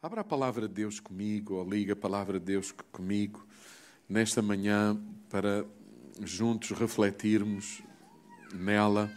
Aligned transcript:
Abra 0.00 0.20
a 0.20 0.24
palavra 0.24 0.68
de 0.68 0.74
Deus 0.74 1.00
comigo, 1.00 1.54
ou 1.54 1.68
liga 1.68 1.92
a 1.92 1.96
palavra 1.96 2.38
de 2.38 2.46
Deus 2.46 2.72
comigo, 2.92 3.44
nesta 4.08 4.40
manhã, 4.40 4.96
para 5.28 5.66
juntos 6.22 6.70
refletirmos 6.70 7.82
nela. 8.54 9.10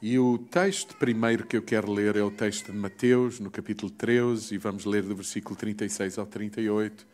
E 0.00 0.16
o 0.16 0.38
texto 0.38 0.94
primeiro 0.94 1.44
que 1.44 1.56
eu 1.56 1.62
quero 1.62 1.90
ler 1.90 2.14
é 2.14 2.22
o 2.22 2.30
texto 2.30 2.70
de 2.70 2.78
Mateus, 2.78 3.40
no 3.40 3.50
capítulo 3.50 3.90
13, 3.90 4.54
e 4.54 4.58
vamos 4.58 4.84
ler 4.84 5.02
do 5.02 5.16
versículo 5.16 5.56
36 5.56 6.18
ao 6.18 6.26
38. 6.26 7.04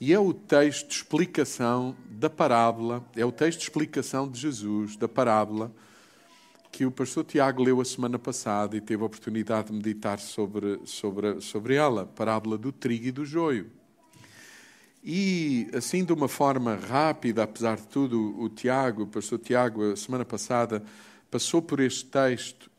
E 0.00 0.12
é 0.12 0.18
o 0.18 0.34
texto 0.34 0.88
de 0.88 0.94
explicação 0.96 1.96
da 2.10 2.28
parábola, 2.28 3.08
é 3.14 3.24
o 3.24 3.30
texto 3.30 3.60
de 3.60 3.64
explicação 3.66 4.28
de 4.28 4.40
Jesus, 4.40 4.96
da 4.96 5.06
parábola 5.06 5.72
que 6.70 6.84
o 6.84 6.90
pastor 6.90 7.24
Tiago 7.24 7.62
leu 7.62 7.80
a 7.80 7.84
semana 7.84 8.18
passada 8.18 8.76
e 8.76 8.80
teve 8.80 9.02
a 9.02 9.06
oportunidade 9.06 9.68
de 9.68 9.74
meditar 9.74 10.18
sobre, 10.18 10.80
sobre, 10.84 11.40
sobre 11.40 11.74
ela, 11.74 12.02
a 12.02 12.06
parábola 12.06 12.58
do 12.58 12.72
trigo 12.72 13.06
e 13.06 13.12
do 13.12 13.24
joio. 13.24 13.70
E, 15.02 15.70
assim, 15.72 16.04
de 16.04 16.12
uma 16.12 16.28
forma 16.28 16.74
rápida, 16.74 17.44
apesar 17.44 17.76
de 17.76 17.86
tudo, 17.86 18.38
o 18.40 18.48
Tiago, 18.48 19.04
o 19.04 19.06
pastor 19.06 19.38
Tiago, 19.38 19.92
a 19.92 19.96
semana 19.96 20.24
passada, 20.24 20.82
passou 21.30 21.62
por 21.62 21.78
este 21.80 22.06
texto 22.06 22.70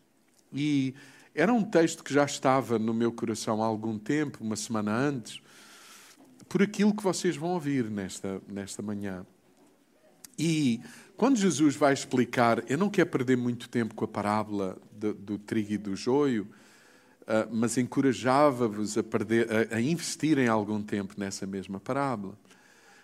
e 0.51 0.93
era 1.33 1.53
um 1.53 1.63
texto 1.63 2.03
que 2.03 2.13
já 2.13 2.25
estava 2.25 2.77
no 2.79 2.93
meu 2.93 3.11
coração 3.11 3.63
há 3.63 3.65
algum 3.65 3.97
tempo, 3.97 4.39
uma 4.41 4.55
semana 4.55 4.91
antes, 4.91 5.39
por 6.49 6.61
aquilo 6.61 6.95
que 6.95 7.03
vocês 7.03 7.37
vão 7.37 7.51
ouvir 7.51 7.89
nesta, 7.89 8.41
nesta 8.47 8.81
manhã. 8.81 9.25
E 10.37 10.81
quando 11.17 11.37
Jesus 11.37 11.75
vai 11.75 11.93
explicar, 11.93 12.63
eu 12.69 12.77
não 12.77 12.91
quero 12.91 13.09
perder 13.09 13.35
muito 13.35 13.67
tempo 13.67 13.95
com 13.95 14.05
a 14.05 14.07
parábola 14.07 14.77
do, 14.91 15.15
do 15.15 15.37
trigo 15.39 15.73
e 15.73 15.77
do 15.77 15.95
joio, 15.95 16.47
uh, 17.23 17.49
mas 17.51 17.75
encorajava-vos 17.75 18.99
a, 18.99 19.01
a, 19.01 19.77
a 19.77 19.81
investir 19.81 20.37
em 20.37 20.47
algum 20.47 20.79
tempo 20.79 21.15
nessa 21.17 21.47
mesma 21.47 21.79
parábola. 21.79 22.37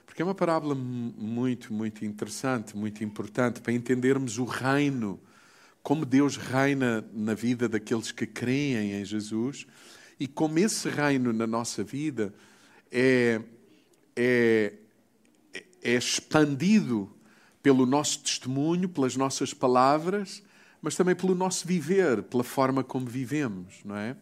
Porque 0.05 0.21
é 0.21 0.25
uma 0.25 0.35
parábola 0.35 0.75
muito, 0.75 1.73
muito 1.73 2.05
interessante, 2.05 2.77
muito 2.77 3.03
importante 3.03 3.59
para 3.59 3.73
entendermos 3.73 4.37
o 4.37 4.45
reino, 4.45 5.19
como 5.81 6.05
Deus 6.05 6.37
reina 6.37 7.03
na 7.11 7.33
vida 7.33 7.67
daqueles 7.67 8.11
que 8.11 8.27
creem 8.27 8.93
em 8.93 9.03
Jesus 9.03 9.65
e 10.19 10.27
como 10.27 10.59
esse 10.59 10.87
reino 10.87 11.33
na 11.33 11.47
nossa 11.47 11.83
vida 11.83 12.31
é, 12.91 13.41
é, 14.15 14.73
é 15.81 15.95
expandido 15.95 17.11
pelo 17.63 17.85
nosso 17.85 18.19
testemunho, 18.19 18.89
pelas 18.89 19.15
nossas 19.15 19.53
palavras, 19.53 20.43
mas 20.81 20.95
também 20.95 21.15
pelo 21.15 21.33
nosso 21.33 21.65
viver, 21.65 22.21
pela 22.23 22.43
forma 22.43 22.83
como 22.83 23.05
vivemos, 23.05 23.75
não 23.85 23.95
é? 23.95 24.17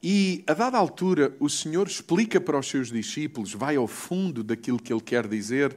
E 0.00 0.44
a 0.46 0.54
dada 0.54 0.78
altura, 0.78 1.34
o 1.40 1.48
Senhor 1.48 1.86
explica 1.88 2.40
para 2.40 2.58
os 2.58 2.68
seus 2.68 2.92
discípulos, 2.92 3.52
vai 3.52 3.74
ao 3.74 3.88
fundo 3.88 4.44
daquilo 4.44 4.78
que 4.78 4.92
ele 4.92 5.00
quer 5.00 5.26
dizer 5.26 5.76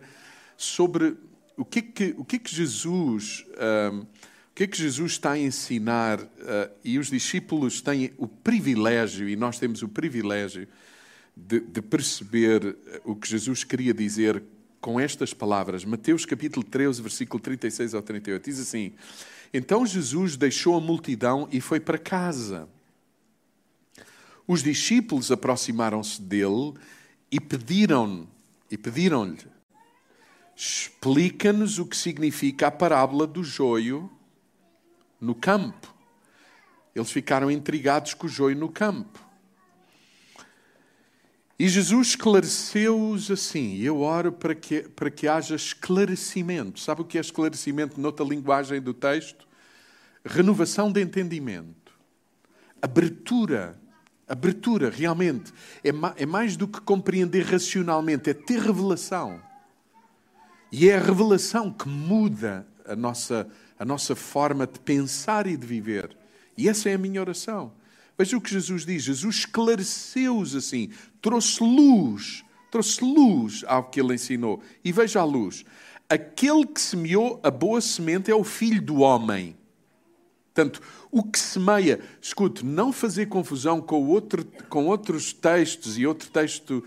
sobre 0.56 1.18
o 1.56 1.66
que 1.66 1.80
é 1.80 1.82
que, 1.82 2.16
o 2.18 2.24
que, 2.24 2.36
é 2.36 2.40
que 2.40 2.54
Jesus. 2.54 3.44
Um, 3.92 4.00
o 4.02 4.58
que 4.58 4.64
é 4.64 4.68
que 4.68 4.78
Jesus 4.78 5.14
está 5.14 5.32
a 5.32 5.40
ensinar? 5.40 6.20
Uh, 6.20 6.28
e 6.84 7.00
os 7.00 7.08
discípulos 7.08 7.80
têm 7.80 8.12
o 8.18 8.28
privilégio, 8.28 9.30
e 9.30 9.36
nós 9.36 9.60
temos 9.60 9.82
o 9.82 9.88
privilégio, 9.88 10.68
de, 11.36 11.60
de 11.60 11.82
perceber 11.82 12.76
o 13.06 13.16
que 13.16 13.30
Jesus 13.30 13.64
queria 13.64 13.94
dizer 13.94 14.44
com 14.80 15.00
estas 15.00 15.34
palavras. 15.34 15.84
Mateus 15.84 16.26
capítulo 16.26 16.66
13, 16.66 17.02
versículo 17.02 17.42
36 17.42 17.94
ao 17.94 18.02
38. 18.02 18.44
Diz 18.44 18.60
assim: 18.60 18.94
Então 19.54 19.86
Jesus 19.86 20.38
deixou 20.38 20.76
a 20.76 20.82
multidão 20.82 21.48
e 21.52 21.60
foi 21.60 21.80
para 21.80 21.98
casa. 21.98 22.68
Os 24.48 24.64
discípulos 24.64 25.32
aproximaram-se 25.32 26.22
dele 26.22 26.74
e 27.32 27.40
pediram 27.40 28.28
e 28.72 28.78
pediram-lhe: 28.78 29.46
Explica-nos 30.56 31.80
o 31.80 31.86
que 31.86 31.98
significa 31.98 32.68
a 32.68 32.72
parábola 32.72 33.28
do 33.28 33.44
joio 33.44 34.10
no 35.20 35.36
campo. 35.36 35.94
Eles 36.96 37.12
ficaram 37.12 37.52
intrigados 37.52 38.14
com 38.14 38.26
o 38.26 38.30
joio 38.30 38.58
no 38.58 38.70
campo. 38.70 39.27
E 41.60 41.68
Jesus 41.68 42.10
esclareceu-os 42.10 43.32
assim. 43.32 43.78
Eu 43.78 44.02
oro 44.02 44.32
para 44.32 44.54
que, 44.54 44.84
para 44.84 45.10
que 45.10 45.28
haja 45.28 45.56
esclarecimento. 45.56 46.80
Sabe 46.80 47.02
o 47.02 47.06
que 47.06 47.18
é 47.18 47.22
esclarecimento 47.22 48.00
noutra 48.00 48.26
linguagem 48.26 48.80
do 48.80 48.94
texto? 48.94 49.48
Renovação 50.24 50.92
de 50.92 51.02
entendimento. 51.02 51.92
Abertura. 52.80 53.80
Abertura, 54.28 54.92
realmente. 54.92 55.52
É, 55.84 55.92
ma, 55.92 56.14
é 56.16 56.26
mais 56.26 56.56
do 56.56 56.68
que 56.68 56.80
compreender 56.82 57.44
racionalmente, 57.46 58.30
é 58.30 58.34
ter 58.34 58.60
revelação. 58.60 59.42
E 60.72 60.90
é 60.90 60.98
a 60.98 61.02
revelação 61.02 61.72
que 61.72 61.88
muda 61.88 62.68
a 62.86 62.96
nossa, 62.96 63.48
a 63.80 63.86
nossa 63.86 64.16
forma 64.16 64.68
de 64.68 64.80
pensar 64.80 65.48
e 65.48 65.58
de 65.58 65.66
viver. 65.66 66.16
E 66.58 66.70
essa 66.70 66.90
é 66.90 66.94
a 66.94 66.98
minha 66.98 67.22
oração. 67.22 67.72
Veja 68.18 68.38
o 68.38 68.42
que 68.42 68.52
Jesus 68.52 68.86
diz. 68.86 69.04
Jesus 69.04 69.36
esclareceu-os 69.38 70.56
assim, 70.56 70.90
trouxe 71.22 71.64
luz, 71.64 72.44
trouxe 72.72 73.04
luz 73.04 73.64
ao 73.68 73.84
que 73.84 74.00
ele 74.00 74.16
ensinou. 74.16 74.62
E 74.84 74.92
veja 74.92 75.20
a 75.20 75.24
luz. 75.24 75.64
Aquele 76.10 76.66
que 76.66 76.82
semeou 76.82 77.40
a 77.44 77.52
boa 77.52 77.82
semente 77.82 78.32
é 78.32 78.36
o 78.36 78.44
filho 78.44 78.82
do 78.82 79.02
homem. 79.02 79.56
Portanto, 80.54 80.82
o 81.12 81.22
que 81.22 81.38
semeia, 81.38 82.00
escute, 82.20 82.66
não 82.66 82.92
fazer 82.92 83.28
confusão 83.28 83.80
com, 83.80 84.08
outro, 84.08 84.44
com 84.70 84.88
outros 84.88 85.32
textos 85.32 86.00
e 86.00 86.08
outro 86.08 86.30
texto 86.30 86.84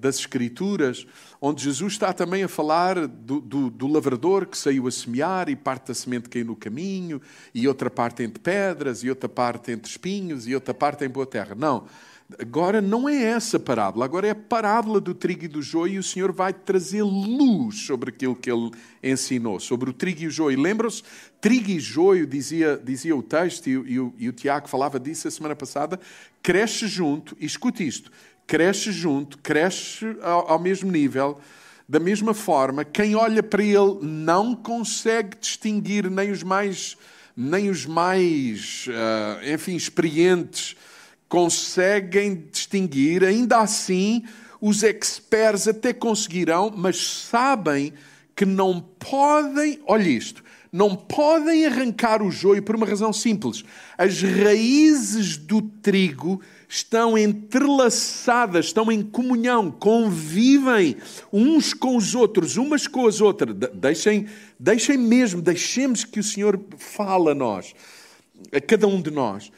das 0.00 0.18
Escrituras, 0.18 1.06
onde 1.40 1.62
Jesus 1.62 1.92
está 1.92 2.12
também 2.12 2.42
a 2.42 2.48
falar 2.48 3.06
do, 3.06 3.40
do, 3.40 3.70
do, 3.70 3.86
lavrador 3.86 4.46
que 4.46 4.56
saiu 4.56 4.86
a 4.86 4.90
semear 4.90 5.48
e 5.48 5.56
parte 5.56 5.88
da 5.88 5.94
semente 5.94 6.28
caiu 6.28 6.46
no 6.46 6.56
caminho, 6.56 7.20
e 7.54 7.68
outra 7.68 7.90
parte 7.90 8.22
entre 8.22 8.40
pedras, 8.40 9.04
e 9.04 9.10
outra 9.10 9.28
parte 9.28 9.72
entre 9.72 9.90
espinhos, 9.90 10.46
e 10.48 10.54
outra 10.54 10.72
parte 10.72 11.04
em 11.04 11.08
boa 11.08 11.26
terra. 11.26 11.54
Não. 11.54 11.86
Agora 12.38 12.82
não 12.82 13.08
é 13.08 13.22
essa 13.22 13.58
parábola, 13.58 14.04
agora 14.04 14.26
é 14.26 14.30
a 14.30 14.34
parábola 14.34 15.00
do 15.00 15.14
trigo 15.14 15.46
e 15.46 15.48
do 15.48 15.62
joio, 15.62 15.94
e 15.94 15.98
o 15.98 16.02
Senhor 16.02 16.30
vai 16.30 16.52
trazer 16.52 17.02
luz 17.02 17.86
sobre 17.86 18.10
aquilo 18.10 18.36
que 18.36 18.50
ele 18.50 18.70
ensinou, 19.02 19.58
sobre 19.58 19.88
o 19.88 19.94
trigo 19.94 20.22
e 20.22 20.26
o 20.26 20.30
joio. 20.30 20.60
Lembram-se? 20.60 21.02
Trigo 21.40 21.70
e 21.70 21.80
joio, 21.80 22.26
dizia, 22.26 22.78
dizia 22.82 23.16
o 23.16 23.22
texto, 23.22 23.66
e, 23.68 23.70
e, 23.70 23.98
o, 23.98 24.12
e 24.18 24.28
o 24.28 24.32
Tiago 24.32 24.68
falava 24.68 25.00
disso 25.00 25.26
a 25.26 25.30
semana 25.30 25.56
passada, 25.56 25.98
cresce 26.42 26.86
junto, 26.86 27.34
e 27.40 27.46
escute 27.46 27.86
isto, 27.86 28.10
cresce 28.48 28.90
junto, 28.90 29.38
cresce 29.38 30.16
ao, 30.22 30.52
ao 30.52 30.58
mesmo 30.58 30.90
nível. 30.90 31.38
Da 31.86 32.00
mesma 32.00 32.34
forma, 32.34 32.84
quem 32.84 33.14
olha 33.14 33.42
para 33.42 33.62
ele 33.62 33.98
não 34.02 34.54
consegue 34.54 35.36
distinguir 35.38 36.10
nem 36.10 36.30
os 36.30 36.42
mais, 36.42 36.96
nem 37.36 37.70
os 37.70 37.86
mais, 37.86 38.86
uh, 38.88 39.54
enfim, 39.54 39.76
experientes 39.76 40.76
conseguem 41.28 42.48
distinguir. 42.50 43.22
Ainda 43.22 43.58
assim, 43.58 44.24
os 44.60 44.82
experts 44.82 45.68
até 45.68 45.92
conseguirão, 45.92 46.72
mas 46.74 46.96
sabem 47.06 47.92
que 48.34 48.44
não 48.44 48.80
podem. 48.80 49.80
Olha 49.86 50.08
isto. 50.08 50.42
Não 50.70 50.94
podem 50.94 51.64
arrancar 51.64 52.22
o 52.22 52.30
joio 52.30 52.62
por 52.62 52.76
uma 52.76 52.86
razão 52.86 53.12
simples. 53.12 53.64
As 53.96 54.20
raízes 54.20 55.38
do 55.38 55.62
trigo 55.62 56.42
estão 56.68 57.16
entrelaçadas, 57.16 58.66
estão 58.66 58.92
em 58.92 59.02
comunhão, 59.02 59.70
convivem 59.70 60.96
uns 61.32 61.72
com 61.72 61.96
os 61.96 62.14
outros, 62.14 62.58
umas 62.58 62.86
com 62.86 63.06
as 63.06 63.22
outras. 63.22 63.56
Deixem, 63.72 64.26
deixem 64.60 64.98
mesmo, 64.98 65.40
deixemos 65.40 66.04
que 66.04 66.20
o 66.20 66.24
Senhor 66.24 66.60
fale 66.76 67.30
a 67.30 67.34
nós, 67.34 67.74
a 68.52 68.60
cada 68.60 68.86
um 68.86 69.00
de 69.00 69.10
nós. 69.10 69.50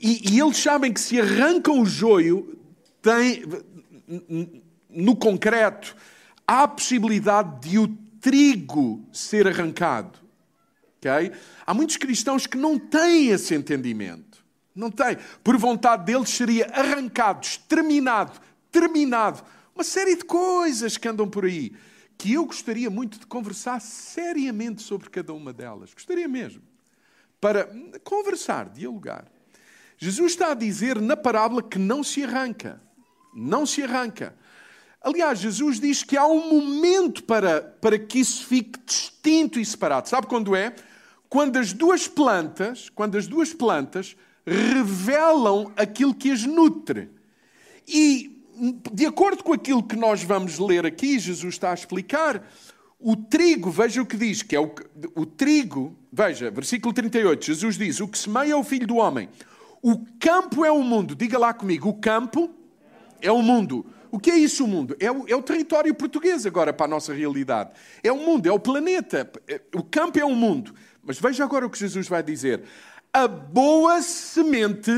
E, 0.00 0.32
e 0.32 0.40
eles 0.40 0.56
sabem 0.56 0.92
que 0.92 1.00
se 1.00 1.20
arrancam 1.20 1.80
o 1.80 1.86
joio, 1.86 2.58
tem, 3.00 3.44
no 4.90 5.14
concreto, 5.14 5.96
há 6.44 6.64
a 6.64 6.68
possibilidade 6.68 7.68
de 7.68 7.78
o 7.78 7.86
trigo 8.20 9.06
ser 9.12 9.46
arrancado. 9.46 10.18
Okay? 10.98 11.30
Há 11.64 11.72
muitos 11.72 11.96
cristãos 11.96 12.44
que 12.46 12.56
não 12.56 12.76
têm 12.76 13.28
esse 13.28 13.54
entendimento. 13.54 14.25
Não 14.76 14.90
tem. 14.90 15.16
Por 15.42 15.56
vontade 15.56 16.04
deles 16.04 16.28
seria 16.28 16.66
arrancado, 16.66 17.44
exterminado, 17.44 18.38
terminado. 18.70 19.42
Uma 19.74 19.82
série 19.82 20.14
de 20.14 20.24
coisas 20.24 20.98
que 20.98 21.08
andam 21.08 21.28
por 21.28 21.46
aí. 21.46 21.74
Que 22.18 22.34
eu 22.34 22.44
gostaria 22.44 22.90
muito 22.90 23.18
de 23.18 23.26
conversar 23.26 23.80
seriamente 23.80 24.82
sobre 24.82 25.08
cada 25.08 25.32
uma 25.32 25.52
delas. 25.52 25.94
Gostaria 25.94 26.28
mesmo. 26.28 26.62
Para 27.40 27.68
conversar, 28.04 28.68
dialogar. 28.68 29.24
Jesus 29.96 30.32
está 30.32 30.52
a 30.52 30.54
dizer 30.54 31.00
na 31.00 31.16
parábola 31.16 31.62
que 31.62 31.78
não 31.78 32.04
se 32.04 32.22
arranca. 32.22 32.80
Não 33.34 33.64
se 33.64 33.82
arranca. 33.82 34.36
Aliás, 35.00 35.38
Jesus 35.38 35.80
diz 35.80 36.02
que 36.02 36.16
há 36.16 36.26
um 36.26 36.50
momento 36.50 37.22
para, 37.24 37.62
para 37.62 37.98
que 37.98 38.18
isso 38.18 38.44
fique 38.46 38.78
distinto 38.84 39.58
e 39.58 39.64
separado. 39.64 40.08
Sabe 40.08 40.26
quando 40.26 40.54
é? 40.54 40.74
Quando 41.28 41.58
as 41.58 41.72
duas 41.72 42.08
plantas, 42.08 42.90
quando 42.90 43.16
as 43.16 43.26
duas 43.26 43.54
plantas 43.54 44.16
revelam 44.46 45.72
aquilo 45.76 46.14
que 46.14 46.30
as 46.30 46.44
nutre. 46.44 47.10
E, 47.86 48.42
de 48.92 49.06
acordo 49.06 49.42
com 49.42 49.52
aquilo 49.52 49.82
que 49.82 49.96
nós 49.96 50.22
vamos 50.22 50.58
ler 50.58 50.86
aqui, 50.86 51.18
Jesus 51.18 51.54
está 51.54 51.72
a 51.72 51.74
explicar, 51.74 52.46
o 52.98 53.14
trigo, 53.16 53.70
veja 53.70 54.00
o 54.00 54.06
que 54.06 54.16
diz, 54.16 54.42
que 54.42 54.56
é 54.56 54.60
o, 54.60 54.72
o 55.14 55.26
trigo, 55.26 55.94
veja, 56.10 56.50
versículo 56.50 56.94
38, 56.94 57.44
Jesus 57.44 57.76
diz: 57.76 58.00
O 58.00 58.08
que 58.08 58.18
semeia 58.18 58.52
é 58.52 58.56
o 58.56 58.64
filho 58.64 58.86
do 58.86 58.96
homem. 58.96 59.28
O 59.82 59.98
campo 60.18 60.64
é 60.64 60.70
o 60.70 60.82
mundo. 60.82 61.14
Diga 61.14 61.38
lá 61.38 61.52
comigo: 61.52 61.88
o 61.88 61.94
campo 61.94 62.50
é 63.20 63.30
o 63.30 63.42
mundo. 63.42 63.84
O 64.10 64.18
que 64.18 64.30
é 64.30 64.36
isso, 64.38 64.64
o 64.64 64.68
mundo? 64.68 64.96
É 64.98 65.10
o, 65.10 65.28
é 65.28 65.36
o, 65.36 65.42
território 65.42 65.94
português 65.94 66.46
agora 66.46 66.72
para 66.72 66.86
a 66.86 66.88
nossa 66.88 67.12
realidade. 67.12 67.70
É 68.02 68.10
o 68.10 68.16
mundo, 68.16 68.46
é 68.46 68.52
o 68.52 68.58
planeta. 68.58 69.30
O 69.74 69.82
campo 69.82 70.18
é 70.18 70.24
o 70.24 70.34
mundo. 70.34 70.74
Mas 71.02 71.18
veja 71.20 71.44
agora 71.44 71.66
o 71.66 71.70
que 71.70 71.78
Jesus 71.78 72.08
vai 72.08 72.22
dizer. 72.22 72.62
A 73.16 73.26
boa 73.26 74.02
semente 74.02 74.92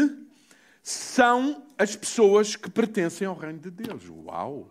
são 0.83 1.63
as 1.79 1.95
pessoas 1.95 2.57
que 2.57 2.69
pertencem 2.69 3.29
ao 3.29 3.37
reino 3.37 3.61
de 3.61 3.71
Deus. 3.71 4.09
Uau! 4.09 4.69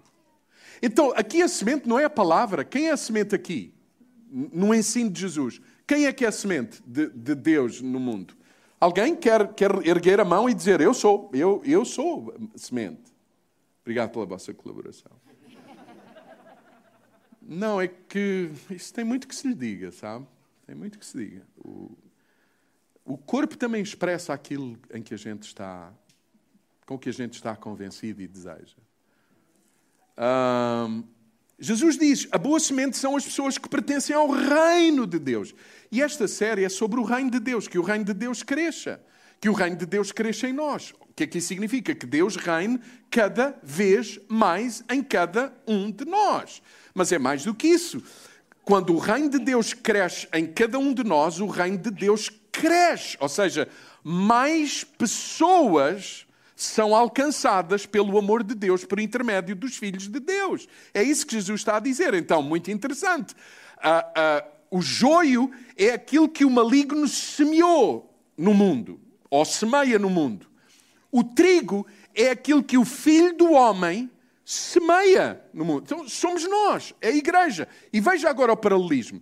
Então, 0.81 1.13
aqui 1.15 1.41
a 1.41 1.47
semente 1.47 1.87
não 1.87 1.97
é 1.97 2.03
a 2.03 2.09
palavra. 2.09 2.65
Quem 2.65 2.89
é 2.89 2.91
a 2.91 2.97
semente 2.97 3.33
aqui? 3.33 3.73
No 4.29 4.75
ensino 4.75 5.09
de 5.09 5.21
Jesus. 5.21 5.61
Quem 5.87 6.07
é 6.07 6.11
que 6.11 6.25
é 6.25 6.27
a 6.27 6.31
semente 6.33 6.83
de, 6.85 7.07
de 7.07 7.35
Deus 7.35 7.81
no 7.81 8.01
mundo? 8.01 8.35
Alguém 8.81 9.15
quer, 9.15 9.53
quer 9.53 9.71
erguer 9.87 10.19
a 10.19 10.25
mão 10.25 10.49
e 10.49 10.53
dizer: 10.53 10.81
Eu 10.81 10.93
sou, 10.93 11.31
eu, 11.33 11.61
eu 11.63 11.85
sou 11.85 12.35
semente. 12.53 13.15
Obrigado 13.81 14.11
pela 14.11 14.25
vossa 14.25 14.53
colaboração. 14.53 15.13
Não, 17.41 17.79
é 17.79 17.87
que 17.87 18.51
isso 18.69 18.93
tem 18.93 19.05
muito 19.05 19.25
que 19.25 19.33
se 19.33 19.47
lhe 19.47 19.55
diga, 19.55 19.89
sabe? 19.93 20.27
Tem 20.65 20.75
muito 20.75 20.99
que 20.99 21.05
se 21.05 21.17
diga. 21.17 21.47
O, 21.57 21.97
o 23.07 23.17
corpo 23.17 23.57
também 23.57 23.81
expressa 23.81 24.33
aquilo 24.33 24.77
em 24.93 25.01
que 25.01 25.13
a 25.13 25.17
gente 25.17 25.43
está, 25.43 25.93
com 26.85 26.99
que 26.99 27.07
a 27.07 27.13
gente 27.13 27.35
está 27.35 27.55
convencido 27.55 28.21
e 28.21 28.27
deseja. 28.27 28.75
Jesus 31.57 31.97
diz: 31.97 32.27
a 32.31 32.37
boa 32.37 32.59
semente 32.59 32.97
são 32.97 33.15
as 33.15 33.23
pessoas 33.23 33.57
que 33.57 33.69
pertencem 33.69 34.13
ao 34.13 34.29
reino 34.29 35.07
de 35.07 35.17
Deus. 35.17 35.55
E 35.89 36.01
esta 36.01 36.27
série 36.27 36.65
é 36.65 36.69
sobre 36.69 36.99
o 36.99 37.03
reino 37.03 37.31
de 37.31 37.39
Deus, 37.39 37.67
que 37.67 37.79
o 37.79 37.81
reino 37.81 38.03
de 38.03 38.13
Deus 38.13 38.43
cresça, 38.43 39.01
que 39.39 39.47
o 39.47 39.53
reino 39.53 39.77
de 39.77 39.85
Deus 39.85 40.11
cresça 40.11 40.49
em 40.49 40.53
nós. 40.53 40.93
O 40.99 41.13
que 41.15 41.23
é 41.23 41.27
que 41.27 41.37
isso 41.37 41.47
significa? 41.47 41.95
Que 41.95 42.05
Deus 42.05 42.35
reine 42.35 42.79
cada 43.09 43.57
vez 43.63 44.19
mais 44.27 44.83
em 44.91 45.01
cada 45.01 45.55
um 45.65 45.89
de 45.89 46.03
nós. 46.03 46.61
Mas 46.93 47.11
é 47.13 47.17
mais 47.17 47.45
do 47.45 47.55
que 47.55 47.67
isso. 47.67 48.03
Quando 48.63 48.93
o 48.93 48.99
reino 48.99 49.29
de 49.29 49.39
Deus 49.39 49.73
cresce 49.73 50.27
em 50.33 50.45
cada 50.45 50.77
um 50.77 50.93
de 50.93 51.03
nós, 51.03 51.39
o 51.39 51.47
reino 51.47 51.77
de 51.77 51.89
Deus 51.89 52.27
cresce. 52.27 52.46
Ou 53.19 53.29
seja, 53.29 53.67
mais 54.03 54.83
pessoas 54.83 56.25
são 56.55 56.95
alcançadas 56.95 57.85
pelo 57.85 58.17
amor 58.17 58.43
de 58.43 58.55
Deus 58.55 58.83
por 58.83 58.99
intermédio 58.99 59.55
dos 59.55 59.77
filhos 59.77 60.07
de 60.07 60.19
Deus. 60.19 60.67
É 60.91 61.03
isso 61.03 61.25
que 61.25 61.35
Jesus 61.35 61.61
está 61.61 61.77
a 61.77 61.79
dizer. 61.79 62.15
Então, 62.15 62.41
muito 62.41 62.71
interessante. 62.71 63.35
Uh, 63.77 64.43
uh, 64.43 64.77
o 64.77 64.81
joio 64.81 65.51
é 65.77 65.91
aquilo 65.91 66.27
que 66.27 66.43
o 66.43 66.49
maligno 66.49 67.07
semeou 67.07 68.11
no 68.35 68.53
mundo, 68.53 68.99
ou 69.29 69.45
semeia 69.45 69.99
no 69.99 70.09
mundo. 70.09 70.47
O 71.11 71.23
trigo 71.23 71.85
é 72.13 72.31
aquilo 72.31 72.63
que 72.63 72.77
o 72.77 72.83
filho 72.83 73.35
do 73.37 73.51
homem 73.51 74.09
semeia 74.43 75.41
no 75.53 75.63
mundo. 75.63 75.83
Então, 75.85 76.07
somos 76.09 76.43
nós, 76.47 76.93
é 77.01 77.09
a 77.09 77.15
igreja. 77.15 77.67
E 77.93 77.99
veja 77.99 78.29
agora 78.29 78.53
o 78.53 78.57
paralelismo. 78.57 79.21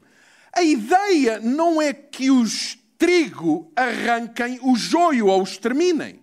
A 0.54 0.64
ideia 0.64 1.40
não 1.40 1.82
é 1.82 1.92
que 1.92 2.32
os 2.32 2.78
trigo 2.98 3.72
arranquem 3.76 4.60
o 4.62 4.76
joio 4.76 5.28
ou 5.28 5.42
os 5.42 5.58
terminem. 5.58 6.20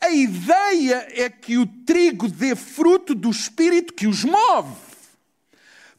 A 0.00 0.10
ideia 0.10 1.06
é 1.10 1.28
que 1.30 1.56
o 1.56 1.66
trigo 1.66 2.28
dê 2.28 2.54
fruto 2.54 3.14
do 3.14 3.30
espírito 3.30 3.94
que 3.94 4.06
os 4.06 4.24
move. 4.24 4.74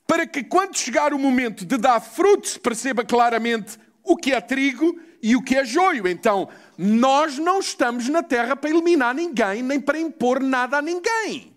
Para 0.06 0.26
que 0.26 0.44
quando 0.44 0.78
chegar 0.78 1.14
o 1.14 1.20
momento 1.20 1.66
de 1.66 1.78
dar 1.78 2.00
fruto, 2.00 2.48
se 2.48 2.60
perceba 2.60 3.04
claramente 3.04 3.78
o 4.04 4.16
que 4.16 4.32
é 4.32 4.40
trigo 4.40 4.98
e 5.22 5.36
o 5.36 5.42
que 5.42 5.58
é 5.58 5.66
joio. 5.66 6.08
Então, 6.08 6.48
nós 6.78 7.38
não 7.38 7.60
estamos 7.60 8.08
na 8.08 8.24
terra 8.24 8.56
para 8.56 8.70
eliminar 8.70 9.14
ninguém, 9.14 9.62
nem 9.62 9.80
para 9.80 10.00
impor 10.00 10.42
nada 10.42 10.78
a 10.78 10.82
ninguém. 10.82 11.54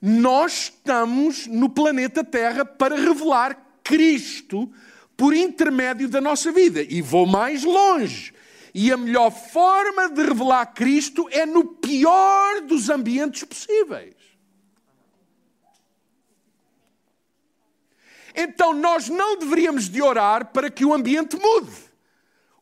Nós 0.00 0.52
estamos 0.52 1.46
no 1.46 1.68
planeta 1.68 2.24
Terra 2.24 2.64
para 2.64 2.96
revelar 2.96 3.80
Cristo 3.84 4.72
por 5.20 5.34
intermédio 5.34 6.08
da 6.08 6.18
nossa 6.18 6.50
vida. 6.50 6.80
E 6.82 7.02
vou 7.02 7.26
mais 7.26 7.62
longe. 7.62 8.32
E 8.72 8.90
a 8.90 8.96
melhor 8.96 9.30
forma 9.30 10.08
de 10.08 10.22
revelar 10.22 10.64
Cristo 10.72 11.28
é 11.30 11.44
no 11.44 11.62
pior 11.62 12.62
dos 12.62 12.88
ambientes 12.88 13.44
possíveis. 13.44 14.14
Então 18.34 18.72
nós 18.72 19.10
não 19.10 19.36
deveríamos 19.36 19.90
de 19.90 20.00
orar 20.00 20.46
para 20.52 20.70
que 20.70 20.86
o 20.86 20.94
ambiente 20.94 21.36
mude. 21.36 21.76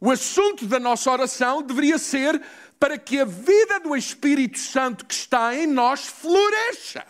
O 0.00 0.10
assunto 0.10 0.66
da 0.66 0.80
nossa 0.80 1.12
oração 1.12 1.62
deveria 1.62 1.96
ser 1.96 2.42
para 2.80 2.98
que 2.98 3.20
a 3.20 3.24
vida 3.24 3.78
do 3.78 3.94
Espírito 3.94 4.58
Santo 4.58 5.06
que 5.06 5.14
está 5.14 5.54
em 5.54 5.66
nós 5.68 6.06
floresça. 6.06 7.06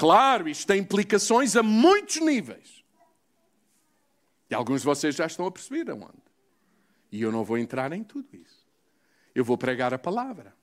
Claro, 0.00 0.48
isto 0.48 0.66
tem 0.66 0.80
implicações 0.80 1.54
a 1.56 1.62
muitos 1.62 2.22
níveis. 2.22 2.82
E 4.48 4.54
alguns 4.54 4.80
de 4.80 4.86
vocês 4.86 5.14
já 5.14 5.26
estão 5.26 5.44
a 5.44 5.50
perceber 5.50 5.90
aonde. 5.90 6.22
E 7.12 7.20
eu 7.20 7.30
não 7.30 7.44
vou 7.44 7.58
entrar 7.58 7.92
em 7.92 8.02
tudo 8.02 8.26
isso. 8.32 8.66
Eu 9.34 9.44
vou 9.44 9.58
pregar 9.58 9.92
a 9.92 9.98
palavra. 9.98 10.56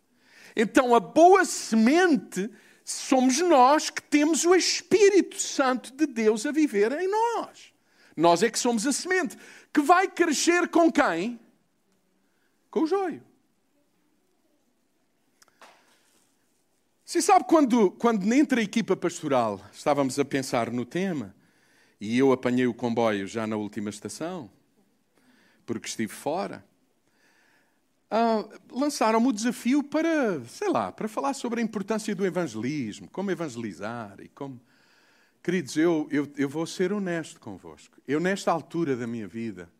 Então, 0.55 0.95
a 0.95 0.99
boa 0.99 1.45
semente 1.45 2.49
somos 2.83 3.37
nós 3.37 3.91
que 3.91 4.01
temos 4.01 4.43
o 4.43 4.55
Espírito 4.55 5.39
Santo 5.39 5.95
de 5.95 6.07
Deus 6.07 6.43
a 6.47 6.51
viver 6.51 6.91
em 6.93 7.07
nós. 7.07 7.71
Nós 8.15 8.41
é 8.41 8.49
que 8.49 8.57
somos 8.57 8.87
a 8.87 8.91
semente. 8.91 9.37
Que 9.71 9.81
vai 9.81 10.07
crescer 10.07 10.67
com 10.67 10.91
quem? 10.91 11.39
Com 12.71 12.79
o 12.79 12.87
joio. 12.87 13.26
Você 17.07 17.21
sabe 17.21 17.45
quando, 17.45 17.89
quando 17.91 18.33
entre 18.33 18.59
a 18.59 18.63
equipa 18.63 18.93
pastoral 18.93 19.61
estávamos 19.71 20.19
a 20.19 20.25
pensar 20.25 20.69
no 20.69 20.85
tema, 20.85 21.33
e 22.01 22.17
eu 22.17 22.33
apanhei 22.33 22.67
o 22.67 22.73
comboio 22.73 23.25
já 23.25 23.47
na 23.47 23.55
última 23.55 23.89
estação, 23.89 24.49
porque 25.65 25.87
estive 25.87 26.11
fora. 26.11 26.65
Ah, 28.11 28.45
lançaram-me 28.69 29.29
o 29.29 29.31
desafio 29.31 29.81
para, 29.83 30.43
sei 30.49 30.67
lá, 30.69 30.91
para 30.91 31.07
falar 31.07 31.33
sobre 31.33 31.61
a 31.61 31.63
importância 31.63 32.13
do 32.13 32.25
evangelismo, 32.25 33.07
como 33.07 33.31
evangelizar 33.31 34.17
e 34.19 34.27
como. 34.27 34.59
Queridos, 35.41 35.77
eu, 35.77 36.09
eu, 36.11 36.29
eu 36.35 36.49
vou 36.49 36.65
ser 36.65 36.91
honesto 36.91 37.39
convosco. 37.39 37.97
Eu, 38.05 38.19
nesta 38.19 38.51
altura 38.51 38.97
da 38.97 39.07
minha 39.07 39.29
vida, 39.29 39.71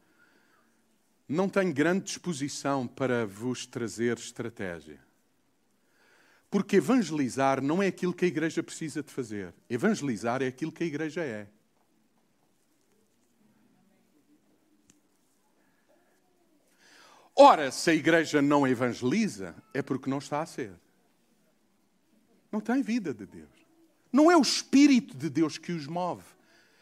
não 1.28 1.50
tenho 1.50 1.74
grande 1.74 2.06
disposição 2.06 2.88
para 2.88 3.26
vos 3.26 3.66
trazer 3.66 4.18
estratégia. 4.18 5.06
Porque 6.50 6.78
evangelizar 6.78 7.62
não 7.62 7.84
é 7.84 7.88
aquilo 7.88 8.14
que 8.14 8.26
a 8.26 8.28
igreja 8.28 8.64
precisa 8.64 9.04
de 9.04 9.12
fazer. 9.12 9.54
Evangelizar 9.70 10.42
é 10.42 10.48
aquilo 10.48 10.72
que 10.72 10.84
a 10.84 10.88
igreja 10.88 11.22
é. 11.22 11.48
Ora, 17.36 17.70
se 17.70 17.92
a 17.92 17.94
igreja 17.94 18.42
não 18.42 18.68
evangeliza, 18.68 19.56
é 19.72 19.82
porque 19.82 20.10
não 20.10 20.18
está 20.18 20.42
a 20.42 20.46
ser. 20.46 20.74
Não 22.52 22.60
tem 22.60 22.82
vida 22.82 23.14
de 23.14 23.28
Deus. 23.28 23.50
Não 24.12 24.32
é 24.32 24.36
o 24.36 24.42
Espírito 24.42 25.16
de 25.16 25.30
Deus 25.30 25.58
que 25.60 25.72
os 25.72 25.86
move, 25.86 26.24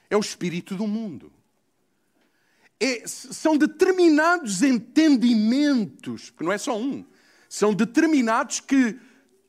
é 0.09 0.15
o 0.15 0.21
Espírito 0.21 0.75
do 0.75 0.87
mundo. 0.87 1.33
É, 2.79 3.05
são 3.05 3.57
determinados 3.57 4.61
entendimentos, 4.61 6.29
porque 6.29 6.43
não 6.45 6.51
é 6.51 6.57
só 6.57 6.77
um, 6.77 7.05
são 7.49 7.73
determinados 7.73 8.61
que, 8.61 8.97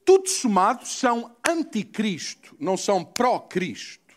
todos 0.06 0.34
somados, 0.34 0.96
são 0.96 1.36
anticristo, 1.46 2.56
não 2.60 2.76
são 2.76 3.04
pró-Cristo. 3.04 4.16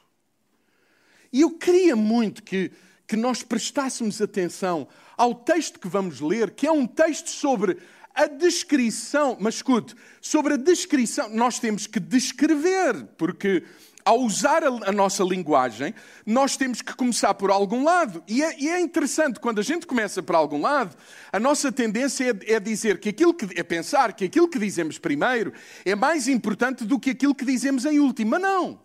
E 1.34 1.42
eu 1.42 1.58
queria 1.58 1.96
muito 1.96 2.44
que, 2.44 2.72
que 3.08 3.18
nós 3.18 3.42
prestássemos 3.42 4.22
atenção 4.22 4.88
ao 5.18 5.34
texto 5.34 5.80
que 5.80 5.88
vamos 5.88 6.22
ler, 6.22 6.52
que 6.52 6.68
é 6.68 6.72
um 6.72 6.86
texto 6.86 7.30
sobre 7.30 7.78
a 8.14 8.28
descrição, 8.28 9.36
mas 9.40 9.56
escute, 9.56 9.96
sobre 10.22 10.54
a 10.54 10.58
descrição, 10.58 11.28
nós 11.30 11.60
temos 11.60 11.88
que 11.88 12.00
descrever, 12.00 13.06
porque 13.18 13.64
ao 14.04 14.22
usar 14.22 14.64
a, 14.64 14.92
nossa 14.92 15.24
linguagem, 15.24 15.94
nós 16.26 16.58
temos 16.58 16.82
que 16.82 16.96
começar 16.96 17.34
por 17.34 17.52
algum 17.52 17.84
lado. 17.84 18.24
E 18.28 18.44
é, 18.44 18.60
e 18.60 18.70
é, 18.70 18.80
interessante, 18.80 19.40
quando 19.40 19.60
a 19.60 19.64
gente 19.64 19.86
começa 19.86 20.24
por 20.24 20.36
algum 20.36 20.62
lado, 20.62 20.96
a 21.32 21.40
nossa 21.40 21.72
tendência 21.72 22.26
é, 22.26 22.54
é, 22.54 22.60
dizer 22.60 23.00
que 23.00 23.10
aquilo 23.10 23.34
que 23.34 23.60
é 23.60 23.64
pensar 23.64 24.14
que 24.14 24.26
aquilo 24.26 24.48
que 24.48 24.58
dizemos 24.58 24.98
primeiro 24.98 25.54
é 25.86 25.96
mais 25.96 26.28
importante 26.28 26.86
do 26.86 27.00
que 27.00 27.12
aquilo 27.12 27.36
que 27.36 27.46
dizemos 27.46 27.86
em 27.86 28.00
último. 28.00 28.32
Mas 28.32 28.42
não. 28.42 28.80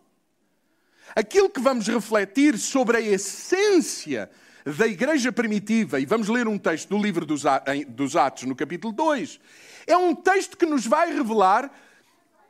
Aquilo 1.15 1.49
que 1.49 1.61
vamos 1.61 1.87
refletir 1.87 2.59
sobre 2.59 2.97
a 2.97 3.01
essência 3.01 4.31
da 4.65 4.87
igreja 4.87 5.31
primitiva, 5.31 6.01
e 6.01 6.07
vamos 6.07 6.29
ler 6.29 6.49
um 6.49 6.59
texto 6.59 6.89
do 6.89 6.99
livro 6.99 7.27
dos 7.27 8.17
Atos, 8.17 8.45
no 8.45 8.57
capítulo 8.57 8.93
2, 8.95 9.39
é 9.87 9.97
um 9.97 10.15
texto 10.15 10.57
que 10.57 10.65
nos 10.65 10.87
vai 10.87 11.15
revelar 11.15 11.71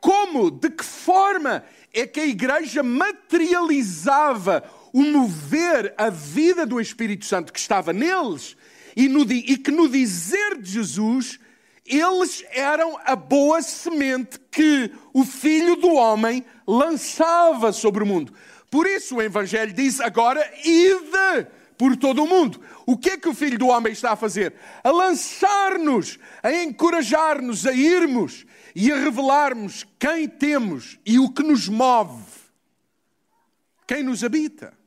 como, 0.05 0.51
de 0.51 0.69
que 0.69 0.85
forma 0.85 1.65
é 1.91 2.05
que 2.05 2.19
a 2.19 2.27
igreja 2.27 2.83
materializava 2.83 4.63
o 4.93 5.01
mover, 5.01 5.95
a 5.97 6.11
vida 6.11 6.63
do 6.63 6.79
Espírito 6.79 7.25
Santo 7.25 7.51
que 7.51 7.57
estava 7.57 7.91
neles 7.91 8.55
e, 8.95 9.09
no, 9.09 9.23
e 9.23 9.57
que 9.57 9.71
no 9.71 9.89
dizer 9.89 10.61
de 10.61 10.73
Jesus 10.73 11.39
eles 11.83 12.45
eram 12.51 12.99
a 13.03 13.15
boa 13.15 13.63
semente 13.63 14.39
que 14.51 14.91
o 15.11 15.25
Filho 15.25 15.75
do 15.75 15.95
Homem 15.95 16.45
lançava 16.67 17.73
sobre 17.73 18.03
o 18.03 18.07
mundo. 18.07 18.31
Por 18.69 18.85
isso 18.85 19.15
o 19.15 19.23
Evangelho 19.23 19.73
diz 19.73 19.99
agora: 19.99 20.47
ide 20.63 21.47
por 21.79 21.97
todo 21.97 22.23
o 22.23 22.27
mundo. 22.27 22.61
O 22.85 22.95
que 22.95 23.09
é 23.09 23.17
que 23.17 23.29
o 23.29 23.33
Filho 23.33 23.57
do 23.57 23.69
Homem 23.69 23.91
está 23.91 24.11
a 24.11 24.15
fazer? 24.15 24.53
A 24.83 24.91
lançar-nos, 24.91 26.19
a 26.43 26.53
encorajar-nos 26.53 27.65
a 27.65 27.73
irmos 27.73 28.45
e 28.75 28.91
a 28.91 28.97
revelarmos 28.97 29.85
quem 29.97 30.27
temos 30.27 30.99
e 31.05 31.17
o 31.17 31.31
que 31.31 31.41
nos 31.41 31.69
move, 31.69 32.25
quem 33.87 34.03
nos 34.03 34.21
habita. 34.21 34.77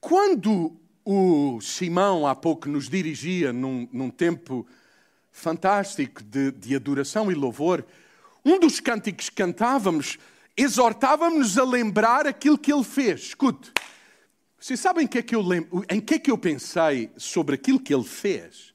Quando 0.00 0.80
o 1.04 1.60
Simão 1.60 2.26
há 2.26 2.34
pouco 2.34 2.68
nos 2.68 2.88
dirigia 2.88 3.52
num, 3.52 3.88
num 3.92 4.08
tempo 4.08 4.66
fantástico 5.32 6.22
de, 6.22 6.52
de, 6.52 6.76
adoração 6.76 7.30
e 7.30 7.34
louvor, 7.34 7.84
um 8.44 8.58
dos 8.58 8.78
cânticos 8.78 9.28
que 9.28 9.36
cantávamos 9.36 10.16
exortávamos-nos 10.56 11.58
a 11.58 11.64
lembrar 11.64 12.26
aquilo 12.26 12.58
que 12.58 12.72
ele 12.72 12.84
fez. 12.84 13.20
Escute, 13.20 13.72
vocês 14.58 14.78
sabem 14.78 15.06
que 15.06 15.18
é 15.18 15.22
que 15.22 15.34
eu 15.34 15.42
lembro, 15.42 15.84
em 15.88 16.00
que 16.00 16.14
é 16.14 16.18
que 16.18 16.30
eu 16.30 16.38
pensei 16.38 17.10
sobre 17.16 17.54
aquilo 17.54 17.80
que 17.80 17.92
ele 17.92 18.04
fez? 18.04 18.69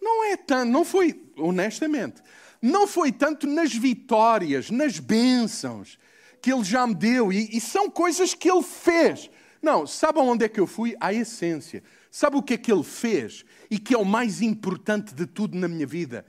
Não 0.00 0.24
é 0.24 0.36
tanto, 0.36 0.70
não 0.70 0.84
foi, 0.84 1.22
honestamente, 1.36 2.22
não 2.60 2.86
foi 2.86 3.12
tanto 3.12 3.46
nas 3.46 3.72
vitórias, 3.72 4.70
nas 4.70 4.98
bênçãos 4.98 5.98
que 6.40 6.52
ele 6.52 6.64
já 6.64 6.86
me 6.86 6.94
deu, 6.94 7.32
e, 7.32 7.56
e 7.56 7.60
são 7.60 7.90
coisas 7.90 8.34
que 8.34 8.50
ele 8.50 8.62
fez. 8.62 9.30
Não, 9.62 9.86
sabe 9.86 10.18
onde 10.20 10.44
é 10.44 10.48
que 10.48 10.58
eu 10.58 10.66
fui? 10.66 10.96
À 10.98 11.12
essência. 11.12 11.82
Sabe 12.10 12.36
o 12.36 12.42
que 12.42 12.54
é 12.54 12.58
que 12.58 12.72
ele 12.72 12.82
fez? 12.82 13.44
E 13.70 13.78
que 13.78 13.94
é 13.94 13.98
o 13.98 14.04
mais 14.04 14.40
importante 14.40 15.14
de 15.14 15.26
tudo 15.26 15.56
na 15.56 15.68
minha 15.68 15.86
vida? 15.86 16.24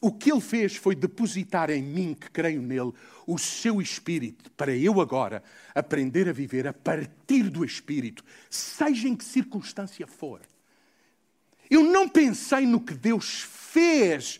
O 0.00 0.10
que 0.10 0.32
ele 0.32 0.40
fez 0.40 0.74
foi 0.74 0.96
depositar 0.96 1.70
em 1.70 1.80
mim, 1.80 2.14
que 2.18 2.28
creio 2.28 2.60
nele, 2.60 2.92
o 3.24 3.38
seu 3.38 3.80
espírito, 3.80 4.50
para 4.50 4.74
eu 4.74 5.00
agora 5.00 5.44
aprender 5.72 6.28
a 6.28 6.32
viver 6.32 6.66
a 6.66 6.72
partir 6.72 7.48
do 7.48 7.64
espírito, 7.64 8.24
seja 8.50 9.06
em 9.06 9.14
que 9.14 9.24
circunstância 9.24 10.06
for. 10.08 10.40
Eu 11.72 11.82
não 11.82 12.06
pensei 12.06 12.66
no 12.66 12.78
que 12.78 12.92
Deus 12.92 13.46
fez, 13.48 14.38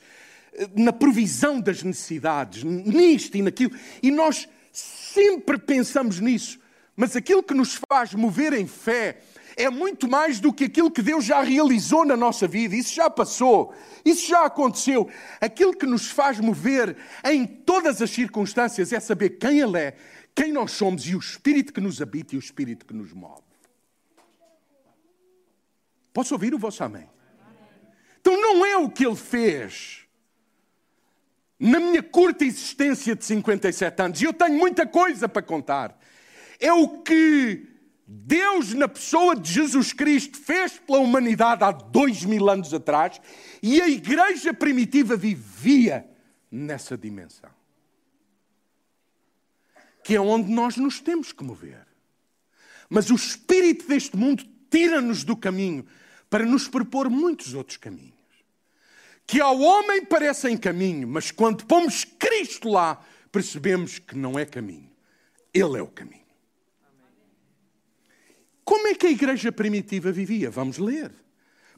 eh, 0.52 0.68
na 0.76 0.92
provisão 0.92 1.58
das 1.58 1.82
necessidades, 1.82 2.62
nisto 2.62 3.38
e 3.38 3.40
naquilo, 3.40 3.72
e 4.02 4.10
nós 4.10 4.46
sempre 4.70 5.56
pensamos 5.56 6.20
nisso. 6.20 6.60
Mas 6.94 7.16
aquilo 7.16 7.42
que 7.42 7.54
nos 7.54 7.80
faz 7.88 8.12
mover 8.12 8.52
em 8.52 8.66
fé 8.66 9.22
é 9.56 9.70
muito 9.70 10.06
mais 10.06 10.40
do 10.40 10.52
que 10.52 10.64
aquilo 10.64 10.90
que 10.90 11.00
Deus 11.00 11.24
já 11.24 11.40
realizou 11.40 12.04
na 12.04 12.18
nossa 12.18 12.46
vida. 12.46 12.76
Isso 12.76 12.94
já 12.94 13.08
passou, 13.08 13.74
isso 14.04 14.28
já 14.28 14.44
aconteceu. 14.44 15.08
Aquilo 15.40 15.74
que 15.74 15.86
nos 15.86 16.10
faz 16.10 16.38
mover 16.38 16.94
em 17.24 17.46
todas 17.46 18.02
as 18.02 18.10
circunstâncias 18.10 18.92
é 18.92 19.00
saber 19.00 19.38
quem 19.38 19.58
Ele 19.58 19.78
é, 19.78 19.96
quem 20.34 20.52
nós 20.52 20.72
somos 20.72 21.06
e 21.06 21.16
o 21.16 21.18
Espírito 21.18 21.72
que 21.72 21.80
nos 21.80 22.02
habita 22.02 22.34
e 22.34 22.38
o 22.38 22.40
Espírito 22.40 22.84
que 22.84 22.92
nos 22.92 23.10
move. 23.14 23.40
Posso 26.12 26.34
ouvir 26.34 26.54
o 26.54 26.58
vosso 26.58 26.84
amém? 26.84 27.08
Então 28.22 28.40
não 28.40 28.64
é 28.64 28.76
o 28.78 28.88
que 28.88 29.04
Ele 29.04 29.16
fez. 29.16 30.06
Na 31.58 31.78
minha 31.78 32.02
curta 32.02 32.44
existência 32.44 33.14
de 33.14 33.24
57 33.24 34.02
anos, 34.02 34.22
e 34.22 34.24
eu 34.24 34.32
tenho 34.32 34.58
muita 34.58 34.86
coisa 34.86 35.28
para 35.28 35.42
contar 35.42 35.98
é 36.62 36.72
o 36.72 37.00
que 37.02 37.66
Deus, 38.06 38.72
na 38.72 38.86
pessoa 38.86 39.34
de 39.34 39.52
Jesus 39.52 39.92
Cristo, 39.92 40.38
fez 40.38 40.78
pela 40.78 41.00
humanidade 41.00 41.64
há 41.64 41.72
dois 41.72 42.24
mil 42.24 42.48
anos 42.48 42.72
atrás 42.72 43.20
e 43.60 43.82
a 43.82 43.88
igreja 43.88 44.54
primitiva 44.54 45.16
vivia 45.16 46.08
nessa 46.48 46.96
dimensão. 46.96 47.50
Que 50.04 50.14
é 50.14 50.20
onde 50.20 50.52
nós 50.52 50.76
nos 50.76 51.00
temos 51.00 51.32
que 51.32 51.42
mover. 51.42 51.84
Mas 52.88 53.10
o 53.10 53.14
espírito 53.16 53.88
deste 53.88 54.16
mundo 54.16 54.44
tira-nos 54.70 55.24
do 55.24 55.36
caminho 55.36 55.84
para 56.32 56.46
nos 56.46 56.66
propor 56.66 57.10
muitos 57.10 57.52
outros 57.52 57.76
caminhos. 57.76 58.14
Que 59.26 59.38
ao 59.38 59.60
homem 59.60 60.02
parecem 60.02 60.56
caminho, 60.56 61.06
mas 61.06 61.30
quando 61.30 61.66
pomos 61.66 62.06
Cristo 62.06 62.70
lá, 62.70 63.04
percebemos 63.30 63.98
que 63.98 64.16
não 64.16 64.38
é 64.38 64.46
caminho. 64.46 64.90
Ele 65.52 65.76
é 65.76 65.82
o 65.82 65.88
caminho. 65.88 66.24
Como 68.64 68.88
é 68.88 68.94
que 68.94 69.08
a 69.08 69.10
igreja 69.10 69.52
primitiva 69.52 70.10
vivia? 70.10 70.50
Vamos 70.50 70.78
ler. 70.78 71.12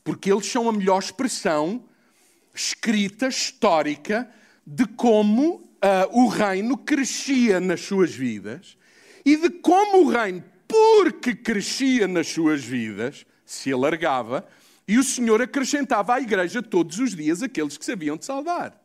Porque 0.05 0.31
eles 0.31 0.47
são 0.47 0.69
a 0.69 0.73
melhor 0.73 1.01
expressão 1.01 1.85
escrita, 2.55 3.27
histórica, 3.27 4.33
de 4.65 4.87
como 4.87 5.55
uh, 5.55 5.65
o 6.13 6.29
reino 6.29 6.79
crescia 6.79 7.59
nas 7.59 7.81
suas 7.81 8.15
vidas 8.15 8.79
e 9.25 9.37
de 9.37 9.51
como 9.51 10.05
o 10.05 10.09
reino, 10.09 10.45
porque 10.69 11.35
crescia 11.35 12.07
nas 12.07 12.29
suas 12.29 12.63
vidas, 12.63 13.27
se 13.45 13.73
alargava 13.73 14.47
e 14.87 14.99
o 14.99 15.05
Senhor 15.05 15.41
acrescentava 15.41 16.15
à 16.15 16.21
igreja 16.21 16.63
todos 16.63 16.99
os 16.99 17.15
dias 17.15 17.43
aqueles 17.43 17.77
que 17.77 17.85
sabiam 17.85 18.17
de 18.17 18.25
saudar. 18.25 18.79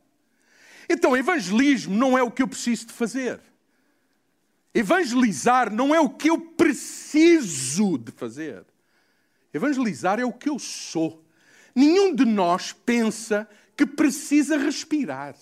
Então, 0.90 1.16
evangelismo 1.16 1.96
não 1.96 2.18
é 2.18 2.24
o 2.24 2.32
que 2.32 2.42
eu 2.42 2.48
preciso 2.48 2.88
de 2.88 2.94
fazer. 2.94 3.40
Evangelizar 4.74 5.74
não 5.74 5.94
é 5.94 6.00
o 6.00 6.10
que 6.10 6.30
eu 6.30 6.40
preciso 6.40 7.98
de 7.98 8.12
fazer. 8.12 8.64
Evangelizar 9.54 10.20
é 10.20 10.26
o 10.26 10.34
que 10.34 10.50
eu 10.50 10.58
sou. 10.58 11.24
Nenhum 11.76 12.14
de 12.14 12.26
nós 12.26 12.72
pensa 12.72 13.48
que 13.76 13.86
precisa 13.86 14.58
respirar. 14.58 15.36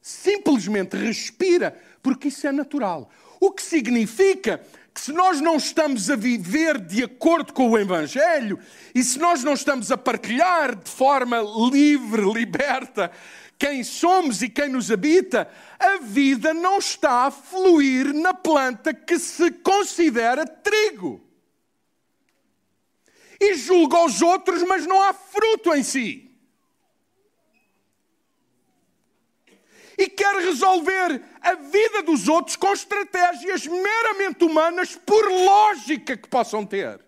Simplesmente 0.00 0.96
respira, 0.96 1.80
porque 2.02 2.28
isso 2.28 2.46
é 2.46 2.52
natural. 2.52 3.10
O 3.40 3.50
que 3.52 3.62
significa 3.62 4.64
que 4.94 5.00
se 5.00 5.12
nós 5.12 5.40
não 5.40 5.56
estamos 5.56 6.08
a 6.08 6.14
viver 6.14 6.78
de 6.78 7.02
acordo 7.02 7.52
com 7.52 7.68
o 7.68 7.78
Evangelho 7.78 8.60
e 8.94 9.02
se 9.02 9.18
nós 9.18 9.42
não 9.42 9.54
estamos 9.54 9.90
a 9.90 9.98
partilhar 9.98 10.76
de 10.76 10.88
forma 10.88 11.42
livre, 11.72 12.22
liberta, 12.32 13.10
quem 13.58 13.82
somos 13.82 14.40
e 14.40 14.48
quem 14.48 14.68
nos 14.68 14.92
habita, 14.92 15.50
a 15.80 15.98
vida 15.98 16.54
não 16.54 16.78
está 16.78 17.26
a 17.26 17.30
fluir 17.30 18.14
na 18.14 18.32
planta 18.32 18.94
que 18.94 19.18
se 19.18 19.50
considera 19.50 20.46
trigo. 20.46 21.20
E 23.40 23.54
julga 23.54 24.04
os 24.04 24.22
outros, 24.22 24.62
mas 24.62 24.86
não 24.86 25.02
há 25.02 25.12
fruto 25.12 25.74
em 25.74 25.82
si. 25.82 26.33
E 29.96 30.08
quer 30.08 30.36
resolver 30.36 31.22
a 31.40 31.54
vida 31.54 32.02
dos 32.02 32.28
outros 32.28 32.56
com 32.56 32.72
estratégias 32.72 33.66
meramente 33.66 34.44
humanas, 34.44 34.96
por 34.96 35.24
lógica 35.30 36.16
que 36.16 36.28
possam 36.28 36.66
ter. 36.66 37.00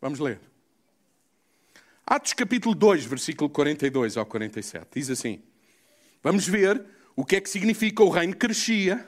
Vamos 0.00 0.18
ler. 0.18 0.40
Atos 2.04 2.32
capítulo 2.32 2.74
2, 2.74 3.04
versículo 3.04 3.48
42 3.48 4.16
ao 4.16 4.26
47. 4.26 4.88
Diz 4.92 5.10
assim: 5.10 5.40
Vamos 6.20 6.46
ver 6.48 6.84
o 7.14 7.24
que 7.24 7.36
é 7.36 7.40
que 7.40 7.48
significa 7.48 8.02
o 8.02 8.10
reino 8.10 8.36
crescia 8.36 9.06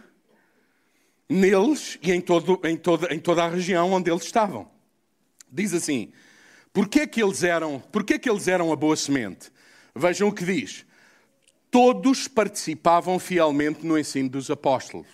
neles 1.28 1.99
e 2.00 2.12
em, 2.12 2.20
todo, 2.20 2.61
em, 2.64 2.80
em 3.11 3.18
toda 3.18 3.44
a 3.44 3.49
região 3.49 3.92
onde 3.92 4.11
eles 4.11 4.23
estavam. 4.23 4.70
Diz 5.50 5.75
assim: 5.75 6.12
Porquê 6.74 7.06
que 7.06 7.22
eles 7.22 7.42
eram, 7.42 7.82
porquê 7.90 8.18
que 8.18 8.28
eles 8.28 8.46
eram 8.46 8.70
a 8.70 8.76
boa 8.76 8.96
semente? 8.96 9.50
Vejam 9.94 10.28
o 10.28 10.32
que 10.32 10.44
diz. 10.44 10.84
Todos 11.70 12.28
participavam 12.28 13.18
fielmente 13.18 13.86
no 13.86 13.98
ensino 13.98 14.28
dos 14.28 14.50
apóstolos 14.50 15.06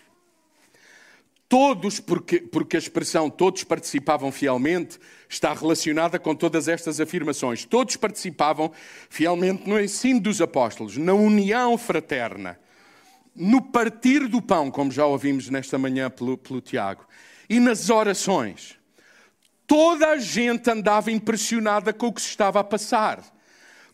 Todos, 1.51 1.99
porque, 1.99 2.39
porque 2.39 2.77
a 2.77 2.79
expressão 2.79 3.29
todos 3.29 3.65
participavam 3.65 4.31
fielmente 4.31 5.01
está 5.29 5.53
relacionada 5.53 6.17
com 6.17 6.33
todas 6.33 6.69
estas 6.69 7.01
afirmações. 7.01 7.65
Todos 7.65 7.97
participavam 7.97 8.71
fielmente 9.09 9.69
no 9.69 9.81
ensino 9.81 10.21
dos 10.21 10.41
apóstolos, 10.41 10.97
na 10.97 11.13
união 11.13 11.77
fraterna, 11.77 12.57
no 13.35 13.61
partir 13.61 14.29
do 14.29 14.41
pão, 14.41 14.71
como 14.71 14.93
já 14.93 15.05
ouvimos 15.05 15.51
nesta 15.51 15.77
manhã 15.77 16.09
pelo, 16.09 16.39
pelo 16.39 16.61
Tiago, 16.61 17.05
e 17.49 17.59
nas 17.59 17.91
orações. 17.91 18.79
Toda 19.71 20.09
a 20.09 20.19
gente 20.19 20.69
andava 20.69 21.13
impressionada 21.13 21.93
com 21.93 22.09
o 22.09 22.13
que 22.13 22.21
se 22.21 22.27
estava 22.27 22.59
a 22.59 22.65
passar, 22.65 23.23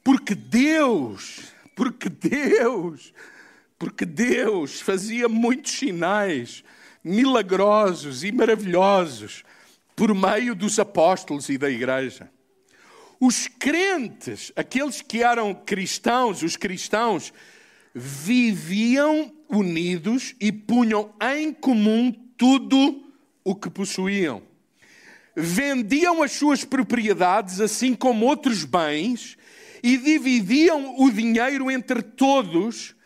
porque 0.03 0.35
Deus, 0.35 1.53
porque 1.75 2.09
Deus 2.09 3.13
porque 3.79 4.07
Deus 4.07 4.81
fazia 4.81 5.29
muitos 5.29 5.73
sinais 5.73 6.65
milagrosos 7.05 8.25
e 8.25 8.33
maravilhosos 8.33 9.45
por 9.95 10.15
meio 10.15 10.55
dos 10.55 10.79
apóstolos 10.79 11.49
e 11.49 11.59
da 11.59 11.71
igreja. 11.71 12.31
Os 13.21 13.49
crentes, 13.49 14.53
aqueles 14.57 15.01
que 15.01 15.23
eram 15.23 15.55
cristãos, 15.55 16.43
os 16.43 16.57
cristãos, 16.57 17.33
viviam 17.95 19.33
unidos 19.49 20.35
e 20.41 20.53
punham 20.53 21.15
em 21.21 21.53
comum 21.53 22.13
tudo 22.37 23.13
o 23.43 23.55
que 23.55 23.71
possuíam. 23.71 24.43
Vendiam 25.39 26.23
as 26.23 26.33
suas 26.33 26.65
propriedades, 26.65 27.61
assim 27.61 27.95
como 27.95 28.25
outros 28.25 28.65
bens, 28.65 29.37
e 29.83 29.99
dividiam 29.99 30.99
o 30.99 31.11
dinheiro 31.11 31.71
entre 31.71 32.01
todos, 32.01 32.97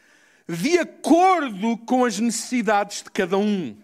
de 0.49 0.79
acordo 0.79 1.77
com 1.79 2.05
as 2.05 2.21
necessidades 2.21 3.03
de 3.03 3.11
cada 3.11 3.37
um. 3.37 3.77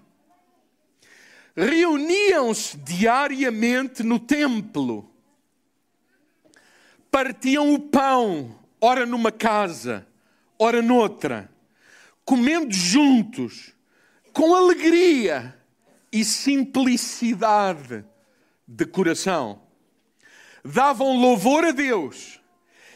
Reuniam-se 1.56 2.76
diariamente 2.76 4.04
no 4.04 4.20
templo, 4.20 5.10
partiam 7.10 7.74
o 7.74 7.80
pão, 7.80 8.56
ora 8.80 9.04
numa 9.04 9.32
casa, 9.32 10.06
ora 10.56 10.80
noutra, 10.80 11.50
comendo 12.24 12.72
juntos, 12.72 13.72
com 14.32 14.54
alegria 14.54 15.58
e 16.12 16.24
simplicidade 16.24 18.04
de 18.66 18.84
coração. 18.86 19.60
Davam 20.64 21.16
louvor 21.16 21.64
a 21.64 21.70
Deus 21.70 22.40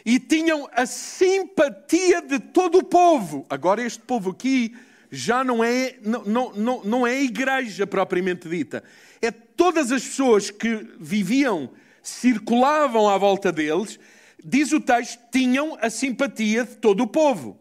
e 0.04 0.18
tinham 0.18 0.68
a 0.72 0.86
simpatia 0.86 2.22
de 2.22 2.38
todo 2.38 2.78
o 2.78 2.84
povo. 2.84 3.46
Agora, 3.48 3.82
este 3.82 4.00
povo 4.00 4.30
aqui 4.30 4.74
já 5.10 5.44
não 5.44 5.62
é, 5.62 5.96
não, 6.02 6.52
não, 6.54 6.84
não, 6.84 7.06
é 7.06 7.12
a 7.12 7.22
igreja 7.22 7.86
propriamente 7.86 8.48
dita. 8.48 8.82
É 9.20 9.30
todas 9.30 9.92
as 9.92 10.02
pessoas 10.02 10.50
que 10.50 10.88
viviam, 10.98 11.70
circulavam 12.02 13.08
à 13.08 13.18
volta 13.18 13.52
deles, 13.52 13.98
diz 14.42 14.72
o 14.72 14.80
texto, 14.80 15.20
tinham 15.30 15.76
a 15.80 15.90
simpatia 15.90 16.64
de 16.64 16.76
todo 16.76 17.02
o 17.02 17.06
povo. 17.06 17.59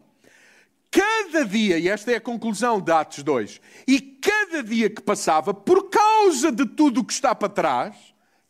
Cada 0.90 1.44
dia, 1.44 1.78
e 1.78 1.88
esta 1.88 2.10
é 2.10 2.16
a 2.16 2.20
conclusão 2.20 2.80
de 2.80 2.90
Atos 2.90 3.22
2, 3.22 3.60
e 3.86 4.00
cada 4.00 4.62
dia 4.62 4.90
que 4.90 5.00
passava, 5.00 5.54
por 5.54 5.88
causa 5.88 6.50
de 6.50 6.66
tudo 6.66 7.00
o 7.00 7.04
que 7.04 7.12
está 7.12 7.32
para 7.32 7.48
trás, 7.48 7.96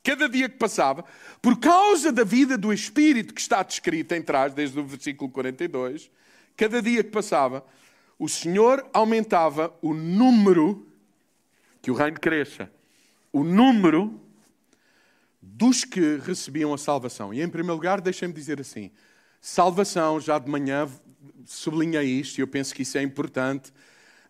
cada 0.02 0.26
dia 0.26 0.48
que 0.48 0.56
passava, 0.56 1.04
por 1.42 1.58
causa 1.58 2.10
da 2.10 2.24
vida 2.24 2.56
do 2.56 2.72
Espírito 2.72 3.34
que 3.34 3.40
está 3.40 3.62
descrita 3.62 4.16
em 4.16 4.22
trás, 4.22 4.54
desde 4.54 4.78
o 4.80 4.84
versículo 4.84 5.30
42, 5.30 6.10
cada 6.56 6.80
dia 6.80 7.04
que 7.04 7.10
passava, 7.10 7.62
o 8.18 8.28
Senhor 8.28 8.88
aumentava 8.92 9.74
o 9.82 9.92
número, 9.92 10.86
que 11.82 11.90
o 11.90 11.94
reino 11.94 12.18
cresça, 12.18 12.70
o 13.30 13.44
número 13.44 14.18
dos 15.42 15.84
que 15.84 16.16
recebiam 16.16 16.72
a 16.72 16.78
salvação. 16.78 17.32
E 17.32 17.42
em 17.42 17.48
primeiro 17.48 17.74
lugar, 17.74 18.00
deixem-me 18.00 18.34
dizer 18.34 18.60
assim: 18.60 18.90
salvação, 19.40 20.20
já 20.20 20.38
de 20.38 20.50
manhã 20.50 20.86
sublinhei 21.46 22.04
isto 22.04 22.38
e 22.38 22.42
eu 22.42 22.48
penso 22.48 22.74
que 22.74 22.82
isso 22.82 22.98
é 22.98 23.02
importante. 23.02 23.72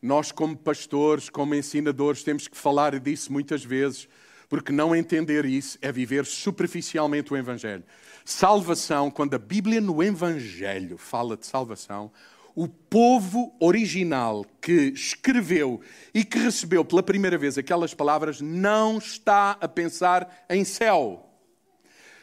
Nós, 0.03 0.33
como 0.33 0.57
pastores, 0.57 1.29
como 1.29 1.55
ensinadores, 1.55 2.23
temos 2.23 2.49
que 2.49 2.57
falar 2.57 2.99
disso 2.99 3.33
muitas 3.33 3.65
vezes, 3.65 4.09
porque 4.49 4.73
não 4.73 4.97
entender 4.97 5.45
isso 5.45 5.79
é 5.83 5.93
viver 5.93 6.25
superficialmente 6.25 7.33
o 7.33 7.37
Evangelho. 7.37 7.85
Salvação, 8.25 9.11
quando 9.11 9.35
a 9.35 9.39
Bíblia 9.39 9.81
no 9.81 10.03
Evangelho 10.03 10.97
fala 10.97 11.37
de 11.37 11.47
salvação, 11.47 12.11
o 12.55 12.67
povo 12.67 13.55
original 13.61 14.45
que 14.61 14.93
escreveu 14.95 15.81
e 16.13 16.25
que 16.25 16.39
recebeu 16.39 16.85
pela 16.85 17.03
primeira 17.03 17.39
vez 17.39 17.57
aquelas 17.57 17.95
palavras 17.95 18.41
não 18.41 18.99
está 18.99 19.57
a 19.61 19.69
pensar 19.69 20.45
em 20.49 20.65
céu, 20.65 21.29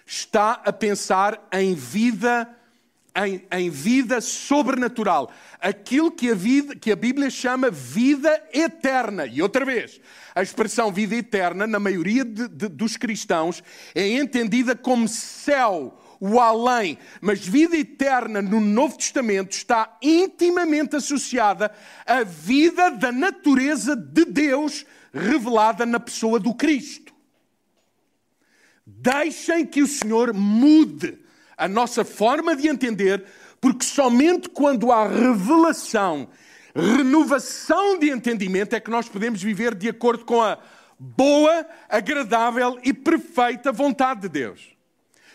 está 0.06 0.54
a 0.66 0.74
pensar 0.74 1.48
em 1.52 1.74
vida 1.74 2.57
em, 3.26 3.46
em, 3.52 3.70
vida 3.70 4.22
sobrenatural. 4.22 5.32
Aquilo 5.60 6.12
que 6.12 6.30
a, 6.30 6.36
vida, 6.36 6.76
que 6.76 6.92
a 6.92 6.96
Bíblia 6.96 7.30
chama 7.30 7.72
vida 7.72 8.44
eterna. 8.54 9.26
E 9.26 9.42
outra 9.42 9.66
vez, 9.66 10.00
a 10.36 10.44
expressão 10.44 10.92
vida 10.92 11.16
eterna, 11.16 11.66
na 11.66 11.80
maioria 11.80 12.24
de, 12.24 12.48
de, 12.48 12.68
dos 12.68 12.96
cristãos, 12.96 13.64
é 13.96 14.08
entendida 14.08 14.76
como 14.76 15.08
céu, 15.08 16.00
o 16.20 16.40
além. 16.40 16.98
Mas 17.20 17.40
vida 17.40 17.76
eterna 17.76 18.42
no 18.42 18.60
Novo 18.60 18.98
Testamento 18.98 19.52
está 19.52 19.98
intimamente 20.02 20.96
associada 20.96 21.72
à 22.06 22.24
vida 22.24 22.92
da 22.92 23.12
natureza 23.12 23.96
de 23.96 24.26
Deus 24.26 24.86
revelada 25.12 25.86
na 25.86 26.00
pessoa 26.00 26.40
do 26.40 26.54
Cristo. 26.54 27.14
Deixem 28.86 29.66
que 29.66 29.82
o 29.82 29.88
Senhor 29.88 30.34
mude 30.34 31.27
a 31.58 31.68
nossa 31.68 32.06
forma 32.06 32.56
de 32.56 32.68
entender, 32.68 33.26
porque 33.60 33.84
somente 33.84 34.48
quando 34.50 34.92
há 34.92 35.08
revelação, 35.08 36.30
renovação 36.76 37.98
de 37.98 38.10
entendimento, 38.10 38.76
é 38.76 38.80
que 38.80 38.92
nós 38.92 39.10
podemos 39.10 39.42
viver 39.42 39.74
de 39.74 39.90
acordo 39.90 40.24
com 40.24 40.42
a 40.42 40.60
boa, 41.00 41.66
agradável 41.90 42.80
e 42.84 42.94
perfeita 42.94 43.72
vontade 43.72 44.22
de 44.22 44.30
Deus. 44.30 44.78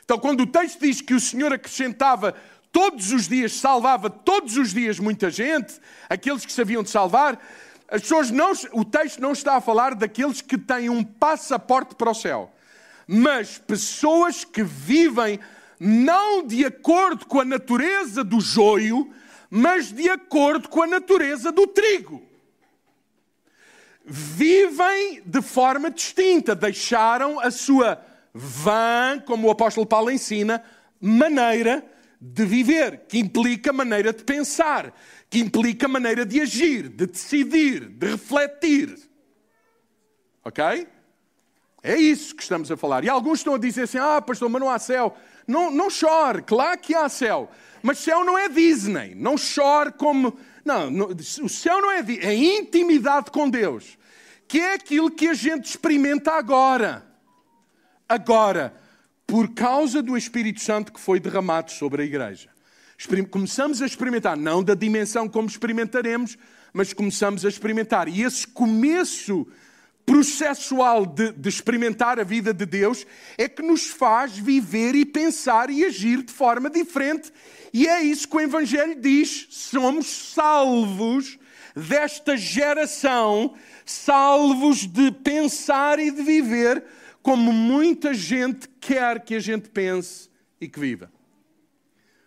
Então, 0.05 0.19
quando 0.19 0.43
o 0.43 0.47
texto 0.47 0.81
diz 0.81 1.01
que 1.01 1.15
o 1.15 1.21
Senhor 1.21 1.53
acrescentava 1.53 2.35
todos 2.71 3.13
os 3.13 3.29
dias, 3.29 3.53
salvava 3.53 4.09
todos 4.09 4.57
os 4.57 4.73
dias 4.73 4.99
muita 4.99 5.31
gente, 5.31 5.75
aqueles 6.09 6.47
que 6.47 6.53
sabiam 6.53 6.83
de 6.83 6.91
salvar, 6.91 7.39
as 7.89 8.03
pessoas 8.03 8.31
não, 8.31 8.53
o 8.73 8.85
texto 8.85 9.21
não 9.21 9.33
está 9.33 9.57
a 9.57 9.61
falar 9.61 9.95
daqueles 9.95 10.41
que 10.41 10.57
têm 10.57 10.89
um 10.89 11.05
passaporte 11.05 11.95
para 11.95 12.11
o 12.11 12.15
céu, 12.15 12.51
mas 13.07 13.59
pessoas 13.59 14.45
que 14.45 14.63
vivem 14.63 15.39
não 15.85 16.47
de 16.47 16.64
acordo 16.64 17.27
com 17.27 17.40
a 17.40 17.45
natureza 17.45 18.23
do 18.23 18.40
joio, 18.40 19.12
mas 19.51 19.90
de 19.90 20.09
acordo 20.09 20.68
com 20.68 20.81
a 20.81 20.87
natureza 20.87 21.51
do 21.51 21.66
trigo. 21.66 22.23
Vivem 24.05 25.23
de 25.27 25.42
forma 25.42 25.90
distinta, 25.90 26.55
deixaram 26.55 27.40
a 27.40 27.51
sua 27.51 28.01
vã, 28.33 29.21
como 29.27 29.49
o 29.49 29.51
apóstolo 29.51 29.85
Paulo 29.85 30.09
ensina, 30.09 30.62
maneira 31.01 31.85
de 32.21 32.45
viver, 32.47 33.01
que 33.09 33.18
implica 33.18 33.73
maneira 33.73 34.12
de 34.12 34.23
pensar, 34.23 34.95
que 35.29 35.40
implica 35.40 35.88
maneira 35.88 36.25
de 36.25 36.40
agir, 36.40 36.88
de 36.88 37.07
decidir, 37.07 37.88
de 37.88 38.07
refletir. 38.07 38.97
Ok? 40.45 40.87
É 41.83 41.97
isso 41.97 42.37
que 42.37 42.42
estamos 42.45 42.71
a 42.71 42.77
falar. 42.77 43.03
E 43.03 43.09
alguns 43.09 43.40
estão 43.40 43.55
a 43.55 43.59
dizer 43.59 43.83
assim: 43.83 43.99
ah, 43.99 44.23
pastor, 44.23 44.49
mas 44.49 44.61
não 44.61 44.71
há 44.71 44.79
céu. 44.79 45.16
Não, 45.47 45.71
não 45.71 45.91
chore, 45.91 46.43
claro 46.43 46.79
que 46.79 46.95
há 46.95 47.09
céu. 47.09 47.51
Mas 47.83 47.99
céu 47.99 48.25
não 48.25 48.39
é 48.39 48.49
Disney. 48.49 49.15
Não 49.15 49.37
chore 49.37 49.93
como. 49.93 50.39
Não, 50.65 50.91
não 50.91 51.07
o 51.09 51.49
céu 51.49 51.81
não 51.81 51.91
é 51.91 52.05
É 52.21 52.35
intimidade 52.35 53.31
com 53.31 53.51
Deus. 53.51 53.99
Que 54.47 54.61
é 54.61 54.75
aquilo 54.75 55.11
que 55.11 55.29
a 55.29 55.35
gente 55.35 55.65
experimenta 55.65 56.33
agora 56.33 57.13
agora, 58.13 58.75
por 59.27 59.55
causa 59.55 60.03
do 60.03 60.17
Espírito 60.17 60.61
Santo 60.61 60.93
que 60.93 61.01
foi 61.01 61.19
derramado 61.19 61.73
sobre 61.73 62.03
a 62.03 62.05
igreja. 62.05 62.51
Começamos 63.31 63.81
a 63.81 63.87
experimentar, 63.87 64.37
não 64.37 64.63
da 64.63 64.75
dimensão 64.75 65.29
como 65.29 65.49
experimentaremos, 65.49 66.37
mas 66.73 66.93
começamos 66.93 67.45
a 67.45 67.49
experimentar. 67.49 68.07
E 68.07 68.23
esse 68.23 68.47
começo 68.47 69.47
processual 70.05 71.07
de, 71.07 71.33
de, 71.33 71.49
experimentar 71.49 72.19
a 72.19 72.25
vida 72.25 72.53
de 72.53 72.67
Deus 72.67 73.07
é 73.38 73.49
que 73.49 73.62
nos 73.62 73.87
faz 73.87 74.37
viver 74.37 74.95
e 74.95 75.05
pensar 75.05 75.71
e 75.71 75.85
agir 75.85 76.23
de 76.23 76.33
forma 76.33 76.69
diferente. 76.69 77.33
E 77.73 77.87
é 77.87 78.03
isso 78.03 78.29
que 78.29 78.37
o 78.37 78.41
Evangelho 78.41 79.01
diz: 79.01 79.47
somos 79.51 80.07
salvos 80.07 81.38
desta 81.75 82.37
geração, 82.37 83.55
salvos 83.85 84.87
de 84.87 85.11
pensar 85.11 85.99
e 85.99 86.11
de 86.11 86.23
viver 86.23 86.85
como 87.23 87.53
muita 87.53 88.12
gente 88.12 88.69
quer 88.81 89.21
que 89.21 89.35
a 89.35 89.41
gente 89.41 89.71
pense 89.71 90.29
e 90.61 90.69
que 90.69 90.79
viva. 90.79 91.11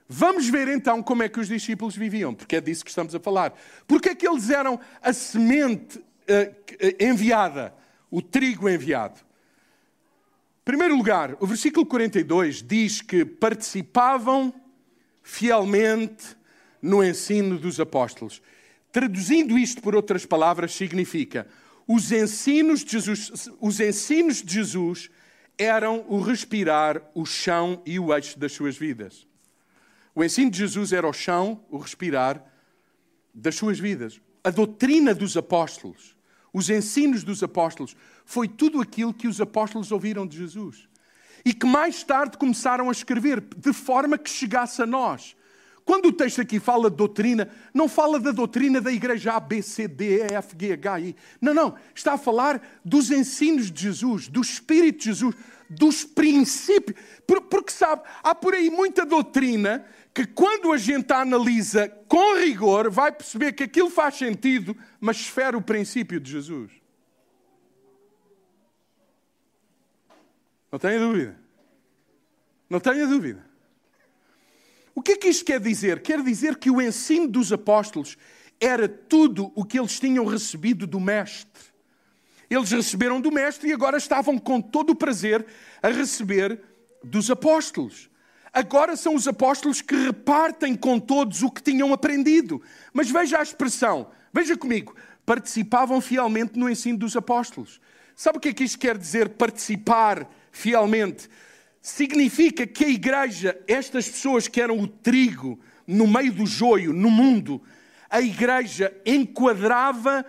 Vamos 0.08 0.48
ver 0.48 0.68
então 0.68 1.02
como 1.02 1.24
é 1.24 1.30
que 1.30 1.40
os 1.40 1.48
discípulos 1.48 1.96
viviam, 1.96 2.34
porque 2.34 2.56
é 2.56 2.62
disso 2.62 2.86
que 2.86 2.92
estamos 2.92 3.14
a 3.16 3.20
falar. 3.20 3.54
Porque 3.88 4.10
é 4.10 4.16
que 4.16 4.28
eles 4.28 4.50
eram 4.50 4.80
a 5.02 5.12
semente 5.12 6.00
enviada, 7.00 7.74
o 8.10 8.22
trigo 8.22 8.70
enviado? 8.70 9.20
Em 9.20 10.66
primeiro 10.66 10.96
lugar, 10.96 11.36
o 11.40 11.46
versículo 11.46 11.86
42 11.86 12.64
diz 12.64 13.02
que 13.02 13.24
participavam 13.24 14.54
fielmente 15.22 16.36
no 16.82 17.04
ensino 17.04 17.58
dos 17.58 17.80
apóstolos. 17.80 18.42
Traduzindo 18.92 19.58
isto 19.58 19.82
por 19.82 19.96
outras 19.96 20.26
palavras, 20.26 20.74
significa 20.74 21.48
os 21.88 22.12
ensinos 22.12 22.84
de 22.84 22.92
Jesus, 22.92 23.50
os 23.60 23.80
ensinos 23.80 24.42
de 24.42 24.54
Jesus 24.54 25.10
eram 25.58 26.06
o 26.08 26.20
respirar, 26.20 27.02
o 27.14 27.26
chão 27.26 27.82
e 27.86 28.00
o 28.00 28.14
eixo 28.14 28.40
das 28.40 28.52
suas 28.54 28.78
vidas. 28.78 29.28
O 30.14 30.24
ensino 30.24 30.50
de 30.50 30.58
Jesus 30.58 30.94
era 30.94 31.08
o 31.08 31.14
chão, 31.14 31.64
o 31.70 31.78
respirar 31.78 32.44
das 33.34 33.56
suas 33.56 33.80
vidas, 33.80 34.20
a 34.44 34.50
doutrina 34.50 35.14
dos 35.14 35.36
apóstolos, 35.36 36.15
os 36.56 36.70
ensinos 36.70 37.22
dos 37.22 37.44
apóstolos, 37.44 37.98
foi 38.24 38.48
tudo 38.48 38.80
aquilo 38.80 39.14
que 39.14 39.28
os 39.28 39.42
apóstolos 39.42 39.92
ouviram 39.92 40.26
de 40.26 40.38
Jesus. 40.38 40.88
E 41.44 41.54
que 41.54 41.66
mais 41.66 42.02
tarde 42.02 42.38
começaram 42.38 42.88
a 42.88 42.94
escrever, 42.94 43.42
de 43.58 43.74
forma 43.74 44.18
que 44.18 44.30
chegasse 44.30 44.82
a 44.82 44.86
nós. 44.86 45.36
Quando 45.84 46.06
o 46.06 46.14
texto 46.14 46.40
aqui 46.40 46.58
fala 46.58 46.90
de 46.90 46.96
doutrina, 46.96 47.50
não 47.74 47.90
fala 47.90 48.22
da 48.22 48.32
doutrina 48.32 48.80
da 48.80 48.90
igreja 48.90 49.34
A, 49.34 49.40
B, 49.42 49.62
C, 49.62 49.86
D, 49.86 50.22
E, 50.22 50.34
F, 50.34 50.56
G, 50.58 50.72
H, 50.72 51.00
I. 51.02 51.16
Não, 51.42 51.54
não. 51.54 51.76
Está 51.94 52.14
a 52.14 52.18
falar 52.18 52.66
dos 52.86 53.12
ensinos 53.12 53.70
de 53.70 53.82
Jesus, 53.82 54.30
do 54.30 54.40
Espírito 54.40 55.00
de 55.00 55.06
Jesus, 55.08 55.36
dos 55.70 56.06
princípios. 56.06 56.98
Porque, 57.28 57.74
sabe, 57.74 58.04
há 58.24 58.34
por 58.34 58.54
aí 58.54 58.70
muita 58.70 59.06
doutrina 59.06 59.86
que 60.16 60.26
quando 60.26 60.72
a 60.72 60.78
gente 60.78 61.12
analisa 61.12 61.90
com 62.08 62.38
rigor, 62.38 62.90
vai 62.90 63.12
perceber 63.12 63.52
que 63.52 63.64
aquilo 63.64 63.90
faz 63.90 64.16
sentido, 64.16 64.74
mas 64.98 65.18
esfera 65.18 65.58
o 65.58 65.62
princípio 65.62 66.22
de 66.22 66.32
Jesus. 66.32 66.72
Não 70.72 70.80
tenha 70.80 70.98
dúvida. 70.98 71.38
Não 72.70 72.80
tenha 72.80 73.06
dúvida. 73.06 73.46
O 74.96 75.02
que 75.02 75.12
é 75.12 75.18
que 75.18 75.28
isto 75.28 75.44
quer 75.44 75.60
dizer? 75.60 76.02
Quer 76.02 76.24
dizer 76.24 76.56
que 76.56 76.72
o 76.72 76.82
ensino 76.82 77.28
dos 77.28 77.52
apóstolos 77.52 78.18
era 78.58 78.88
tudo 78.88 79.52
o 79.54 79.66
que 79.66 79.78
eles 79.78 80.00
tinham 80.00 80.24
recebido 80.26 80.88
do 80.88 80.98
Mestre. 80.98 81.62
Eles 82.50 82.72
receberam 82.72 83.20
do 83.20 83.34
Mestre 83.34 83.68
e 83.68 83.74
agora 83.74 83.98
estavam 83.98 84.38
com 84.38 84.62
todo 84.62 84.92
o 84.92 84.96
prazer 84.96 85.46
a 85.84 85.90
receber 85.90 86.62
dos 87.04 87.30
apóstolos. 87.30 88.10
Agora 88.56 88.96
são 88.96 89.14
os 89.14 89.28
apóstolos 89.28 89.82
que 89.82 89.96
repartem 89.96 90.76
com 90.76 91.00
todos 91.00 91.44
o 91.44 91.52
que 91.52 91.62
tinham 91.62 91.94
aprendido. 91.94 92.62
Mas 92.92 93.12
veja 93.12 93.38
a 93.38 93.44
expressão, 93.44 94.10
veja 94.34 94.58
comigo, 94.58 94.96
participavam 95.26 96.02
fielmente 96.02 96.58
no 96.58 96.68
ensino 96.68 96.98
dos 96.98 97.16
apóstolos. 97.16 97.80
Sabe 98.16 98.38
o 98.38 98.42
que 98.42 98.50
é 98.50 98.54
que 98.54 98.64
isto 98.64 98.80
quer 98.80 98.98
dizer, 98.98 99.30
participar 99.30 100.28
fielmente? 100.52 101.30
significa 101.86 102.66
que 102.66 102.84
a 102.84 102.90
igreja, 102.90 103.56
estas 103.68 104.10
pessoas 104.10 104.48
que 104.48 104.60
eram 104.60 104.80
o 104.80 104.88
trigo 104.88 105.60
no 105.86 106.08
meio 106.08 106.34
do 106.34 106.44
joio, 106.44 106.92
no 106.92 107.12
mundo, 107.12 107.62
a 108.10 108.20
igreja 108.20 108.92
enquadrava 109.06 110.26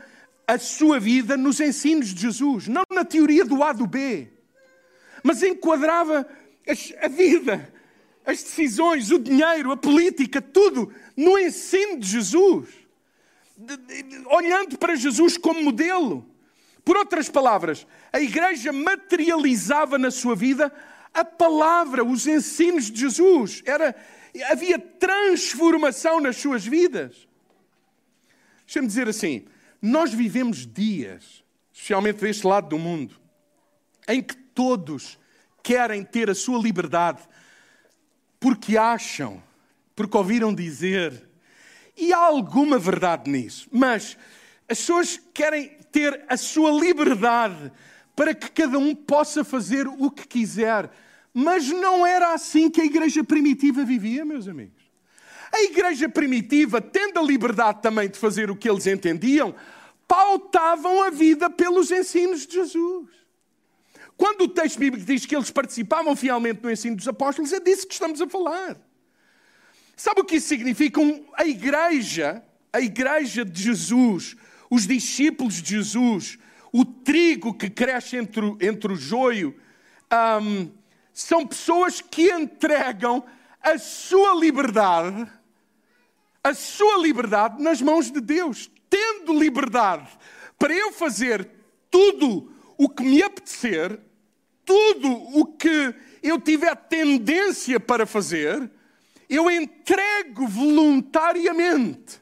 a 0.46 0.58
sua 0.58 1.00
vida 1.00 1.34
nos 1.34 1.58
ensinos 1.58 2.12
de 2.12 2.20
Jesus, 2.20 2.68
não 2.68 2.82
na 2.92 3.06
teoria 3.06 3.42
do 3.42 3.64
A 3.64 3.72
do 3.72 3.86
B, 3.86 4.28
mas 5.22 5.42
enquadrava 5.42 6.28
a 7.00 7.08
vida, 7.08 7.72
as 8.26 8.42
decisões, 8.42 9.12
o 9.12 9.20
dinheiro, 9.20 9.70
a 9.70 9.76
política, 9.76 10.42
tudo 10.42 10.92
no 11.16 11.38
ensino 11.38 12.00
de 12.00 12.08
Jesus, 12.08 12.68
olhando 14.26 14.76
para 14.76 14.96
Jesus 14.96 15.38
como 15.38 15.62
modelo. 15.62 16.28
Por 16.84 16.96
outras 16.96 17.28
palavras, 17.28 17.86
a 18.12 18.20
igreja 18.20 18.72
materializava 18.72 19.96
na 19.96 20.10
sua 20.10 20.34
vida 20.34 20.72
a 21.14 21.24
palavra, 21.24 22.04
os 22.04 22.26
ensinos 22.26 22.90
de 22.90 23.00
Jesus. 23.00 23.62
Era, 23.64 23.94
havia 24.50 24.78
transformação 24.78 26.20
nas 26.20 26.36
suas 26.36 26.66
vidas. 26.66 27.28
Deixa-me 28.66 28.88
dizer 28.88 29.08
assim: 29.08 29.46
nós 29.80 30.12
vivemos 30.12 30.66
dias, 30.66 31.44
especialmente 31.72 32.20
deste 32.20 32.44
lado 32.46 32.68
do 32.68 32.78
mundo, 32.78 33.14
em 34.08 34.20
que 34.20 34.36
todos 34.36 35.18
querem 35.62 36.04
ter 36.04 36.28
a 36.28 36.34
sua 36.34 36.58
liberdade 36.58 37.22
porque 38.46 38.76
acham, 38.78 39.42
porque 39.96 40.16
ouviram 40.16 40.54
dizer, 40.54 41.28
e 41.96 42.12
há 42.12 42.18
alguma 42.18 42.78
verdade 42.78 43.28
nisso, 43.28 43.68
mas 43.72 44.16
as 44.68 44.78
pessoas 44.78 45.20
querem 45.35 45.76
ter 45.90 46.24
a 46.28 46.37
sua 46.37 46.70
liberdade 46.70 47.72
para 48.14 48.32
que 48.32 48.48
cada 48.48 48.78
um 48.78 48.94
possa 48.94 49.42
fazer 49.42 49.88
o 49.88 50.12
que 50.12 50.28
quiser 50.28 50.88
mas 51.35 51.68
não 51.68 52.06
era 52.06 52.35
assim 52.35 52.70
que 52.70 52.80
a 52.80 52.85
igreja 52.85 53.24
primitiva 53.24 53.85
vivia, 53.85 54.24
meus 54.24 54.46
amigos. 54.46 54.85
A 55.52 55.64
igreja 55.64 56.09
primitiva, 56.09 56.80
tendo 56.80 57.18
a 57.18 57.22
liberdade 57.22 57.82
também 57.82 58.09
de 58.09 58.16
fazer 58.16 58.48
o 58.48 58.56
que 58.56 58.70
eles 58.70 58.87
entendiam, 58.87 59.54
pautavam 60.06 61.02
a 61.02 61.11
vida 61.11 61.50
pelos 61.50 61.90
ensinos 61.90 62.46
de 62.46 62.54
Jesus. 62.54 63.11
Quando 64.16 64.42
o 64.42 64.48
texto 64.48 64.79
bíblico 64.79 65.05
diz 65.05 65.26
que 65.26 65.37
eles 65.37 65.50
participavam 65.50 66.16
fielmente 66.16 66.62
no 66.62 66.70
ensino 66.70 66.96
dos 66.96 67.07
apóstolos, 67.07 67.52
é 67.52 67.61
disso 67.61 67.87
que 67.87 67.92
estamos 67.92 68.20
a 68.20 68.29
falar. 68.29 68.76
Sabe 69.94 70.20
o 70.20 70.24
que 70.24 70.37
isso 70.37 70.48
significa? 70.48 71.00
A 71.35 71.46
igreja, 71.46 72.42
a 72.72 72.81
igreja 72.81 73.44
de 73.44 73.62
Jesus, 73.62 74.37
os 74.70 74.87
discípulos 74.87 75.62
de 75.62 75.76
Jesus, 75.76 76.38
o 76.72 76.85
trigo 76.85 77.55
que 77.55 77.70
cresce 77.70 78.16
entre, 78.16 78.57
entre 78.61 78.92
o 78.92 78.96
joio, 78.96 79.55
um, 80.42 80.70
são 81.12 81.46
pessoas 81.46 82.00
que 82.00 82.31
entregam 82.31 83.24
a 83.62 83.79
sua 83.79 84.35
liberdade, 84.35 85.26
a 86.44 86.55
sua 86.55 86.98
liberdade 86.98 87.62
nas 87.62 87.81
mãos 87.81 88.11
de 88.11 88.20
Deus, 88.20 88.70
tendo 88.88 89.38
liberdade 89.38 90.09
para 90.59 90.74
eu 90.74 90.92
fazer 90.92 91.48
tudo 91.90 92.52
o 92.76 92.88
que 92.88 93.02
me 93.02 93.22
apetecer, 93.22 93.98
tudo 94.66 95.09
o 95.38 95.46
que 95.46 95.94
eu 96.22 96.40
tiver 96.40 96.74
tendência 96.74 97.79
para 97.79 98.05
fazer, 98.05 98.68
eu 99.31 99.48
entrego 99.50 100.46
voluntariamente 100.46 102.20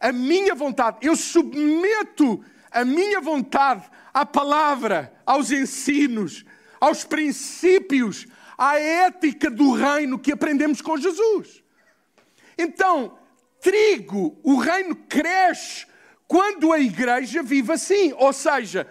a 0.00 0.12
minha 0.12 0.54
vontade, 0.54 0.98
eu 1.02 1.14
submeto 1.14 2.42
a 2.70 2.84
minha 2.84 3.20
vontade 3.20 3.84
à 4.14 4.24
palavra, 4.24 5.12
aos 5.26 5.50
ensinos, 5.50 6.44
aos 6.80 7.04
princípios, 7.04 8.26
à 8.56 8.78
ética 8.78 9.50
do 9.50 9.72
reino 9.72 10.18
que 10.18 10.32
aprendemos 10.32 10.80
com 10.80 10.96
Jesus. 10.96 11.62
Então, 12.56 13.18
trigo, 13.60 14.38
o 14.42 14.56
reino 14.56 14.94
cresce 14.94 15.86
quando 16.26 16.72
a 16.72 16.78
igreja 16.78 17.42
vive 17.42 17.72
assim, 17.72 18.12
ou 18.16 18.32
seja, 18.32 18.86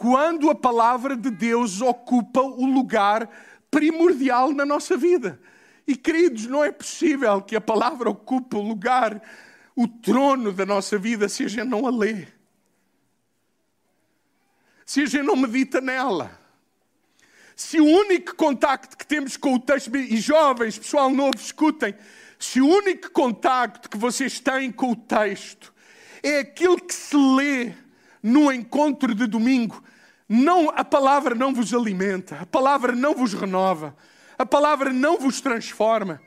quando 0.00 0.48
a 0.48 0.54
palavra 0.54 1.14
de 1.14 1.30
Deus 1.30 1.82
ocupa 1.82 2.40
o 2.40 2.64
lugar 2.64 3.28
primordial 3.70 4.50
na 4.50 4.64
nossa 4.64 4.96
vida. 4.96 5.38
E 5.86 5.94
queridos, 5.94 6.46
não 6.46 6.64
é 6.64 6.72
possível 6.72 7.42
que 7.42 7.54
a 7.54 7.60
palavra 7.60 8.08
ocupe 8.08 8.56
o 8.56 8.62
lugar, 8.62 9.20
o 9.76 9.86
trono 9.86 10.54
da 10.54 10.64
nossa 10.64 10.96
vida, 10.96 11.28
se 11.28 11.44
a 11.44 11.48
gente 11.48 11.68
não 11.68 11.86
a 11.86 11.90
lê. 11.90 12.26
Se 14.86 15.02
a 15.02 15.06
gente 15.06 15.22
não 15.22 15.36
medita 15.36 15.82
nela 15.82 16.40
se 17.54 17.78
o 17.78 17.84
único 17.84 18.34
contacto 18.36 18.96
que 18.96 19.06
temos 19.06 19.36
com 19.36 19.52
o 19.52 19.58
texto, 19.58 19.94
e 19.94 20.16
jovens, 20.16 20.78
pessoal 20.78 21.10
novo, 21.10 21.36
escutem, 21.36 21.94
se 22.38 22.58
o 22.58 22.66
único 22.66 23.10
contacto 23.10 23.90
que 23.90 23.98
vocês 23.98 24.40
têm 24.40 24.72
com 24.72 24.92
o 24.92 24.96
texto 24.96 25.70
é 26.22 26.38
aquilo 26.38 26.80
que 26.80 26.94
se 26.94 27.14
lê 27.14 27.74
no 28.22 28.50
encontro 28.50 29.14
de 29.14 29.26
domingo, 29.26 29.84
não, 30.32 30.70
a 30.70 30.84
palavra 30.84 31.34
não 31.34 31.52
vos 31.52 31.74
alimenta, 31.74 32.38
a 32.40 32.46
palavra 32.46 32.92
não 32.92 33.16
vos 33.16 33.34
renova, 33.34 33.96
a 34.38 34.46
palavra 34.46 34.92
não 34.92 35.18
vos 35.18 35.40
transforma. 35.40 36.22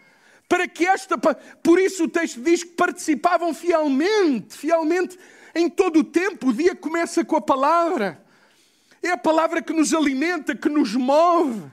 Para 0.49 0.67
que 0.67 0.85
esta. 0.85 1.17
Por 1.17 1.79
isso 1.79 2.03
o 2.03 2.09
texto 2.09 2.41
diz 2.41 2.65
que 2.65 2.71
participavam 2.71 3.53
fielmente, 3.53 4.57
fielmente 4.57 5.17
em 5.55 5.69
todo 5.69 6.01
o 6.01 6.03
tempo. 6.03 6.49
O 6.49 6.53
dia 6.53 6.75
começa 6.75 7.23
com 7.23 7.37
a 7.37 7.41
palavra. 7.41 8.21
É 9.01 9.11
a 9.11 9.17
palavra 9.17 9.61
que 9.61 9.71
nos 9.71 9.93
alimenta, 9.93 10.53
que 10.53 10.67
nos 10.67 10.93
move. 10.95 11.63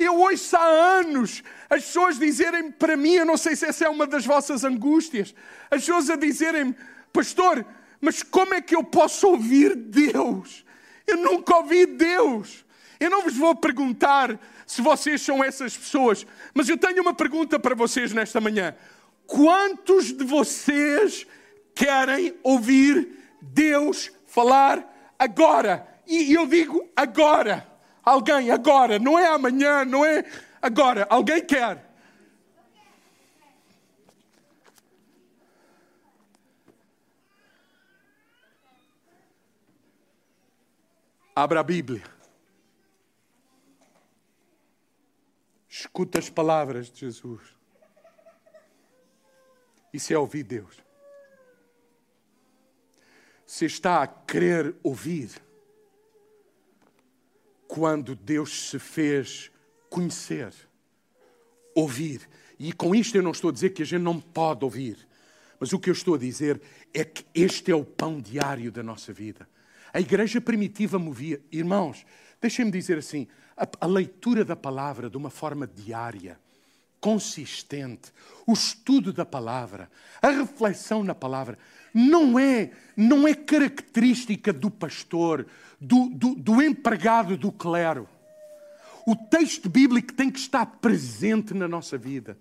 Eu 0.00 0.16
ouço 0.16 0.56
há 0.56 0.64
anos 0.98 1.44
as 1.70 1.84
pessoas 1.84 2.18
dizerem 2.18 2.72
para 2.72 2.96
mim, 2.96 3.14
eu 3.14 3.24
não 3.24 3.36
sei 3.36 3.54
se 3.54 3.66
essa 3.66 3.84
é 3.84 3.88
uma 3.88 4.06
das 4.06 4.26
vossas 4.26 4.64
angústias, 4.64 5.32
as 5.70 5.82
pessoas 5.82 6.10
a 6.10 6.16
dizerem, 6.16 6.74
pastor, 7.12 7.64
mas 8.00 8.22
como 8.22 8.52
é 8.52 8.60
que 8.60 8.74
eu 8.74 8.82
posso 8.82 9.28
ouvir 9.28 9.76
Deus? 9.76 10.66
Eu 11.06 11.16
nunca 11.16 11.56
ouvi 11.56 11.86
Deus. 11.86 12.64
Eu 12.98 13.10
não 13.10 13.22
vos 13.22 13.36
vou 13.36 13.54
perguntar 13.54 14.38
se 14.66 14.82
vocês 14.82 15.22
são 15.22 15.44
essas 15.44 15.76
pessoas, 15.76 16.26
mas 16.52 16.68
eu 16.68 16.76
tenho 16.76 17.02
uma 17.02 17.14
pergunta 17.14 17.58
para 17.58 17.74
vocês 17.74 18.12
nesta 18.12 18.40
manhã. 18.40 18.74
Quantos 19.26 20.12
de 20.12 20.24
vocês 20.24 21.26
querem 21.74 22.34
ouvir 22.42 23.08
Deus 23.40 24.10
falar 24.26 25.14
agora? 25.18 25.86
E 26.06 26.32
eu 26.32 26.46
digo 26.46 26.88
agora. 26.96 27.66
Alguém, 28.02 28.50
agora. 28.50 28.98
Não 28.98 29.18
é 29.18 29.26
amanhã, 29.26 29.84
não 29.84 30.04
é 30.04 30.24
agora. 30.62 31.06
Alguém 31.10 31.44
quer. 31.44 31.85
Abra 41.36 41.60
a 41.60 41.62
Bíblia. 41.62 42.02
Escuta 45.68 46.18
as 46.18 46.30
palavras 46.30 46.90
de 46.90 47.00
Jesus. 47.00 47.42
Isso 49.92 50.12
é 50.12 50.18
ouvir 50.18 50.42
Deus. 50.42 50.86
se 53.46 53.64
está 53.64 54.02
a 54.02 54.06
querer 54.06 54.74
ouvir 54.82 55.30
quando 57.68 58.16
Deus 58.16 58.70
se 58.70 58.78
fez 58.78 59.52
conhecer, 59.88 60.52
ouvir. 61.74 62.28
E 62.58 62.72
com 62.72 62.94
isto 62.94 63.16
eu 63.16 63.22
não 63.22 63.30
estou 63.30 63.50
a 63.50 63.52
dizer 63.52 63.70
que 63.70 63.82
a 63.82 63.86
gente 63.86 64.02
não 64.02 64.20
pode 64.20 64.64
ouvir, 64.64 65.06
mas 65.60 65.72
o 65.72 65.78
que 65.78 65.88
eu 65.88 65.92
estou 65.92 66.16
a 66.16 66.18
dizer 66.18 66.60
é 66.92 67.04
que 67.04 67.24
este 67.32 67.70
é 67.70 67.74
o 67.74 67.84
pão 67.84 68.20
diário 68.20 68.72
da 68.72 68.82
nossa 68.82 69.12
vida. 69.12 69.48
A 69.92 70.00
igreja 70.00 70.40
primitiva 70.40 70.98
movia, 70.98 71.40
irmãos, 71.50 72.04
deixem-me 72.40 72.70
dizer 72.70 72.98
assim, 72.98 73.26
a, 73.56 73.66
a 73.80 73.86
leitura 73.86 74.44
da 74.44 74.56
palavra 74.56 75.08
de 75.08 75.16
uma 75.16 75.30
forma 75.30 75.66
diária, 75.66 76.38
consistente, 77.00 78.12
o 78.46 78.52
estudo 78.52 79.12
da 79.12 79.24
palavra, 79.24 79.90
a 80.20 80.28
reflexão 80.30 81.04
na 81.04 81.14
palavra, 81.14 81.58
não 81.94 82.38
é, 82.38 82.70
não 82.96 83.26
é 83.26 83.34
característica 83.34 84.52
do 84.52 84.70
pastor, 84.70 85.46
do, 85.80 86.08
do, 86.10 86.34
do 86.34 86.62
empregado 86.62 87.36
do 87.36 87.50
clero. 87.52 88.08
O 89.06 89.14
texto 89.14 89.68
bíblico 89.68 90.12
tem 90.12 90.30
que 90.30 90.38
estar 90.38 90.66
presente 90.66 91.54
na 91.54 91.68
nossa 91.68 91.96
vida. 91.96 92.36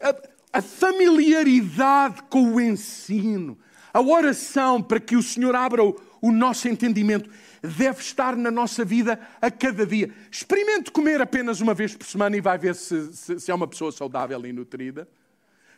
A, 0.00 0.58
a 0.58 0.62
familiaridade 0.62 2.22
com 2.24 2.54
o 2.54 2.60
ensino, 2.60 3.58
a 3.92 4.00
oração 4.00 4.82
para 4.82 4.98
que 4.98 5.16
o 5.16 5.22
Senhor 5.22 5.54
abra 5.54 5.84
o, 5.84 6.00
o 6.20 6.30
nosso 6.30 6.68
entendimento 6.68 7.30
deve 7.62 8.00
estar 8.00 8.36
na 8.36 8.50
nossa 8.50 8.84
vida 8.84 9.20
a 9.40 9.50
cada 9.50 9.86
dia. 9.86 10.12
Experimente 10.30 10.90
comer 10.90 11.20
apenas 11.20 11.60
uma 11.60 11.74
vez 11.74 11.94
por 11.94 12.06
semana 12.06 12.36
e 12.36 12.40
vai 12.40 12.58
ver 12.58 12.74
se, 12.74 13.12
se, 13.12 13.40
se 13.40 13.50
é 13.50 13.54
uma 13.54 13.66
pessoa 13.66 13.92
saudável 13.92 14.44
e 14.44 14.52
nutrida. 14.52 15.08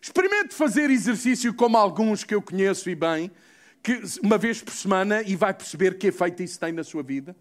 Experimente 0.00 0.54
fazer 0.54 0.90
exercício 0.90 1.54
como 1.54 1.76
alguns 1.76 2.24
que 2.24 2.34
eu 2.34 2.42
conheço 2.42 2.90
e 2.90 2.94
bem, 2.94 3.30
que 3.82 4.00
uma 4.22 4.36
vez 4.36 4.60
por 4.60 4.72
semana 4.72 5.22
e 5.22 5.36
vai 5.36 5.54
perceber 5.54 5.96
que 5.96 6.08
efeito 6.08 6.42
isso 6.42 6.58
tem 6.58 6.72
na 6.72 6.82
sua 6.82 7.02
vida. 7.02 7.36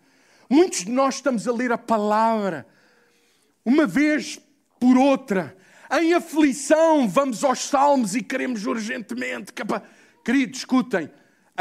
Muitos 0.50 0.86
de 0.86 0.92
nós 0.92 1.16
estamos 1.16 1.48
a 1.48 1.52
ler 1.52 1.72
a 1.72 1.78
palavra 1.78 2.68
uma 3.66 3.86
vez 3.88 4.40
por 4.80 4.98
outra. 4.98 5.56
Em 5.92 6.14
aflição, 6.14 7.08
vamos 7.08 7.44
aos 7.44 7.60
salmos 7.60 8.16
e 8.16 8.24
queremos 8.24 8.66
urgentemente. 8.66 9.52
Queridos, 10.24 10.60
escutem. 10.60 11.10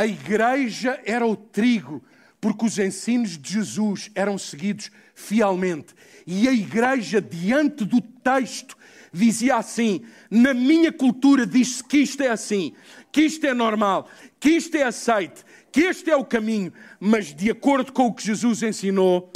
A 0.01 0.07
igreja 0.07 0.99
era 1.05 1.27
o 1.27 1.37
trigo, 1.37 2.03
porque 2.41 2.65
os 2.65 2.79
ensinos 2.79 3.37
de 3.37 3.53
Jesus 3.53 4.11
eram 4.15 4.39
seguidos 4.39 4.91
fielmente. 5.15 5.95
E 6.27 6.49
a 6.49 6.53
igreja, 6.53 7.21
diante 7.21 7.85
do 7.85 8.01
texto, 8.01 8.79
dizia 9.13 9.57
assim: 9.57 10.03
na 10.31 10.55
minha 10.55 10.91
cultura 10.91 11.47
diz-se 11.47 11.85
que 11.85 11.99
isto 11.99 12.23
é 12.23 12.29
assim, 12.29 12.75
que 13.13 13.21
isto 13.21 13.47
é 13.47 13.53
normal, 13.53 14.09
que 14.41 14.49
isto 14.49 14.75
é 14.75 14.85
aceite, 14.85 15.45
que 15.71 15.83
este 15.83 16.11
é 16.11 16.17
o 16.17 16.25
caminho, 16.25 16.73
mas 16.99 17.35
de 17.35 17.51
acordo 17.51 17.93
com 17.93 18.07
o 18.07 18.15
que 18.15 18.25
Jesus 18.25 18.63
ensinou, 18.63 19.31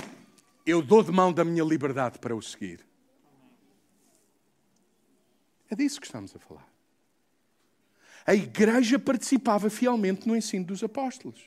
eu 0.64 0.81
dou 0.81 1.03
de 1.03 1.12
mão 1.12 1.31
da 1.31 1.44
minha 1.44 1.62
liberdade 1.62 2.18
para 2.18 2.35
o 2.35 2.40
seguir. 2.40 2.81
É 5.70 5.77
disso 5.77 6.00
que 6.00 6.07
estamos 6.07 6.35
a 6.35 6.38
falar. 6.38 6.73
A 8.26 8.34
igreja 8.34 8.98
participava 8.98 9.68
fielmente 9.68 10.26
no 10.26 10.37
ensino 10.37 10.64
dos 10.64 10.82
apóstolos. 10.82 11.40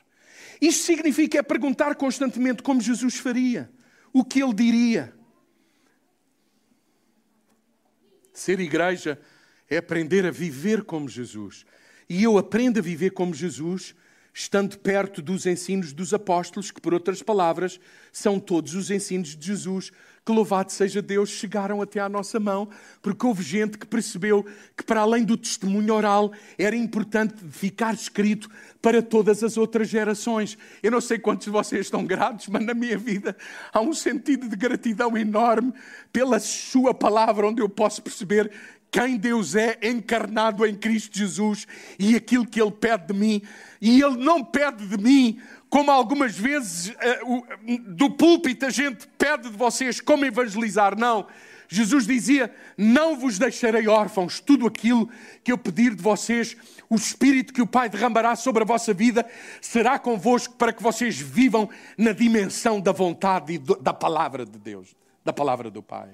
Isto 0.61 0.83
significa 0.85 1.39
é 1.39 1.43
perguntar 1.43 1.95
constantemente 1.95 2.63
como 2.63 2.81
Jesus 2.81 3.15
faria, 3.15 3.69
o 4.13 4.23
que 4.23 4.41
ele 4.41 4.53
diria. 4.53 5.13
Ser 8.33 8.59
igreja 8.59 9.19
é 9.69 9.77
aprender 9.77 10.25
a 10.25 10.31
viver 10.31 10.83
como 10.83 11.09
Jesus. 11.09 11.65
E 12.09 12.23
eu 12.23 12.37
aprendo 12.37 12.79
a 12.79 12.81
viver 12.81 13.11
como 13.11 13.33
Jesus 13.33 13.95
estando 14.37 14.77
perto 14.77 15.19
dos 15.19 15.47
ensinos 15.47 15.91
dos 15.91 16.13
apóstolos, 16.13 16.69
que, 16.69 16.79
por 16.79 16.93
outras 16.93 17.23
palavras, 17.23 17.79
são 18.11 18.39
todos 18.39 18.75
os 18.75 18.91
ensinos 18.91 19.35
de 19.35 19.47
Jesus, 19.47 19.91
que 20.27 20.31
louvado 20.33 20.73
seja 20.73 21.01
Deus, 21.01 21.29
chegaram 21.29 21.81
até 21.81 22.01
à 22.01 22.09
nossa 22.09 22.37
mão, 22.37 22.67
porque 23.01 23.25
houve 23.25 23.41
gente 23.41 23.77
que 23.77 23.87
percebeu 23.87 24.45
que, 24.75 24.83
para 24.83 24.99
além 24.99 25.23
do 25.23 25.37
testemunho 25.37 25.93
oral, 25.93 26.33
era 26.57 26.75
importante 26.75 27.33
ficar 27.49 27.93
escrito 27.93 28.49
para 28.81 29.01
todas 29.01 29.41
as 29.41 29.55
outras 29.55 29.87
gerações. 29.87 30.57
Eu 30.83 30.91
não 30.91 30.99
sei 30.99 31.17
quantos 31.17 31.45
de 31.45 31.51
vocês 31.51 31.85
estão 31.85 32.05
gratos, 32.05 32.49
mas 32.49 32.65
na 32.65 32.73
minha 32.73 32.97
vida 32.97 33.37
há 33.71 33.79
um 33.79 33.93
sentido 33.93 34.49
de 34.49 34.57
gratidão 34.57 35.17
enorme 35.17 35.73
pela 36.11 36.41
Sua 36.41 36.93
palavra, 36.93 37.47
onde 37.47 37.61
eu 37.61 37.69
posso 37.69 38.01
perceber 38.01 38.51
quem 38.91 39.17
Deus 39.17 39.55
é 39.55 39.77
encarnado 39.81 40.65
em 40.65 40.75
Cristo 40.75 41.17
Jesus 41.17 41.65
e 41.97 42.15
aquilo 42.15 42.45
que 42.45 42.61
Ele 42.61 42.71
pede 42.71 43.07
de 43.07 43.13
mim. 43.13 43.41
E 43.81 44.01
Ele 44.01 44.17
não 44.17 44.43
pede 44.43 44.87
de 44.87 44.97
mim 44.97 45.39
como 45.69 45.91
algumas 45.91 46.37
vezes 46.37 46.89
uh, 46.89 47.45
do 47.87 48.09
púlpito 48.09 48.65
a 48.65 48.69
gente 48.69 49.07
pede 49.17 49.49
de 49.49 49.57
vocês 49.57 49.99
como 49.99 50.25
evangelizar. 50.25 50.97
Não. 50.97 51.27
Jesus 51.67 52.07
dizia: 52.07 52.53
Não 52.77 53.17
vos 53.17 53.37
deixarei 53.37 53.87
órfãos, 53.87 54.39
tudo 54.39 54.65
aquilo 54.65 55.09
que 55.43 55.51
eu 55.51 55.57
pedir 55.57 55.95
de 55.95 56.01
vocês, 56.01 56.55
o 56.89 56.95
Espírito 56.95 57.53
que 57.53 57.61
o 57.61 57.67
Pai 57.67 57.89
derramará 57.89 58.35
sobre 58.35 58.63
a 58.63 58.65
vossa 58.65 58.93
vida 58.93 59.25
será 59.61 59.99
convosco 59.99 60.55
para 60.55 60.71
que 60.71 60.81
vocês 60.81 61.19
vivam 61.19 61.69
na 61.97 62.13
dimensão 62.13 62.79
da 62.79 62.91
vontade 62.91 63.53
e 63.53 63.57
da 63.81 63.93
palavra 63.93 64.45
de 64.45 64.57
Deus, 64.57 64.95
da 65.23 65.33
palavra 65.33 65.69
do 65.69 65.83
Pai. 65.83 66.09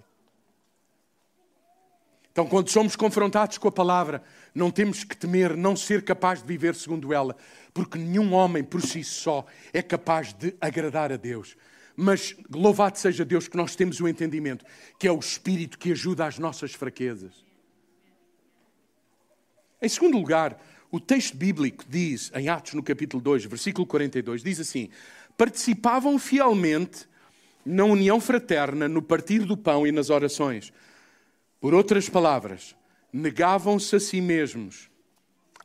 Então, 2.34 2.48
quando 2.48 2.68
somos 2.70 2.96
confrontados 2.96 3.60
com 3.60 3.68
a 3.68 3.72
palavra, 3.72 4.24
não 4.56 4.72
temos 4.72 5.04
que 5.04 5.16
temer 5.16 5.56
não 5.56 5.76
ser 5.76 6.04
capaz 6.04 6.42
de 6.42 6.48
viver 6.48 6.74
segundo 6.74 7.14
ela, 7.14 7.38
porque 7.72 7.96
nenhum 8.00 8.34
homem 8.34 8.64
por 8.64 8.82
si 8.82 9.04
só 9.04 9.46
é 9.72 9.84
capaz 9.84 10.34
de 10.34 10.56
agradar 10.60 11.12
a 11.12 11.16
Deus. 11.16 11.56
Mas 11.96 12.36
louvado 12.52 12.98
seja 12.98 13.24
Deus 13.24 13.48
que 13.48 13.56
nós 13.56 13.76
temos 13.76 14.00
o 14.00 14.08
entendimento, 14.08 14.66
que 14.98 15.08
é 15.08 15.12
o 15.12 15.20
Espírito 15.20 15.78
que 15.78 15.92
ajuda 15.92 16.26
às 16.26 16.40
nossas 16.40 16.74
fraquezas. 16.74 17.46
Em 19.80 19.88
segundo 19.88 20.18
lugar, 20.18 20.60
o 20.90 21.00
texto 21.00 21.38
bíblico 21.38 21.86
diz, 21.88 22.32
em 22.34 22.50
Atos 22.50 22.74
no 22.74 22.82
capítulo 22.82 23.22
2, 23.22 23.46
versículo 23.46 23.86
42, 23.86 24.42
diz 24.42 24.60
assim: 24.60 24.90
Participavam 25.38 26.18
fielmente 26.18 27.08
na 27.64 27.86
união 27.86 28.20
fraterna, 28.20 28.88
no 28.88 29.04
partir 29.04 29.46
do 29.46 29.56
pão 29.56 29.86
e 29.86 29.92
nas 29.92 30.10
orações. 30.10 30.74
Por 31.64 31.74
outras 31.74 32.10
palavras, 32.10 32.76
negavam-se 33.14 33.96
a 33.96 34.00
si 34.02 34.20
mesmos 34.20 34.90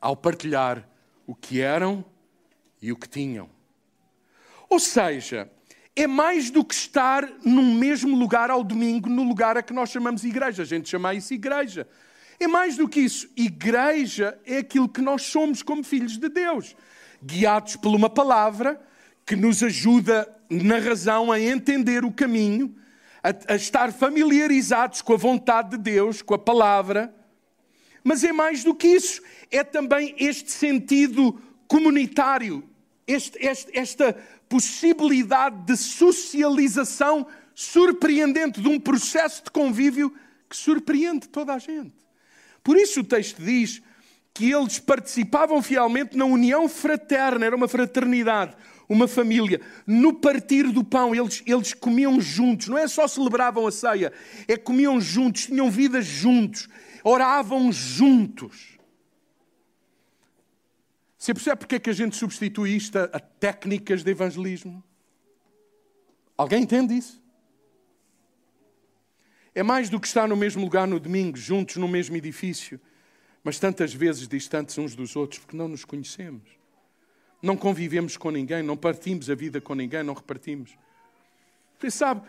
ao 0.00 0.16
partilhar 0.16 0.88
o 1.26 1.34
que 1.34 1.60
eram 1.60 2.04
e 2.80 2.92
o 2.92 2.96
que 2.96 3.08
tinham. 3.08 3.50
Ou 4.70 4.78
seja, 4.78 5.50
é 5.96 6.06
mais 6.06 6.50
do 6.50 6.64
que 6.64 6.72
estar 6.72 7.28
no 7.44 7.64
mesmo 7.64 8.16
lugar 8.16 8.48
ao 8.48 8.62
domingo, 8.62 9.08
no 9.08 9.24
lugar 9.24 9.56
a 9.56 9.62
que 9.62 9.72
nós 9.72 9.90
chamamos 9.90 10.22
igreja. 10.22 10.62
A 10.62 10.66
gente 10.66 10.88
chama 10.88 11.14
isso 11.14 11.34
igreja. 11.34 11.84
É 12.38 12.46
mais 12.46 12.76
do 12.76 12.88
que 12.88 13.00
isso. 13.00 13.28
Igreja 13.36 14.38
é 14.46 14.58
aquilo 14.58 14.88
que 14.88 15.00
nós 15.00 15.22
somos 15.22 15.64
como 15.64 15.82
filhos 15.82 16.16
de 16.16 16.28
Deus, 16.28 16.76
guiados 17.20 17.74
por 17.74 17.92
uma 17.92 18.08
palavra 18.08 18.80
que 19.26 19.34
nos 19.34 19.64
ajuda 19.64 20.32
na 20.48 20.78
razão 20.78 21.32
a 21.32 21.40
entender 21.40 22.04
o 22.04 22.12
caminho 22.12 22.72
a, 23.28 23.52
a 23.52 23.56
estar 23.56 23.92
familiarizados 23.92 25.02
com 25.02 25.12
a 25.12 25.18
vontade 25.18 25.70
de 25.70 25.78
Deus, 25.78 26.22
com 26.22 26.34
a 26.34 26.38
palavra, 26.38 27.14
mas 28.02 28.24
é 28.24 28.32
mais 28.32 28.64
do 28.64 28.74
que 28.74 28.88
isso, 28.88 29.20
é 29.50 29.62
também 29.62 30.14
este 30.18 30.50
sentido 30.50 31.38
comunitário, 31.66 32.64
este, 33.06 33.38
este, 33.44 33.76
esta 33.78 34.16
possibilidade 34.48 35.66
de 35.66 35.76
socialização 35.76 37.26
surpreendente, 37.54 38.62
de 38.62 38.68
um 38.68 38.80
processo 38.80 39.44
de 39.44 39.50
convívio 39.50 40.14
que 40.48 40.56
surpreende 40.56 41.28
toda 41.28 41.52
a 41.52 41.58
gente. 41.58 41.92
Por 42.64 42.78
isso 42.78 43.00
o 43.00 43.04
texto 43.04 43.42
diz 43.42 43.82
que 44.32 44.50
eles 44.50 44.78
participavam 44.78 45.60
fielmente 45.60 46.16
na 46.16 46.24
união 46.24 46.68
fraterna, 46.68 47.44
era 47.44 47.56
uma 47.56 47.68
fraternidade, 47.68 48.56
uma 48.88 49.06
família, 49.06 49.60
no 49.86 50.14
partir 50.14 50.72
do 50.72 50.82
pão, 50.82 51.14
eles, 51.14 51.42
eles 51.46 51.74
comiam 51.74 52.20
juntos, 52.20 52.68
não 52.68 52.78
é 52.78 52.88
só 52.88 53.06
celebravam 53.06 53.66
a 53.66 53.70
ceia, 53.70 54.12
é 54.46 54.56
comiam 54.56 55.00
juntos, 55.00 55.46
tinham 55.46 55.70
vidas 55.70 56.06
juntos, 56.06 56.68
oravam 57.04 57.70
juntos. 57.70 58.78
Você 61.18 61.34
percebe 61.34 61.58
porque 61.58 61.74
é 61.74 61.78
que 61.78 61.90
a 61.90 61.94
gente 61.94 62.16
substitui 62.16 62.76
isto 62.76 62.96
a, 62.96 63.04
a 63.04 63.20
técnicas 63.20 64.02
de 64.02 64.10
evangelismo? 64.10 64.82
Alguém 66.36 66.62
entende 66.62 66.96
isso? 66.96 67.20
É 69.54 69.62
mais 69.62 69.90
do 69.90 69.98
que 69.98 70.06
estar 70.06 70.28
no 70.28 70.36
mesmo 70.36 70.62
lugar 70.62 70.86
no 70.86 71.00
domingo, 71.00 71.36
juntos 71.36 71.76
no 71.76 71.88
mesmo 71.88 72.16
edifício, 72.16 72.80
mas 73.42 73.58
tantas 73.58 73.92
vezes 73.92 74.28
distantes 74.28 74.78
uns 74.78 74.94
dos 74.94 75.16
outros 75.16 75.40
porque 75.40 75.56
não 75.56 75.66
nos 75.66 75.84
conhecemos. 75.84 76.57
Não 77.40 77.56
convivemos 77.56 78.16
com 78.16 78.30
ninguém, 78.30 78.62
não 78.62 78.76
partimos 78.76 79.30
a 79.30 79.34
vida 79.34 79.60
com 79.60 79.74
ninguém, 79.74 80.02
não 80.02 80.14
repartimos. 80.14 80.76
Você 81.78 81.90
sabe, 81.90 82.22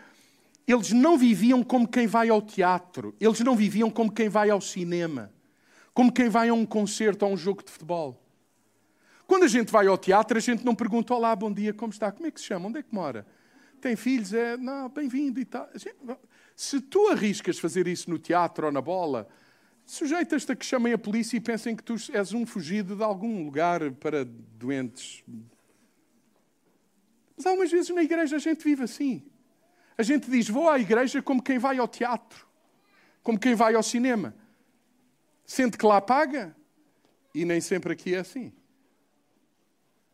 eles 0.66 0.92
não 0.92 1.18
viviam 1.18 1.62
como 1.62 1.88
quem 1.88 2.06
vai 2.06 2.28
ao 2.28 2.40
teatro, 2.40 3.14
eles 3.20 3.40
não 3.40 3.56
viviam 3.56 3.90
como 3.90 4.12
quem 4.12 4.28
vai 4.28 4.50
ao 4.50 4.60
cinema, 4.60 5.32
como 5.92 6.12
quem 6.12 6.28
vai 6.28 6.48
a 6.48 6.54
um 6.54 6.64
concerto, 6.64 7.24
a 7.24 7.28
um 7.28 7.36
jogo 7.36 7.64
de 7.64 7.72
futebol. 7.72 8.22
Quando 9.26 9.44
a 9.44 9.48
gente 9.48 9.70
vai 9.70 9.86
ao 9.86 9.98
teatro, 9.98 10.38
a 10.38 10.40
gente 10.40 10.64
não 10.64 10.74
pergunta: 10.74 11.14
Olá, 11.14 11.34
bom 11.34 11.52
dia, 11.52 11.74
como 11.74 11.92
está? 11.92 12.12
Como 12.12 12.26
é 12.26 12.30
que 12.30 12.40
se 12.40 12.46
chama? 12.46 12.68
Onde 12.68 12.78
é 12.78 12.82
que 12.82 12.94
mora? 12.94 13.26
Tem 13.80 13.96
filhos? 13.96 14.32
É, 14.32 14.56
não, 14.56 14.88
bem-vindo 14.88 15.40
e 15.40 15.44
tal. 15.44 15.68
Gente, 15.74 15.96
se 16.54 16.80
tu 16.80 17.08
arriscas 17.08 17.58
fazer 17.58 17.88
isso 17.88 18.10
no 18.10 18.18
teatro 18.18 18.66
ou 18.66 18.72
na 18.72 18.80
bola, 18.80 19.28
sujeitas-te 19.90 20.52
a 20.52 20.56
que 20.56 20.64
chamem 20.64 20.92
a 20.92 20.98
polícia 20.98 21.36
e 21.36 21.40
pensem 21.40 21.74
que 21.74 21.82
tu 21.82 21.96
és 22.12 22.32
um 22.32 22.46
fugido 22.46 22.94
de 22.94 23.02
algum 23.02 23.44
lugar 23.44 23.90
para 23.92 24.24
doentes. 24.24 25.24
Mas 27.36 27.46
algumas 27.46 27.70
vezes 27.70 27.90
na 27.90 28.02
igreja 28.02 28.36
a 28.36 28.38
gente 28.38 28.62
vive 28.62 28.84
assim. 28.84 29.22
A 29.98 30.02
gente 30.02 30.30
diz: 30.30 30.48
Vou 30.48 30.68
à 30.68 30.78
igreja 30.78 31.20
como 31.20 31.42
quem 31.42 31.58
vai 31.58 31.78
ao 31.78 31.88
teatro, 31.88 32.46
como 33.22 33.38
quem 33.38 33.54
vai 33.54 33.74
ao 33.74 33.82
cinema. 33.82 34.34
Sente 35.44 35.76
que 35.76 35.84
lá 35.84 36.00
paga. 36.00 36.54
E 37.34 37.44
nem 37.44 37.60
sempre 37.60 37.92
aqui 37.92 38.14
é 38.14 38.18
assim. 38.18 38.52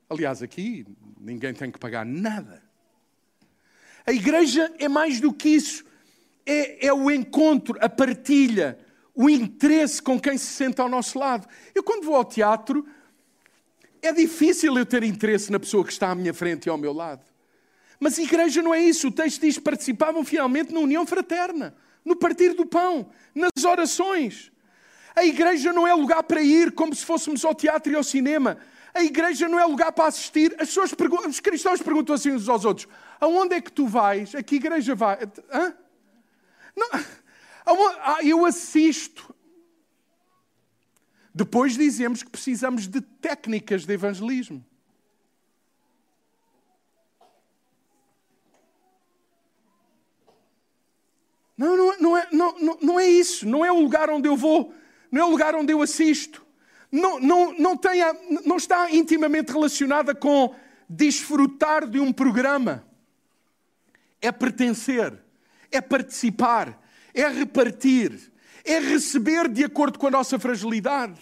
Aliás, 0.09 0.43
aqui 0.43 0.87
ninguém 1.21 1.53
tem 1.53 1.71
que 1.71 1.79
pagar 1.79 2.07
nada. 2.07 2.63
A 4.07 4.13
igreja 4.13 4.73
é 4.79 4.89
mais 4.89 5.21
do 5.21 5.33
que 5.33 5.49
isso. 5.49 5.85
É, 6.47 6.87
é, 6.87 6.93
o 6.93 7.11
encontro, 7.11 7.77
a 7.81 7.89
partilha, 7.89 8.79
o 9.17 9.31
interesse 9.31 10.03
com 10.03 10.21
quem 10.21 10.37
se 10.37 10.45
senta 10.45 10.83
ao 10.83 10.89
nosso 10.91 11.19
lado. 11.19 11.49
Eu, 11.75 11.83
quando 11.83 12.05
vou 12.05 12.15
ao 12.15 12.25
teatro, 12.25 12.87
é 14.03 14.13
difícil 14.13 14.77
eu 14.77 14.85
ter 14.85 15.03
interesse 15.03 15.51
na 15.51 15.59
pessoa 15.59 15.83
que 15.83 15.91
está 15.91 16.11
à 16.11 16.15
minha 16.15 16.35
frente 16.35 16.67
e 16.67 16.69
ao 16.69 16.77
meu 16.77 16.93
lado. 16.93 17.25
Mas 17.99 18.19
igreja 18.19 18.61
não 18.61 18.75
é 18.75 18.81
isso. 18.81 19.09
O 19.09 19.11
texto 19.11 19.41
diz: 19.41 19.59
participavam 19.59 20.23
finalmente 20.23 20.73
na 20.73 20.81
união 20.81 21.07
fraterna, 21.07 21.75
no 22.05 22.15
partir 22.15 22.53
do 22.53 22.67
pão, 22.67 23.09
nas 23.35 23.65
orações. 23.65 24.53
A 25.17 25.25
igreja 25.25 25.73
não 25.73 25.87
é 25.87 25.95
lugar 25.95 26.23
para 26.23 26.43
ir 26.43 26.73
como 26.73 26.95
se 26.95 27.03
fôssemos 27.03 27.43
ao 27.43 27.55
teatro 27.55 27.91
e 27.91 27.97
ao 27.97 28.05
cinema. 28.05 28.59
A 28.93 29.03
igreja 29.03 29.49
não 29.49 29.59
é 29.59 29.65
lugar 29.65 29.93
para 29.93 30.09
assistir. 30.09 30.55
As 30.61 30.69
pessoas 30.69 30.93
os 31.27 31.41
cristãos 31.41 31.81
perguntam 31.81 32.15
assim 32.15 32.33
uns 32.33 32.51
aos 32.51 32.67
outros: 32.67 32.87
aonde 33.19 33.55
é 33.55 33.63
que 33.63 33.73
tu 33.73 33.87
vais? 33.87 34.35
A 34.35 34.43
que 34.43 34.57
igreja 34.57 34.95
vai? 34.95 35.19
Hã? 35.51 35.75
Não, 36.77 36.91
eu 38.23 38.45
assisto. 38.45 39.35
Depois 41.35 41.75
dizemos 41.75 42.23
que 42.23 42.31
precisamos 42.31 42.87
de 42.87 43.01
técnicas 43.01 43.85
de 43.85 43.93
evangelismo. 43.93 44.65
Não, 51.57 51.77
não, 51.77 51.99
não, 51.99 52.17
é, 52.17 52.29
não, 52.33 52.79
não 52.81 53.01
é 53.01 53.07
isso. 53.07 53.47
Não 53.47 53.65
é 53.65 53.73
o 53.73 53.81
lugar 53.81 54.11
onde 54.11 54.29
eu 54.29 54.37
vou. 54.37 54.75
Não 55.11 55.23
é 55.23 55.25
o 55.25 55.31
lugar 55.31 55.55
onde 55.55 55.73
eu 55.73 55.83
assisto. 55.83 56.45
Não, 56.91 57.19
não, 57.19 57.53
não, 57.59 57.77
tenha, 57.77 58.15
não 58.45 58.57
está 58.57 58.91
intimamente 58.91 59.53
relacionada 59.53 60.15
com 60.15 60.55
desfrutar 60.89 61.89
de 61.89 61.99
um 61.99 62.13
programa. 62.13 62.87
É 64.21 64.31
pertencer, 64.33 65.13
é 65.71 65.81
participar, 65.81 66.81
é 67.17 67.29
repartir, 67.29 68.33
é 68.65 68.79
receber 68.79 69.49
de 69.49 69.65
acordo 69.65 69.99
com 69.99 70.07
a 70.07 70.11
nossa 70.11 70.39
fragilidade. 70.39 71.21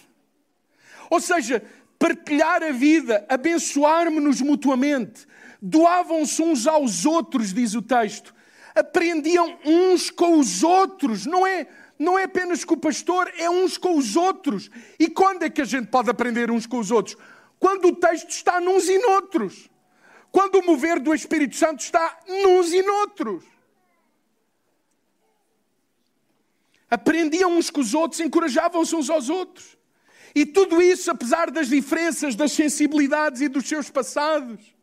Ou 1.09 1.19
seja, 1.19 1.63
partilhar 1.97 2.61
a 2.61 2.71
vida, 2.71 3.25
abençoar-nos 3.27 4.41
mutuamente, 4.41 5.25
doavam-se 5.59 6.41
uns 6.43 6.67
aos 6.67 7.05
outros, 7.05 7.51
diz 7.51 7.73
o 7.73 7.81
texto 7.81 8.35
aprendiam 8.75 9.57
uns 9.65 10.11
com 10.11 10.37
os 10.37 10.61
outros, 10.61 11.25
não 11.25 11.47
é, 11.47 11.65
não 11.97 12.19
é 12.19 12.23
apenas 12.23 12.65
com 12.65 12.73
o 12.73 12.77
pastor, 12.77 13.31
é 13.37 13.49
uns 13.49 13.77
com 13.77 13.97
os 13.97 14.17
outros. 14.17 14.69
E 14.99 15.09
quando 15.09 15.43
é 15.43 15.49
que 15.49 15.61
a 15.61 15.65
gente 15.65 15.87
pode 15.87 16.09
aprender 16.09 16.51
uns 16.51 16.67
com 16.67 16.77
os 16.77 16.91
outros? 16.91 17.17
Quando 17.57 17.87
o 17.87 17.95
texto 17.95 18.29
está 18.29 18.59
nos 18.59 18.89
e 18.89 18.99
noutros. 18.99 19.69
Quando 20.29 20.55
o 20.55 20.65
mover 20.65 20.99
do 20.99 21.13
Espírito 21.13 21.55
Santo 21.55 21.79
está 21.79 22.19
nos 22.43 22.73
e 22.73 22.81
noutros. 22.81 23.45
Aprendiam 26.89 27.57
uns 27.57 27.69
com 27.69 27.81
os 27.81 27.93
outros, 27.93 28.19
encorajavam-se 28.19 28.95
uns 28.95 29.09
aos 29.09 29.29
outros. 29.29 29.77
E 30.35 30.45
tudo 30.45 30.81
isso, 30.81 31.09
apesar 31.09 31.49
das 31.49 31.69
diferenças, 31.69 32.35
das 32.35 32.51
sensibilidades 32.51 33.41
e 33.41 33.47
dos 33.47 33.65
seus 33.67 33.89
passados. 33.89 34.75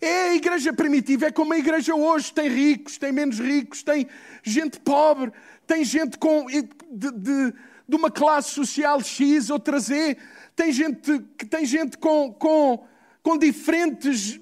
É 0.00 0.28
a 0.28 0.34
igreja 0.34 0.72
primitiva, 0.72 1.26
é 1.26 1.32
como 1.32 1.54
a 1.54 1.58
igreja 1.58 1.94
hoje: 1.94 2.32
tem 2.32 2.48
ricos, 2.48 2.98
tem 2.98 3.10
menos 3.10 3.38
ricos, 3.38 3.82
tem 3.82 4.06
gente 4.42 4.78
pobre, 4.80 5.32
tem 5.66 5.84
gente 5.84 6.18
com, 6.18 6.46
de, 6.46 6.62
de, 7.10 7.54
de 7.88 7.96
uma 7.96 8.10
classe 8.10 8.50
social 8.50 9.00
X, 9.00 9.48
outra 9.48 9.78
Z, 9.78 10.18
tem 10.54 10.70
gente, 10.70 11.20
tem 11.48 11.64
gente 11.64 11.96
com, 11.96 12.32
com, 12.34 12.86
com 13.22 13.38
diferentes 13.38 14.36
uh, 14.36 14.40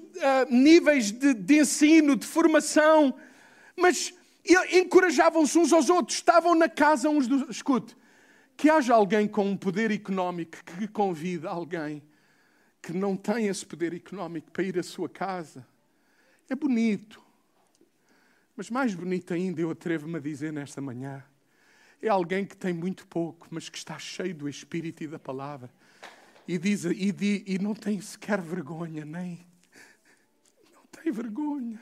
níveis 0.49 1.11
de, 1.11 1.33
de 1.33 1.59
ensino, 1.59 2.17
de 2.17 2.27
formação, 2.27 3.15
mas 3.77 4.13
encorajavam-se 4.45 5.57
uns 5.57 5.71
aos 5.71 5.89
outros, 5.89 6.17
estavam 6.17 6.55
na 6.55 6.67
casa 6.67 7.09
uns 7.09 7.27
dos. 7.27 7.49
Escute, 7.49 7.95
que 8.57 8.69
haja 8.69 8.93
alguém 8.93 9.27
com 9.27 9.45
um 9.45 9.57
poder 9.57 9.91
económico 9.91 10.57
que 10.63 10.87
convida 10.87 11.49
alguém 11.49 12.03
que 12.81 12.91
não 12.91 13.15
tem 13.15 13.47
esse 13.47 13.65
poder 13.65 13.93
económico 13.93 14.51
para 14.51 14.63
ir 14.63 14.77
à 14.77 14.83
sua 14.83 15.07
casa. 15.07 15.65
É 16.49 16.55
bonito. 16.55 17.23
Mas 18.55 18.69
mais 18.69 18.93
bonito 18.93 19.33
ainda, 19.33 19.61
eu 19.61 19.71
atrevo-me 19.71 20.17
a 20.17 20.19
dizer 20.19 20.51
nesta 20.51 20.81
manhã, 20.81 21.23
é 22.01 22.09
alguém 22.09 22.45
que 22.45 22.55
tem 22.55 22.73
muito 22.73 23.07
pouco, 23.07 23.47
mas 23.49 23.69
que 23.69 23.77
está 23.77 23.97
cheio 23.97 24.35
do 24.35 24.49
Espírito 24.49 25.03
e 25.03 25.07
da 25.07 25.17
palavra. 25.17 25.71
E, 26.45 26.57
diz, 26.57 26.83
e, 26.83 27.43
e 27.47 27.57
não 27.57 27.73
tem 27.73 28.01
sequer 28.01 28.41
vergonha, 28.41 29.05
nem. 29.05 29.47
Não 30.73 30.85
tem 30.91 31.11
vergonha. 31.11 31.79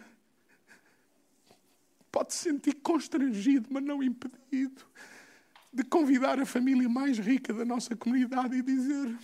Pode 2.12 2.34
se 2.34 2.50
sentir 2.50 2.76
constrangido, 2.76 3.68
mas 3.72 3.84
não 3.84 4.04
impedido, 4.04 4.86
de 5.72 5.84
convidar 5.84 6.40
a 6.40 6.46
família 6.46 6.90
mais 6.90 7.18
rica 7.18 7.54
da 7.54 7.64
nossa 7.64 7.96
comunidade 7.96 8.58
e 8.58 8.62
dizer: 8.62 9.18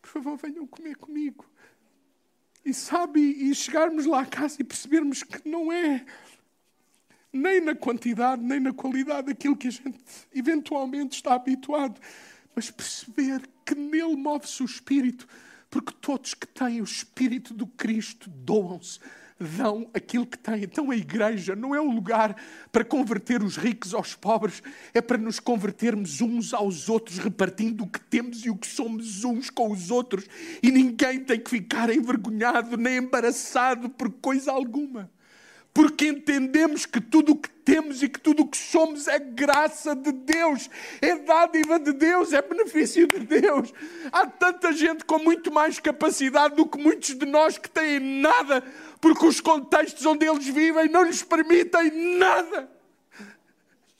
por 0.00 0.10
favor, 0.10 0.36
venham 0.36 0.66
comer 0.66 0.96
comigo. 0.96 1.44
E 2.64 2.74
sabe, 2.74 3.20
e 3.20 3.54
chegarmos 3.54 4.06
lá 4.06 4.20
à 4.20 4.26
casa 4.26 4.56
e 4.60 4.64
percebermos 4.64 5.22
que 5.22 5.48
não 5.48 5.72
é 5.72 6.04
nem 7.32 7.60
na 7.60 7.74
quantidade, 7.74 8.42
nem 8.42 8.60
na 8.60 8.72
qualidade 8.72 9.28
daquilo 9.28 9.56
que 9.56 9.68
a 9.68 9.70
gente 9.70 9.98
eventualmente 10.34 11.16
está 11.16 11.34
habituado, 11.34 12.00
mas 12.54 12.70
perceber 12.70 13.48
que 13.64 13.74
nele 13.74 14.16
move-se 14.16 14.62
o 14.62 14.66
Espírito, 14.66 15.26
porque 15.70 15.92
todos 16.00 16.34
que 16.34 16.46
têm 16.46 16.80
o 16.80 16.84
Espírito 16.84 17.54
do 17.54 17.66
Cristo 17.66 18.28
doam-se 18.28 19.00
dão 19.42 19.88
aquilo 19.94 20.26
que 20.26 20.38
têm. 20.38 20.62
Então 20.62 20.90
a 20.90 20.96
igreja 20.96 21.54
não 21.54 21.74
é 21.74 21.80
um 21.80 21.94
lugar 21.94 22.36
para 22.70 22.84
converter 22.84 23.42
os 23.42 23.56
ricos 23.56 23.94
aos 23.94 24.14
pobres, 24.14 24.62
é 24.94 25.00
para 25.00 25.18
nos 25.18 25.40
convertermos 25.40 26.20
uns 26.20 26.54
aos 26.54 26.88
outros, 26.88 27.18
repartindo 27.18 27.84
o 27.84 27.86
que 27.88 28.00
temos 28.00 28.44
e 28.44 28.50
o 28.50 28.56
que 28.56 28.66
somos 28.66 29.24
uns 29.24 29.50
com 29.50 29.70
os 29.70 29.90
outros. 29.90 30.26
E 30.62 30.70
ninguém 30.70 31.20
tem 31.20 31.38
que 31.38 31.50
ficar 31.50 31.90
envergonhado 31.90 32.76
nem 32.76 32.98
embaraçado 32.98 33.88
por 33.88 34.10
coisa 34.10 34.52
alguma. 34.52 35.10
Porque 35.74 36.06
entendemos 36.06 36.84
que 36.84 37.00
tudo 37.00 37.32
o 37.32 37.36
que 37.36 37.48
temos 37.48 38.02
e 38.02 38.08
que 38.08 38.20
tudo 38.20 38.42
o 38.42 38.46
que 38.46 38.58
somos 38.58 39.08
é 39.08 39.18
graça 39.18 39.94
de 39.94 40.12
Deus, 40.12 40.68
é 41.00 41.16
dádiva 41.16 41.78
de 41.78 41.92
Deus, 41.92 42.32
é 42.34 42.42
benefício 42.42 43.06
de 43.06 43.20
Deus. 43.20 43.72
Há 44.10 44.26
tanta 44.26 44.70
gente 44.72 45.04
com 45.04 45.18
muito 45.18 45.50
mais 45.50 45.78
capacidade 45.78 46.56
do 46.56 46.66
que 46.66 46.76
muitos 46.76 47.14
de 47.14 47.24
nós 47.24 47.56
que 47.56 47.70
têm 47.70 48.00
nada, 48.20 48.62
porque 49.02 49.26
os 49.26 49.40
contextos 49.40 50.06
onde 50.06 50.24
eles 50.24 50.46
vivem 50.46 50.88
não 50.88 51.02
lhes 51.02 51.24
permitem 51.24 51.90
nada. 52.16 52.70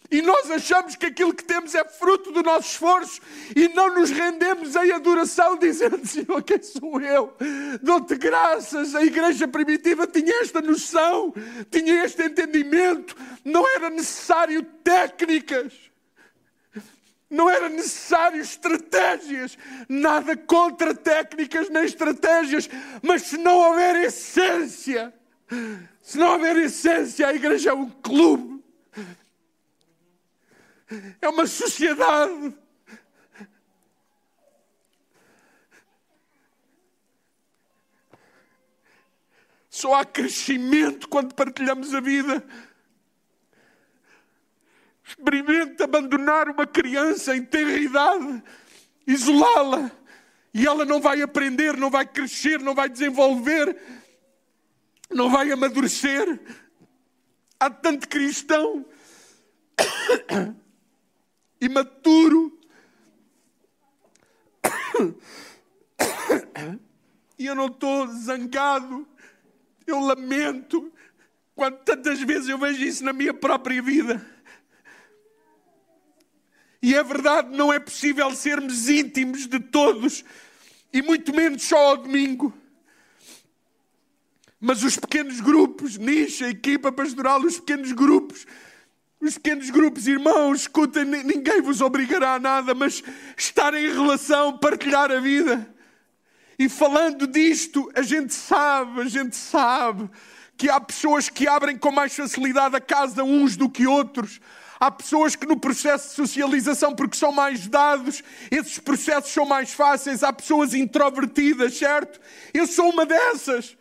E 0.09 0.23
nós 0.23 0.49
achamos 0.51 0.95
que 0.95 1.07
aquilo 1.07 1.35
que 1.35 1.43
temos 1.43 1.75
é 1.75 1.85
fruto 1.85 2.31
do 2.31 2.43
nosso 2.43 2.69
esforço 2.69 3.21
e 3.57 3.67
não 3.69 3.95
nos 3.95 4.11
rendemos 4.11 4.77
em 4.77 4.93
adoração, 4.93 5.59
dizendo: 5.59 6.07
Senhor, 6.07 6.41
quem 6.43 6.63
sou 6.63 7.01
eu? 7.01 7.35
Dou-te 7.83 8.15
graças. 8.15 8.95
A 8.95 9.03
igreja 9.03 9.49
primitiva 9.49 10.07
tinha 10.07 10.41
esta 10.43 10.61
noção, 10.61 11.35
tinha 11.71 12.05
este 12.05 12.23
entendimento. 12.23 13.17
Não 13.45 13.67
era 13.75 13.91
necessário 13.91 14.63
técnicas. 14.85 15.92
Não 17.33 17.49
era 17.49 17.71
necessário 17.71 18.43
estratégias, 18.43 19.57
nada 19.89 20.37
contra 20.37 20.95
técnicas 20.95 21.71
nem 21.71 21.83
estratégias, 21.83 22.69
mas 23.01 23.23
se 23.23 23.39
não 23.39 23.57
houver 23.57 23.97
essência, 24.05 25.11
se 26.03 26.19
não 26.19 26.35
houver 26.35 26.59
essência, 26.59 27.27
a 27.27 27.33
igreja 27.33 27.71
é 27.71 27.73
um 27.73 27.89
clube, 27.89 28.63
é 31.23 31.29
uma 31.31 31.47
sociedade. 31.47 32.55
Só 39.71 39.95
há 39.95 40.05
crescimento 40.05 41.09
quando 41.09 41.35
partilhamos 41.35 41.95
a 41.95 42.01
vida. 42.01 42.45
Experimente 45.19 45.83
abandonar 45.83 46.49
uma 46.49 46.67
criança 46.67 47.37
em 47.37 47.45
tenra 47.45 47.77
idade, 47.77 48.43
isolá-la 49.07 49.91
E 50.55 50.67
ela 50.67 50.85
não 50.85 51.01
vai 51.01 51.21
aprender, 51.21 51.77
não 51.77 51.91
vai 51.91 52.07
crescer, 52.07 52.61
não 52.61 52.75
vai 52.75 52.89
desenvolver, 52.89 53.77
não 55.11 55.31
vai 55.31 55.53
amadurecer. 55.53 56.41
Há 57.61 57.71
tanto 57.71 58.09
cristão 58.09 58.85
imaturo. 61.61 62.59
E 67.39 67.47
eu 67.47 67.57
não 67.57 67.67
estou 67.67 68.07
zangado, 68.07 69.05
eu 69.85 69.99
lamento. 69.99 70.93
Quando 71.57 71.79
tantas 71.79 72.21
vezes 72.21 72.49
eu 72.49 72.57
vejo 72.57 72.85
isso 72.85 73.05
na 73.05 73.13
minha 73.13 73.35
própria 73.35 73.83
vida. 73.83 74.25
E 76.83 76.97
é 76.97 77.05
verdade, 77.05 77.57
não 77.57 77.73
é 77.73 77.79
possível 77.79 78.31
sermos 78.33 78.89
íntimos 78.89 79.47
de 79.47 79.61
todos, 79.61 80.25
e 80.93 81.01
muito 81.01 81.33
menos 81.33 81.63
só 81.63 81.77
ao 81.77 81.97
domingo. 81.97 82.53
Mas 84.61 84.83
os 84.83 84.97
pequenos 84.97 85.41
grupos, 85.41 85.97
nicha, 85.97 86.49
equipa 86.49 86.91
pastoral, 86.91 87.41
os 87.41 87.61
pequenos 87.61 87.93
grupos, 87.93 88.47
os 89.21 89.35
pequenos 89.35 89.71
grupos, 89.71 90.09
irmãos, 90.09 90.63
escutem, 90.63 91.05
ninguém 91.05 91.63
vos 91.63 91.81
obrigará 91.81 92.35
a 92.35 92.41
nada, 92.41 92.75
mas 92.75 93.03
estar 93.37 93.73
em 93.75 93.93
relação, 93.93 94.59
partilhar 94.59 95.13
a 95.13 95.21
vida. 95.21 95.73
E 96.59 96.69
falando 96.69 97.29
disto, 97.29 97.91
a 97.95 98.03
gente 98.03 98.35
sabe, 98.35 99.01
a 99.01 99.05
gente 99.05 99.37
sabe 99.37 100.11
que 100.57 100.69
há 100.69 100.81
pessoas 100.81 101.29
que 101.29 101.47
abrem 101.47 101.79
com 101.79 101.93
mais 101.93 102.15
facilidade 102.15 102.75
a 102.75 102.81
casa 102.81 103.23
uns 103.23 103.57
do 103.57 103.71
que 103.71 103.87
outros. 103.87 104.41
Há 104.83 104.91
pessoas 104.91 105.37
que 105.37 105.47
no 105.47 105.57
processo 105.57 106.09
de 106.09 106.15
socialização, 106.17 106.93
porque 106.93 107.17
são 107.17 107.31
mais 107.31 107.69
dados, 107.69 108.21
esses 108.51 108.81
processos 108.81 109.31
são 109.31 109.47
mais 109.47 109.73
fáceis. 109.73 110.25
Há 110.25 110.33
pessoas 110.33 110.75
introvertidas, 110.75 111.79
certo? 111.79 112.21
Eu 112.53 112.67
sou 112.67 112.91
uma 112.91 113.07
dessas. 113.07 113.77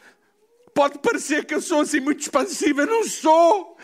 Pode 0.76 1.00
parecer 1.00 1.46
que 1.46 1.56
eu 1.56 1.62
sou 1.62 1.82
assim 1.82 2.00
muito 2.00 2.22
expansiva, 2.22 2.86
não 2.86 3.04
sou. 3.04 3.76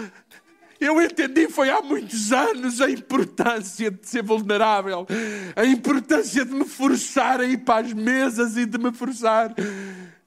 Eu 0.79 1.01
entendi 1.01 1.49
foi 1.49 1.71
há 1.71 1.81
muitos 1.81 2.31
anos 2.31 2.81
a 2.81 2.87
importância 2.87 3.89
de 3.89 4.07
ser 4.07 4.21
vulnerável, 4.21 5.07
a 5.55 5.65
importância 5.65 6.45
de 6.45 6.53
me 6.53 6.65
forçar 6.65 7.41
a 7.41 7.45
ir 7.45 7.57
para 7.57 7.83
as 7.83 7.93
mesas 7.93 8.55
e 8.57 8.63
de 8.63 8.77
me 8.77 8.93
forçar. 8.93 9.55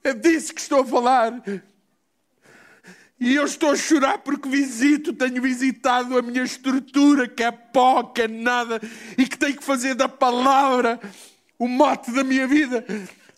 É 0.03 0.13
disso 0.13 0.53
que 0.53 0.59
estou 0.59 0.81
a 0.81 0.85
falar. 0.85 1.41
E 3.21 3.35
eu 3.35 3.45
estou 3.45 3.69
a 3.69 3.75
chorar 3.75 4.17
porque 4.17 4.49
visito, 4.49 5.13
tenho 5.13 5.39
visitado 5.39 6.17
a 6.17 6.23
minha 6.23 6.41
estrutura, 6.41 7.27
que 7.27 7.43
é 7.43 7.51
pó, 7.51 8.01
que 8.01 8.23
é 8.23 8.27
nada, 8.27 8.81
e 9.15 9.27
que 9.27 9.37
tenho 9.37 9.55
que 9.55 9.63
fazer 9.63 9.93
da 9.93 10.09
palavra 10.09 10.99
o 11.59 11.67
mote 11.67 12.11
da 12.11 12.23
minha 12.23 12.47
vida 12.47 12.83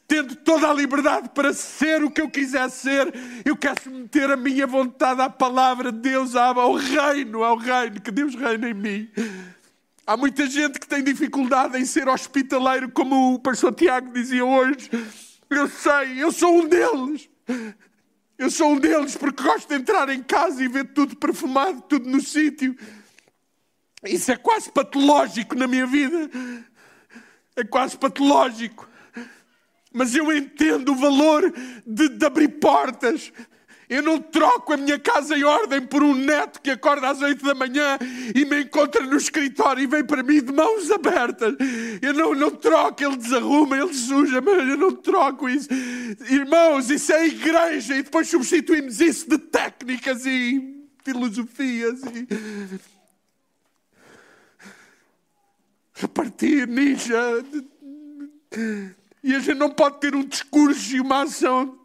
tendo 0.07 0.36
toda 0.36 0.69
a 0.69 0.73
liberdade 0.73 1.29
para 1.34 1.53
ser 1.53 2.03
o 2.03 2.11
que 2.11 2.21
eu 2.21 2.29
quiser 2.29 2.69
ser, 2.69 3.11
eu 3.43 3.55
quero 3.55 3.89
meter 3.89 4.29
a 4.29 4.38
minha 4.38 4.67
vontade 4.67 5.21
à 5.21 5.29
palavra 5.29 5.91
de 5.91 5.99
Deus, 5.99 6.36
ao 6.36 6.75
reino, 6.75 7.43
ao 7.43 7.57
reino, 7.57 7.99
que 7.99 8.11
Deus 8.11 8.36
reina 8.36 8.69
em 8.69 8.73
mim. 8.73 9.09
Há 10.05 10.15
muita 10.15 10.45
gente 10.45 10.79
que 10.79 10.88
tem 10.88 11.03
dificuldade 11.03 11.79
em 11.79 11.86
ser 11.86 12.07
hospitaleiro, 12.07 12.91
como 12.91 13.34
o 13.34 13.39
pastor 13.39 13.73
Tiago 13.73 14.13
dizia 14.13 14.45
hoje. 14.45 14.89
Eu 15.49 15.67
sei, 15.67 16.21
eu 16.21 16.31
sou 16.31 16.59
um 16.59 16.67
deles. 16.67 17.27
Eu 18.38 18.49
sou 18.49 18.71
um 18.71 18.79
deles 18.79 19.15
porque 19.15 19.43
gosto 19.43 19.67
de 19.67 19.75
entrar 19.75 20.09
em 20.09 20.23
casa 20.23 20.63
e 20.63 20.67
ver 20.67 20.93
tudo 20.93 21.15
perfumado, 21.15 21.81
tudo 21.81 22.09
no 22.09 22.21
sítio. 22.21 22.75
Isso 24.03 24.31
é 24.31 24.36
quase 24.36 24.71
patológico 24.71 25.55
na 25.55 25.67
minha 25.67 25.86
vida. 25.86 26.29
É 27.55 27.63
quase 27.63 27.97
patológico 27.97 28.89
mas 29.93 30.15
eu 30.15 30.36
entendo 30.36 30.91
o 30.91 30.95
valor 30.95 31.53
de, 31.86 32.09
de, 32.09 32.25
abrir 32.25 32.47
portas. 32.59 33.31
Eu 33.93 34.01
não 34.01 34.19
troco 34.19 34.73
a 34.73 34.77
minha 34.77 34.97
casa 34.97 35.37
em 35.37 35.43
ordem 35.43 35.79
por 35.79 36.01
um 36.01 36.15
neto 36.15 36.59
que 36.59 36.71
acorda 36.71 37.11
às 37.11 37.21
oito 37.21 37.45
da 37.45 37.53
manhã 37.53 37.99
e 38.33 38.43
me 38.43 38.63
encontra 38.63 39.05
no 39.05 39.15
escritório 39.15 39.83
e 39.83 39.85
vem 39.85 40.03
para 40.03 40.23
mim 40.23 40.43
de 40.43 40.51
mãos 40.51 40.89
abertas. 40.89 41.53
Eu 42.01 42.11
não, 42.11 42.33
não 42.33 42.49
troco, 42.49 43.03
ele 43.03 43.17
desarruma, 43.17 43.77
ele 43.77 43.93
suja, 43.93 44.41
mas 44.41 44.67
eu 44.67 44.77
não 44.77 44.95
troco 44.95 45.47
isso. 45.47 45.69
Irmãos, 46.27 46.89
isso 46.89 47.13
é 47.13 47.27
igreja 47.27 47.95
e 47.95 48.01
depois 48.01 48.27
substituímos 48.27 48.99
isso 48.99 49.29
de 49.29 49.37
técnicas 49.37 50.25
e 50.25 50.87
filosofias 51.03 52.01
e. 52.01 52.79
Repartir 55.93 56.67
ninja. 56.67 57.45
E 59.23 59.35
a 59.35 59.39
gente 59.39 59.59
não 59.59 59.69
pode 59.69 59.99
ter 59.99 60.15
um 60.15 60.25
discurso 60.25 60.95
e 60.95 60.99
uma 60.99 61.21
ação 61.21 61.77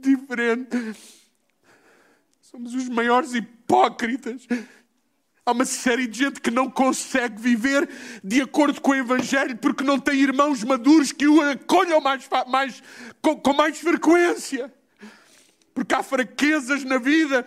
diferente. 0.00 1.17
Somos 2.50 2.74
os 2.74 2.88
maiores 2.88 3.34
hipócritas. 3.34 4.48
Há 5.44 5.52
uma 5.52 5.66
série 5.66 6.06
de 6.06 6.20
gente 6.20 6.40
que 6.40 6.50
não 6.50 6.70
consegue 6.70 7.38
viver 7.38 7.86
de 8.24 8.40
acordo 8.40 8.80
com 8.80 8.92
o 8.92 8.94
Evangelho 8.94 9.54
porque 9.58 9.84
não 9.84 9.98
tem 9.98 10.18
irmãos 10.18 10.64
maduros 10.64 11.12
que 11.12 11.28
o 11.28 11.42
acolham 11.42 12.00
mais, 12.00 12.26
mais, 12.46 12.82
com, 13.20 13.36
com 13.36 13.52
mais 13.52 13.76
frequência. 13.78 14.72
Porque 15.74 15.94
há 15.94 16.02
fraquezas 16.02 16.84
na 16.84 16.96
vida, 16.96 17.44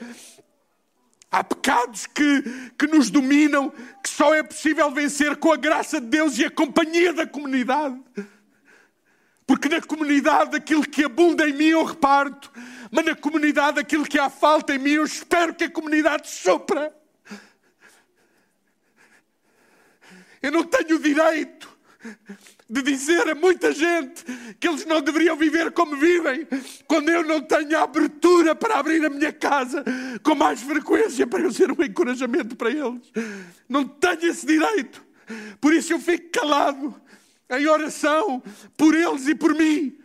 há 1.32 1.44
pecados 1.44 2.06
que, 2.06 2.44
que 2.78 2.86
nos 2.86 3.10
dominam, 3.10 3.74
que 4.04 4.10
só 4.10 4.36
é 4.36 4.44
possível 4.44 4.92
vencer 4.92 5.36
com 5.38 5.52
a 5.52 5.58
graça 5.58 6.00
de 6.00 6.06
Deus 6.06 6.38
e 6.38 6.46
a 6.46 6.52
companhia 6.52 7.12
da 7.12 7.26
comunidade. 7.26 8.00
Porque 9.52 9.68
na 9.68 9.82
comunidade 9.82 10.56
aquilo 10.56 10.82
que 10.82 11.04
abunda 11.04 11.46
em 11.46 11.52
mim 11.52 11.66
eu 11.66 11.84
reparto, 11.84 12.50
mas 12.90 13.04
na 13.04 13.14
comunidade 13.14 13.82
aquilo 13.82 14.06
que 14.06 14.18
há 14.18 14.30
falta 14.30 14.74
em 14.74 14.80
mim 14.80 14.92
eu 14.92 15.04
espero 15.04 15.54
que 15.54 15.66
a 15.66 15.70
comunidade 15.70 16.30
supra. 16.30 16.96
Eu 20.42 20.54
não 20.54 20.64
tenho 20.64 20.96
o 20.96 21.02
direito 21.02 21.70
de 22.70 22.82
dizer 22.82 23.28
a 23.28 23.36
muita 23.36 23.74
gente 23.74 24.24
que 24.58 24.70
eles 24.70 24.86
não 24.86 25.02
deveriam 25.02 25.36
viver 25.36 25.70
como 25.74 25.98
vivem, 25.98 26.48
quando 26.88 27.10
eu 27.10 27.22
não 27.22 27.42
tenho 27.42 27.78
a 27.78 27.84
abertura 27.84 28.56
para 28.56 28.80
abrir 28.80 29.06
a 29.06 29.10
minha 29.10 29.34
casa 29.34 29.84
com 30.24 30.34
mais 30.34 30.62
frequência 30.62 31.28
para 31.28 31.42
eu 31.42 31.52
ser 31.52 31.74
um 31.74 31.84
encorajamento 31.84 32.56
para 32.56 32.70
eles. 32.72 33.12
Não 33.68 33.86
tenho 33.86 34.32
esse 34.32 34.46
direito. 34.46 35.04
Por 35.60 35.74
isso 35.74 35.92
eu 35.92 36.00
fico 36.00 36.30
calado 36.30 37.02
em 37.52 37.68
oração 37.68 38.42
por 38.78 38.96
eles 38.96 39.28
e 39.28 39.36
por 39.36 39.54
mim. 39.54 39.98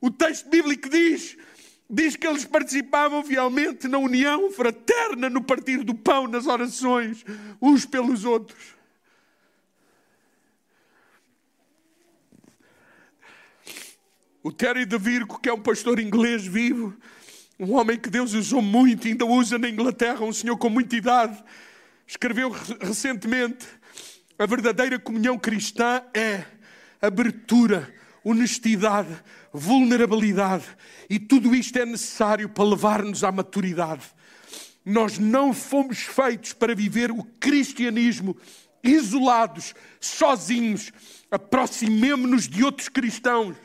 O 0.00 0.10
texto 0.10 0.48
bíblico 0.48 0.88
diz, 0.88 1.36
diz 1.88 2.16
que 2.16 2.26
eles 2.26 2.44
participavam 2.44 3.22
fielmente 3.22 3.88
na 3.88 3.98
união 3.98 4.50
fraterna, 4.50 5.30
no 5.30 5.42
partir 5.42 5.82
do 5.82 5.94
pão, 5.94 6.26
nas 6.26 6.46
orações, 6.46 7.24
uns 7.60 7.86
pelos 7.86 8.24
outros. 8.24 8.74
O 14.42 14.52
Terry 14.52 14.84
de 14.84 14.98
Virgo, 14.98 15.40
que 15.40 15.48
é 15.48 15.54
um 15.54 15.62
pastor 15.62 15.98
inglês 15.98 16.46
vivo, 16.46 16.94
um 17.58 17.72
homem 17.72 17.98
que 17.98 18.10
Deus 18.10 18.34
usou 18.34 18.60
muito, 18.60 19.06
ainda 19.06 19.24
usa 19.24 19.58
na 19.58 19.70
Inglaterra, 19.70 20.22
um 20.22 20.32
senhor 20.34 20.58
com 20.58 20.68
muita 20.68 20.96
idade, 20.96 21.42
escreveu 22.06 22.50
recentemente: 22.80 23.66
a 24.38 24.44
verdadeira 24.44 24.98
comunhão 24.98 25.38
cristã 25.38 26.02
é 26.12 26.44
abertura, 27.06 27.92
honestidade, 28.22 29.14
vulnerabilidade. 29.52 30.64
E 31.08 31.18
tudo 31.18 31.54
isto 31.54 31.78
é 31.78 31.84
necessário 31.84 32.48
para 32.48 32.64
levar-nos 32.64 33.22
à 33.22 33.30
maturidade. 33.30 34.02
Nós 34.84 35.18
não 35.18 35.52
fomos 35.52 36.00
feitos 36.00 36.52
para 36.52 36.74
viver 36.74 37.10
o 37.10 37.24
cristianismo 37.40 38.36
isolados, 38.82 39.74
sozinhos. 40.00 40.92
Aproximemo-nos 41.30 42.48
de 42.48 42.62
outros 42.64 42.88
cristãos. 42.88 43.56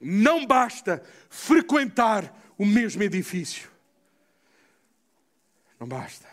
Não 0.00 0.46
basta 0.46 1.02
frequentar 1.28 2.34
o 2.56 2.64
mesmo 2.64 3.02
edifício. 3.02 3.70
Não 5.78 5.86
basta. 5.86 6.26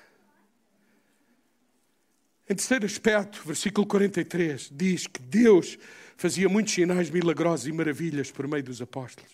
Em 2.50 2.56
terceiro 2.56 2.86
aspecto, 2.86 3.42
versículo 3.46 3.88
43, 3.88 4.70
diz 4.72 5.08
que 5.08 5.22
Deus 5.22 5.78
fazia 6.24 6.48
muitos 6.48 6.74
sinais 6.74 7.10
milagrosos 7.10 7.68
e 7.68 7.72
maravilhas 7.74 8.32
por 8.32 8.48
meio 8.48 8.64
dos 8.64 8.82
apóstolos. 8.82 9.30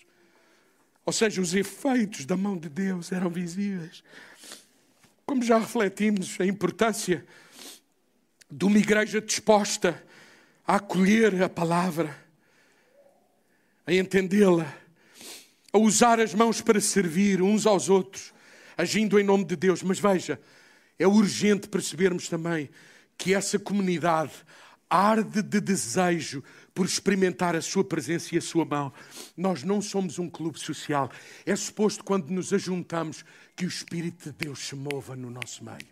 Ou 1.06 1.12
seja, 1.12 1.40
os 1.40 1.54
efeitos 1.54 2.26
da 2.26 2.36
mão 2.36 2.58
de 2.58 2.68
Deus 2.68 3.12
eram 3.12 3.30
visíveis. 3.30 4.02
Como 5.24 5.40
já 5.40 5.56
refletimos 5.56 6.36
a 6.40 6.44
importância 6.44 7.24
de 8.50 8.64
uma 8.64 8.76
igreja 8.76 9.20
disposta 9.20 10.02
a 10.66 10.74
acolher 10.74 11.40
a 11.40 11.48
palavra, 11.48 12.12
a 13.86 13.94
entendê-la, 13.94 14.76
a 15.72 15.78
usar 15.78 16.18
as 16.18 16.34
mãos 16.34 16.60
para 16.60 16.80
servir 16.80 17.40
uns 17.40 17.66
aos 17.66 17.88
outros, 17.88 18.34
agindo 18.76 19.16
em 19.16 19.22
nome 19.22 19.44
de 19.44 19.54
Deus. 19.54 19.80
Mas 19.84 20.00
veja, 20.00 20.40
é 20.98 21.06
urgente 21.06 21.68
percebermos 21.68 22.28
também 22.28 22.68
que 23.16 23.32
essa 23.32 23.60
comunidade 23.60 24.32
arde 24.90 25.40
de 25.40 25.60
desejo 25.60 26.42
por 26.74 26.86
experimentar 26.86 27.56
a 27.56 27.62
Sua 27.62 27.84
presença 27.84 28.34
e 28.34 28.38
a 28.38 28.40
Sua 28.40 28.64
mão. 28.64 28.92
Nós 29.36 29.62
não 29.62 29.80
somos 29.80 30.18
um 30.18 30.28
clube 30.28 30.58
social. 30.58 31.10
É 31.44 31.54
suposto, 31.56 32.04
quando 32.04 32.30
nos 32.30 32.52
ajuntamos, 32.52 33.24
que 33.56 33.64
o 33.64 33.68
Espírito 33.68 34.30
de 34.30 34.44
Deus 34.46 34.60
se 34.60 34.74
mova 34.74 35.14
no 35.16 35.30
nosso 35.30 35.64
meio. 35.64 35.88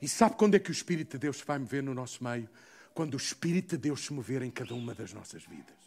E 0.00 0.08
sabe 0.08 0.36
quando 0.36 0.54
é 0.54 0.58
que 0.58 0.70
o 0.70 0.72
Espírito 0.72 1.12
de 1.12 1.18
Deus 1.18 1.38
se 1.38 1.44
vai 1.44 1.58
mover 1.58 1.82
no 1.82 1.94
nosso 1.94 2.22
meio? 2.22 2.48
Quando 2.92 3.14
o 3.14 3.18
Espírito 3.18 3.76
de 3.76 3.82
Deus 3.82 4.04
se 4.04 4.12
mover 4.12 4.42
em 4.42 4.50
cada 4.50 4.74
uma 4.74 4.94
das 4.94 5.12
nossas 5.12 5.42
vidas. 5.44 5.84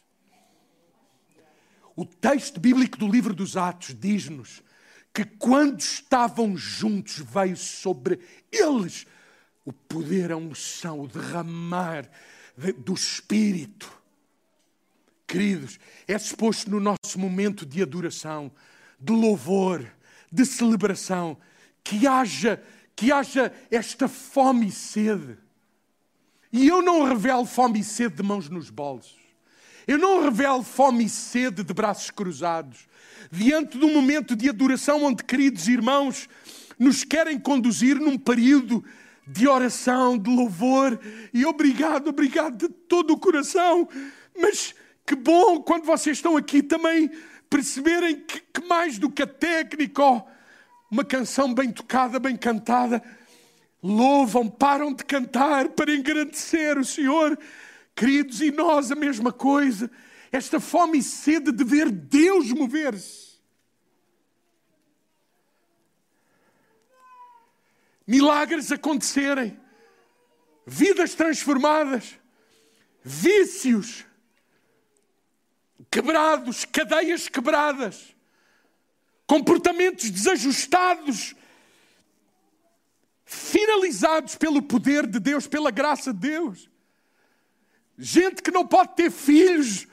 O 1.96 2.06
texto 2.06 2.60
bíblico 2.60 2.98
do 2.98 3.08
livro 3.08 3.34
dos 3.34 3.58
Atos 3.58 3.96
diz-nos 4.00 4.62
que 5.12 5.26
quando 5.26 5.80
estavam 5.80 6.56
juntos 6.56 7.18
veio 7.18 7.58
sobre 7.58 8.20
eles 8.52 9.08
o 9.66 9.74
poder, 9.74 10.32
a 10.32 10.38
unção, 10.38 11.02
o 11.02 11.08
derramar 11.08 12.08
do 12.78 12.94
Espírito. 12.94 13.92
Queridos, 15.28 15.78
é 16.08 16.18
suposto 16.18 16.72
no 16.72 16.80
nosso 16.80 17.20
momento 17.20 17.66
de 17.66 17.82
adoração, 17.82 18.50
de 18.98 19.12
louvor, 19.12 19.86
de 20.32 20.46
celebração, 20.46 21.38
que 21.84 22.08
haja, 22.08 22.64
que 22.96 23.12
haja 23.12 23.54
esta 23.70 24.08
fome 24.08 24.68
e 24.68 24.72
sede. 24.72 25.38
E 26.52 26.66
eu 26.70 26.82
não 26.82 27.04
revelo 27.04 27.46
fome 27.46 27.82
e 27.82 27.84
sede 27.84 28.16
de 28.16 28.24
mãos 28.24 28.50
nos 28.50 28.70
bolsos. 28.70 29.18
Eu 29.86 29.98
não 29.98 30.24
revelo 30.24 30.64
fome 30.64 31.06
e 31.06 31.10
sede 31.10 31.62
de 31.62 31.74
braços 31.74 32.10
cruzados. 32.10 32.88
Diante 33.30 33.78
de 33.78 33.84
um 33.84 33.94
momento 33.94 34.34
de 34.34 34.48
adoração 34.48 35.04
onde, 35.04 35.26
queridos 35.26 35.68
irmãos, 35.68 36.30
nos 36.80 37.04
querem 37.04 37.38
conduzir 37.38 38.00
num 38.00 38.18
período 38.18 38.84
de 39.28 39.46
oração, 39.46 40.18
de 40.18 40.30
louvor. 40.30 40.98
E 41.34 41.46
obrigado, 41.46 42.08
obrigado 42.08 42.68
de 42.68 42.70
todo 42.70 43.12
o 43.12 43.20
coração. 43.20 43.90
Mas 44.38 44.74
que 45.08 45.16
bom 45.16 45.62
quando 45.62 45.86
vocês 45.86 46.18
estão 46.18 46.36
aqui 46.36 46.62
também 46.62 47.10
perceberem 47.50 48.20
que, 48.20 48.42
que 48.42 48.68
mais 48.68 49.00
do 49.00 49.10
que 49.10 49.24
a 49.24 49.28
técnica, 49.28 50.04
uma 50.92 51.06
canção 51.06 51.54
bem 51.54 51.72
tocada, 51.72 52.20
bem 52.20 52.36
cantada, 52.36 53.02
louvam, 53.82 54.50
param 54.50 54.94
de 54.94 55.06
cantar 55.06 55.70
para 55.70 55.96
engrandecer 55.96 56.78
o 56.78 56.84
Senhor. 56.84 57.40
Queridos, 57.96 58.42
e 58.42 58.52
nós 58.52 58.92
a 58.92 58.96
mesma 58.96 59.32
coisa. 59.32 59.90
Esta 60.30 60.60
fome 60.60 60.98
e 60.98 61.04
sede 61.04 61.54
de 61.54 61.64
ver 61.64 61.90
Deus 61.90 62.52
mover-se. 62.52 63.28
milagres 68.08 68.72
acontecerem, 68.72 69.60
vidas 70.66 71.14
transformadas, 71.14 72.18
vícios 73.04 74.07
quebrados, 75.92 76.66
cadeias 76.66 77.28
quebradas, 77.28 78.16
comportamentos 79.26 80.10
desajustados, 80.10 81.36
finalizados 83.26 84.36
pelo 84.36 84.62
poder 84.62 85.06
de 85.06 85.20
Deus, 85.20 85.48
pela 85.48 85.72
graça 85.72 86.14
de 86.14 86.20
Deus. 86.20 86.70
Gente 87.98 88.42
que 88.42 88.52
não 88.52 88.66
pode 88.66 88.96
ter 88.96 89.12
filhos, 89.12 89.88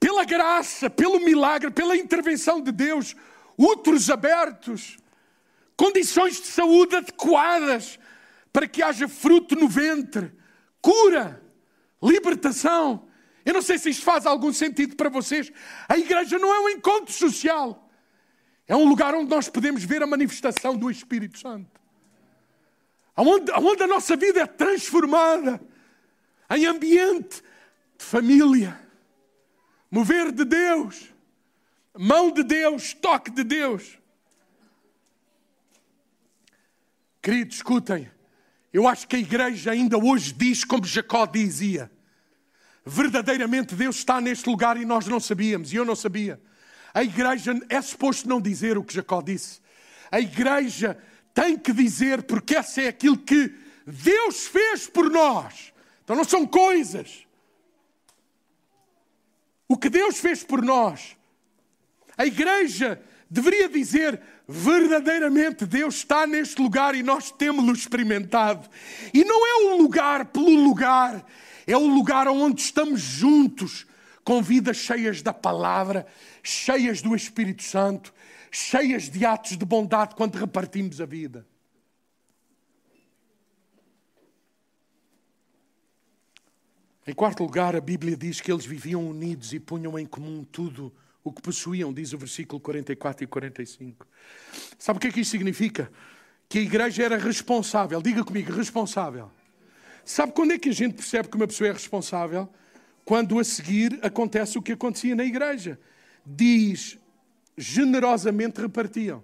pela 0.00 0.24
graça, 0.24 0.90
pelo 0.90 1.20
milagre, 1.20 1.70
pela 1.70 1.96
intervenção 1.96 2.60
de 2.60 2.72
Deus, 2.72 3.14
úteros 3.56 4.10
abertos 4.10 4.98
condições 5.78 6.40
de 6.40 6.48
saúde 6.48 6.96
adequadas 6.96 8.00
para 8.52 8.66
que 8.66 8.82
haja 8.82 9.06
fruto 9.06 9.54
no 9.54 9.68
ventre, 9.68 10.32
cura, 10.82 11.40
libertação. 12.02 13.07
Eu 13.48 13.54
não 13.54 13.62
sei 13.62 13.78
se 13.78 13.88
isto 13.88 14.04
faz 14.04 14.26
algum 14.26 14.52
sentido 14.52 14.94
para 14.94 15.08
vocês. 15.08 15.50
A 15.88 15.96
igreja 15.96 16.38
não 16.38 16.54
é 16.54 16.60
um 16.60 16.68
encontro 16.68 17.14
social. 17.14 17.90
É 18.66 18.76
um 18.76 18.86
lugar 18.86 19.14
onde 19.14 19.30
nós 19.30 19.48
podemos 19.48 19.82
ver 19.84 20.02
a 20.02 20.06
manifestação 20.06 20.76
do 20.76 20.90
Espírito 20.90 21.38
Santo. 21.38 21.80
Onde, 23.16 23.50
onde 23.52 23.82
a 23.82 23.86
nossa 23.86 24.16
vida 24.16 24.42
é 24.42 24.46
transformada 24.46 25.58
em 26.50 26.66
ambiente 26.66 27.42
de 27.96 28.04
família, 28.04 28.78
mover 29.90 30.30
de 30.30 30.44
Deus, 30.44 31.10
mão 31.96 32.30
de 32.30 32.42
Deus, 32.42 32.92
toque 32.92 33.30
de 33.30 33.44
Deus. 33.44 33.98
Queridos, 37.22 37.56
escutem. 37.56 38.10
Eu 38.70 38.86
acho 38.86 39.08
que 39.08 39.16
a 39.16 39.18
igreja 39.18 39.70
ainda 39.70 39.96
hoje 39.96 40.34
diz 40.34 40.66
como 40.66 40.84
Jacó 40.84 41.24
dizia. 41.24 41.90
Verdadeiramente 42.88 43.74
Deus 43.74 43.96
está 43.96 44.18
neste 44.18 44.48
lugar 44.48 44.78
e 44.78 44.84
nós 44.86 45.06
não 45.06 45.20
sabíamos, 45.20 45.72
e 45.72 45.76
eu 45.76 45.84
não 45.84 45.94
sabia. 45.94 46.40
A 46.94 47.04
igreja 47.04 47.54
é 47.68 47.82
suposto 47.82 48.26
não 48.26 48.40
dizer 48.40 48.78
o 48.78 48.82
que 48.82 48.94
Jacó 48.94 49.20
disse. 49.20 49.60
A 50.10 50.18
igreja 50.18 50.96
tem 51.34 51.58
que 51.58 51.70
dizer, 51.72 52.22
porque 52.22 52.56
essa 52.56 52.80
é 52.80 52.88
aquilo 52.88 53.18
que 53.18 53.54
Deus 53.86 54.46
fez 54.46 54.86
por 54.86 55.10
nós. 55.10 55.70
Então 56.02 56.16
não 56.16 56.24
são 56.24 56.46
coisas. 56.46 57.26
O 59.68 59.76
que 59.76 59.90
Deus 59.90 60.18
fez 60.18 60.42
por 60.42 60.62
nós. 60.62 61.14
A 62.16 62.24
igreja 62.24 63.00
deveria 63.28 63.68
dizer: 63.68 64.18
verdadeiramente 64.48 65.66
Deus 65.66 65.96
está 65.96 66.26
neste 66.26 66.60
lugar 66.62 66.94
e 66.94 67.02
nós 67.02 67.30
temos-lo 67.30 67.72
experimentado. 67.72 68.66
E 69.12 69.22
não 69.24 69.46
é 69.46 69.54
um 69.66 69.76
lugar 69.82 70.24
pelo 70.24 70.54
lugar, 70.54 71.22
é 71.72 71.76
o 71.76 71.86
lugar 71.86 72.26
onde 72.28 72.62
estamos 72.62 73.00
juntos, 73.00 73.86
com 74.24 74.42
vidas 74.42 74.78
cheias 74.78 75.20
da 75.20 75.34
palavra, 75.34 76.06
cheias 76.42 77.02
do 77.02 77.14
Espírito 77.14 77.62
Santo, 77.62 78.12
cheias 78.50 79.10
de 79.10 79.24
atos 79.26 79.56
de 79.56 79.64
bondade 79.64 80.14
quando 80.14 80.36
repartimos 80.36 80.98
a 81.00 81.06
vida. 81.06 81.46
Em 87.06 87.14
quarto 87.14 87.42
lugar, 87.42 87.76
a 87.76 87.80
Bíblia 87.80 88.16
diz 88.16 88.40
que 88.40 88.50
eles 88.50 88.66
viviam 88.66 89.06
unidos 89.06 89.52
e 89.52 89.60
punham 89.60 89.98
em 89.98 90.06
comum 90.06 90.44
tudo 90.44 90.92
o 91.22 91.32
que 91.32 91.42
possuíam, 91.42 91.92
diz 91.92 92.12
o 92.12 92.18
versículo 92.18 92.60
44 92.60 93.24
e 93.24 93.26
45. 93.26 94.06
Sabe 94.78 94.96
o 94.96 95.00
que 95.00 95.08
é 95.08 95.12
que 95.12 95.20
isto 95.20 95.30
significa? 95.30 95.90
Que 96.48 96.58
a 96.58 96.62
igreja 96.62 97.02
era 97.02 97.18
responsável. 97.18 98.00
Diga 98.00 98.24
comigo, 98.24 98.52
responsável. 98.52 99.30
Sabe 100.08 100.32
quando 100.32 100.52
é 100.52 100.58
que 100.58 100.70
a 100.70 100.72
gente 100.72 100.94
percebe 100.94 101.28
que 101.28 101.36
uma 101.36 101.46
pessoa 101.46 101.68
é 101.68 101.72
responsável? 101.72 102.48
Quando 103.04 103.38
a 103.38 103.44
seguir 103.44 104.00
acontece 104.02 104.56
o 104.56 104.62
que 104.62 104.72
acontecia 104.72 105.14
na 105.14 105.22
igreja. 105.22 105.78
Diz, 106.24 106.98
generosamente 107.58 108.58
repartiam. 108.58 109.22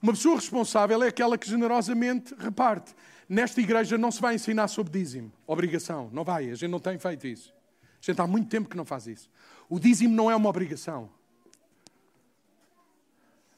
Uma 0.00 0.12
pessoa 0.12 0.36
responsável 0.36 1.02
é 1.02 1.08
aquela 1.08 1.38
que 1.38 1.48
generosamente 1.48 2.34
reparte. 2.38 2.94
Nesta 3.26 3.62
igreja 3.62 3.96
não 3.96 4.12
se 4.12 4.20
vai 4.20 4.34
ensinar 4.34 4.68
sobre 4.68 4.98
dízimo, 4.98 5.32
obrigação. 5.46 6.10
Não 6.12 6.22
vai, 6.22 6.50
a 6.50 6.54
gente 6.54 6.70
não 6.70 6.80
tem 6.80 6.98
feito 6.98 7.26
isso. 7.26 7.50
A 7.82 8.04
gente 8.04 8.20
há 8.20 8.26
muito 8.26 8.50
tempo 8.50 8.68
que 8.68 8.76
não 8.76 8.84
faz 8.84 9.06
isso. 9.06 9.30
O 9.70 9.80
dízimo 9.80 10.14
não 10.14 10.30
é 10.30 10.36
uma 10.36 10.50
obrigação. 10.50 11.08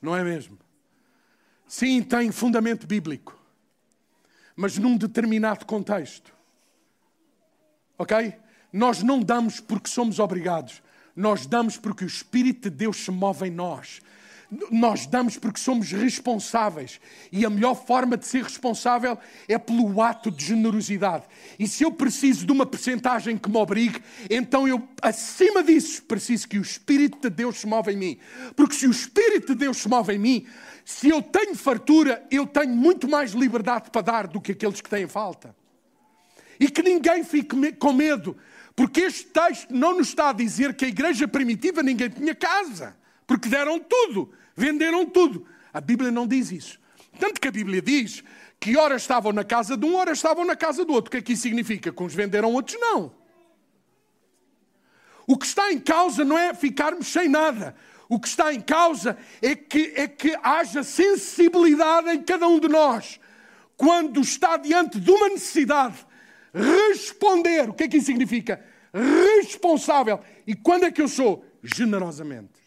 Não 0.01 0.17
é 0.17 0.23
mesmo? 0.23 0.57
Sim, 1.67 2.05
tem 2.05 2.31
fundamento 2.31 2.87
bíblico, 2.87 3.37
mas 4.55 4.79
num 4.79 4.97
determinado 4.97 5.67
contexto. 5.67 6.38
Ok? 7.99 8.33
Nós 8.73 9.03
não 9.03 9.21
damos 9.21 9.61
porque 9.61 9.91
somos 9.91 10.19
obrigados, 10.19 10.83
nós 11.17 11.47
damos 11.47 11.77
porque 11.77 12.05
o 12.05 12.07
Espírito 12.07 12.71
de 12.71 12.77
Deus 12.77 12.99
se 12.99 13.11
move 13.11 13.47
em 13.47 13.51
nós 13.51 14.01
nós 14.71 15.07
damos 15.07 15.37
porque 15.37 15.61
somos 15.61 15.93
responsáveis. 15.93 17.01
E 17.31 17.45
a 17.45 17.51
melhor 17.51 17.75
forma 17.75 18.17
de 18.17 18.27
ser 18.27 18.43
responsável 18.43 19.19
é 19.47 19.59
pelo 19.59 20.01
ato 20.01 20.31
de 20.31 20.45
generosidade. 20.45 21.25
E 21.59 21.69
se 21.69 21.85
eu 21.85 21.93
preciso 21.93 22.47
de 22.47 22.53
uma 22.53 22.65
percentagem 22.65 23.37
que 23.37 23.51
me 23.51 23.59
obrigue, 23.59 24.03
então 24.31 24.67
eu, 24.67 24.83
acima 25.03 25.63
disso, 25.63 26.03
preciso 26.03 26.49
que 26.49 26.59
o 26.59 26.63
Espírito 26.63 27.19
de 27.29 27.31
Deus 27.31 27.59
se 27.59 27.67
move 27.67 27.93
em 27.93 27.97
mim. 27.97 28.19
Porque 28.57 28.75
se 28.75 28.87
o 28.87 28.91
Espírito 28.91 29.49
de 29.49 29.61
Deus 29.61 29.77
se 29.79 29.89
move 29.89 30.15
em 30.15 30.19
mim, 30.19 30.47
se 30.85 31.09
eu 31.09 31.21
tenho 31.21 31.55
fartura, 31.55 32.25
eu 32.31 32.47
tenho 32.47 32.75
muito 32.75 33.07
mais 33.09 33.33
liberdade 33.33 33.91
para 33.91 34.01
dar 34.01 34.27
do 34.27 34.41
que 34.41 34.53
aqueles 34.53 34.81
que 34.81 34.89
têm 34.89 35.07
falta. 35.07 35.55
E 36.59 36.71
que 36.71 36.83
ninguém 36.83 37.25
fique 37.25 37.73
com 37.73 37.93
medo, 37.93 38.37
porque 38.75 39.03
este 39.03 39.27
texto 39.27 39.71
não 39.71 39.97
nos 39.97 40.09
está 40.09 40.31
a 40.31 40.33
dizer 40.33 40.75
que 40.75 40.85
a 40.85 40.89
igreja 40.89 41.29
primitiva 41.29 41.83
ninguém 41.83 42.09
tinha 42.09 42.35
casa 42.35 42.97
porque 43.29 43.47
deram 43.47 43.79
tudo, 43.79 44.33
venderam 44.57 45.05
tudo. 45.05 45.47
A 45.71 45.83
Bíblia 45.83 46.11
não 46.11 46.27
diz 46.27 46.51
isso. 46.51 46.81
Tanto 47.21 47.39
que 47.39 47.47
a 47.47 47.53
Bíblia 47.53 47.83
diz 47.83 48.25
que 48.59 48.75
ora 48.75 48.97
estavam 48.97 49.33
na 49.33 49.45
casa 49.45 49.77
de 49.77 49.85
um, 49.85 49.95
ora 49.95 50.13
estavam 50.13 50.47
na 50.47 50.57
casa 50.57 50.83
do 50.83 50.95
outro. 50.95 51.09
O 51.09 51.11
que 51.11 51.19
é 51.19 51.21
que 51.21 51.35
isso 51.35 51.43
significa? 51.43 51.93
Que 51.93 52.03
uns 52.03 52.15
venderam, 52.15 52.51
outros 52.55 52.81
não. 52.81 53.13
O 55.27 55.37
que 55.37 55.45
está 55.45 55.71
em 55.71 55.79
causa 55.79 56.25
não 56.25 56.39
é 56.39 56.55
ficarmos 56.55 57.09
sem 57.09 57.29
nada. 57.29 57.77
O 58.09 58.19
que 58.19 58.29
está 58.29 58.51
em 58.51 58.63
causa 58.63 59.19
é 59.43 59.55
que, 59.55 59.93
é 59.95 60.09
que 60.09 60.35
haja 60.43 60.83
sensibilidade 60.83 62.09
em 62.09 62.23
cada 62.23 62.49
um 62.49 62.59
de 62.59 62.69
nós. 62.69 63.21
Quando 63.77 64.23
está 64.23 64.57
diante 64.57 64.99
de 64.99 65.11
uma 65.11 65.29
necessidade, 65.29 65.97
responder. 66.53 67.69
O 67.69 67.75
que 67.75 67.85
é 67.85 67.89
que 67.89 67.97
isso 67.99 68.07
significa? 68.07 68.63
responsável. 68.93 70.21
E 70.47 70.55
quando 70.55 70.85
é 70.85 70.91
que 70.91 71.01
eu 71.01 71.09
sou? 71.09 71.45
Generosamente. 71.63 72.59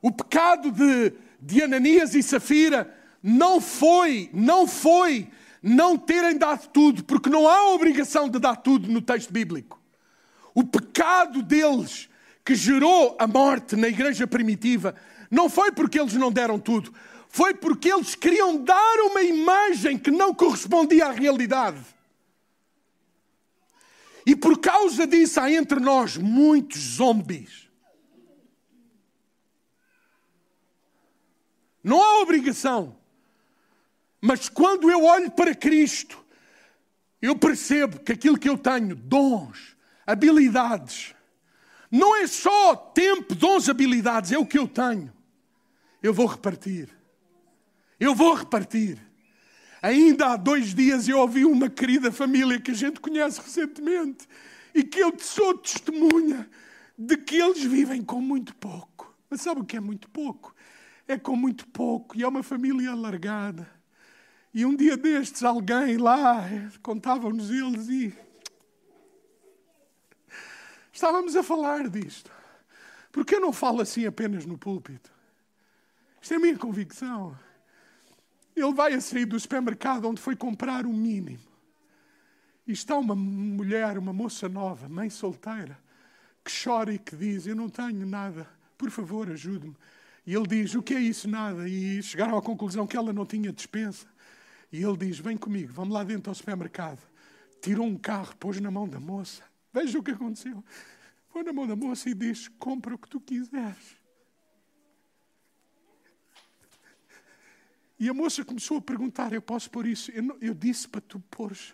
O 0.00 0.10
pecado 0.10 0.70
de, 0.70 1.12
de 1.40 1.62
Ananias 1.62 2.14
e 2.14 2.22
Safira 2.22 2.92
não 3.22 3.60
foi, 3.60 4.30
não 4.32 4.66
foi 4.66 5.28
não 5.62 5.96
terem 5.96 6.36
dado 6.36 6.68
tudo, 6.70 7.04
porque 7.04 7.30
não 7.30 7.46
há 7.46 7.72
obrigação 7.72 8.28
de 8.28 8.40
dar 8.40 8.56
tudo 8.56 8.90
no 8.90 9.00
texto 9.00 9.32
bíblico. 9.32 9.80
O 10.52 10.64
pecado 10.64 11.40
deles 11.40 12.08
que 12.44 12.56
gerou 12.56 13.16
a 13.16 13.28
morte 13.28 13.76
na 13.76 13.86
igreja 13.86 14.26
primitiva 14.26 14.92
não 15.30 15.48
foi 15.48 15.70
porque 15.70 16.00
eles 16.00 16.14
não 16.14 16.32
deram 16.32 16.58
tudo, 16.58 16.92
foi 17.34 17.54
porque 17.54 17.90
eles 17.90 18.14
queriam 18.14 18.62
dar 18.62 19.00
uma 19.06 19.22
imagem 19.22 19.98
que 19.98 20.10
não 20.10 20.34
correspondia 20.34 21.06
à 21.06 21.12
realidade. 21.12 21.82
E 24.26 24.36
por 24.36 24.60
causa 24.60 25.06
disso 25.06 25.40
há 25.40 25.50
entre 25.50 25.80
nós 25.80 26.18
muitos 26.18 26.78
zombies. 26.78 27.70
Não 31.82 32.02
há 32.02 32.20
obrigação. 32.20 32.94
Mas 34.20 34.50
quando 34.50 34.90
eu 34.90 35.02
olho 35.02 35.30
para 35.30 35.54
Cristo, 35.54 36.22
eu 37.20 37.34
percebo 37.34 37.98
que 37.98 38.12
aquilo 38.12 38.38
que 38.38 38.48
eu 38.50 38.58
tenho, 38.58 38.94
dons, 38.94 39.74
habilidades, 40.06 41.14
não 41.90 42.14
é 42.14 42.26
só 42.26 42.76
tempo, 42.76 43.34
dons, 43.34 43.70
habilidades, 43.70 44.32
é 44.32 44.38
o 44.38 44.44
que 44.44 44.58
eu 44.58 44.68
tenho. 44.68 45.10
Eu 46.02 46.12
vou 46.12 46.26
repartir. 46.26 47.00
Eu 48.02 48.16
vou 48.16 48.34
repartir. 48.34 48.98
Ainda 49.80 50.32
há 50.32 50.36
dois 50.36 50.74
dias 50.74 51.06
eu 51.06 51.20
ouvi 51.20 51.44
uma 51.44 51.70
querida 51.70 52.10
família 52.10 52.60
que 52.60 52.72
a 52.72 52.74
gente 52.74 52.98
conhece 52.98 53.40
recentemente 53.40 54.26
e 54.74 54.82
que 54.82 54.98
eu 54.98 55.16
sou 55.20 55.56
testemunha 55.56 56.50
de 56.98 57.16
que 57.16 57.36
eles 57.36 57.62
vivem 57.62 58.02
com 58.02 58.20
muito 58.20 58.56
pouco. 58.56 59.16
Mas 59.30 59.42
sabe 59.42 59.60
o 59.60 59.64
que 59.64 59.76
é 59.76 59.80
muito 59.80 60.08
pouco? 60.08 60.52
É 61.06 61.16
com 61.16 61.36
muito 61.36 61.64
pouco 61.68 62.18
e 62.18 62.24
é 62.24 62.26
uma 62.26 62.42
família 62.42 62.90
alargada. 62.90 63.70
E 64.52 64.66
um 64.66 64.74
dia 64.74 64.96
destes, 64.96 65.44
alguém 65.44 65.96
lá, 65.96 66.44
contavam-nos 66.82 67.52
eles 67.52 67.88
e. 67.88 68.12
Estávamos 70.92 71.36
a 71.36 71.42
falar 71.44 71.88
disto. 71.88 72.32
Porque 73.12 73.36
eu 73.36 73.40
não 73.40 73.52
falo 73.52 73.80
assim 73.80 74.06
apenas 74.06 74.44
no 74.44 74.58
púlpito? 74.58 75.12
Isto 76.20 76.34
é 76.34 76.36
a 76.38 76.40
minha 76.40 76.58
convicção. 76.58 77.38
Ele 78.54 78.72
vai 78.74 78.94
a 78.94 79.00
sair 79.00 79.24
do 79.24 79.38
supermercado 79.38 80.08
onde 80.08 80.20
foi 80.20 80.36
comprar 80.36 80.86
o 80.86 80.92
mínimo. 80.92 81.40
E 82.66 82.72
está 82.72 82.96
uma 82.96 83.14
mulher, 83.14 83.98
uma 83.98 84.12
moça 84.12 84.48
nova, 84.48 84.88
mãe 84.88 85.10
solteira, 85.10 85.78
que 86.44 86.52
chora 86.64 86.92
e 86.92 86.98
que 86.98 87.16
diz: 87.16 87.46
Eu 87.46 87.56
não 87.56 87.68
tenho 87.68 88.06
nada, 88.06 88.48
por 88.76 88.90
favor, 88.90 89.30
ajude-me. 89.30 89.76
E 90.26 90.34
ele 90.34 90.46
diz: 90.46 90.74
O 90.74 90.82
que 90.82 90.94
é 90.94 91.00
isso? 91.00 91.28
Nada. 91.28 91.68
E 91.68 92.02
chegaram 92.02 92.36
à 92.36 92.42
conclusão 92.42 92.86
que 92.86 92.96
ela 92.96 93.12
não 93.12 93.26
tinha 93.26 93.52
dispensa. 93.52 94.06
E 94.70 94.82
ele 94.82 94.96
diz: 94.96 95.18
Vem 95.18 95.36
comigo, 95.36 95.72
vamos 95.72 95.94
lá 95.94 96.04
dentro 96.04 96.30
ao 96.30 96.34
supermercado. 96.34 97.00
Tirou 97.60 97.86
um 97.86 97.96
carro, 97.96 98.36
pôs 98.36 98.60
na 98.60 98.70
mão 98.70 98.88
da 98.88 99.00
moça. 99.00 99.42
Veja 99.72 99.98
o 99.98 100.02
que 100.02 100.10
aconteceu. 100.10 100.62
Põe 101.32 101.42
na 101.42 101.52
mão 101.52 101.66
da 101.66 101.74
moça 101.74 102.08
e 102.10 102.14
diz: 102.14 102.48
Compra 102.58 102.94
o 102.94 102.98
que 102.98 103.08
tu 103.08 103.20
quiseres. 103.20 104.01
E 108.02 108.08
a 108.08 108.12
moça 108.12 108.44
começou 108.44 108.78
a 108.78 108.82
perguntar: 108.82 109.32
Eu 109.32 109.40
posso 109.40 109.70
pôr 109.70 109.86
isso? 109.86 110.10
Eu, 110.10 110.24
não, 110.24 110.36
eu 110.40 110.52
disse 110.52 110.88
para 110.88 111.00
tu 111.00 111.20
pôres 111.30 111.72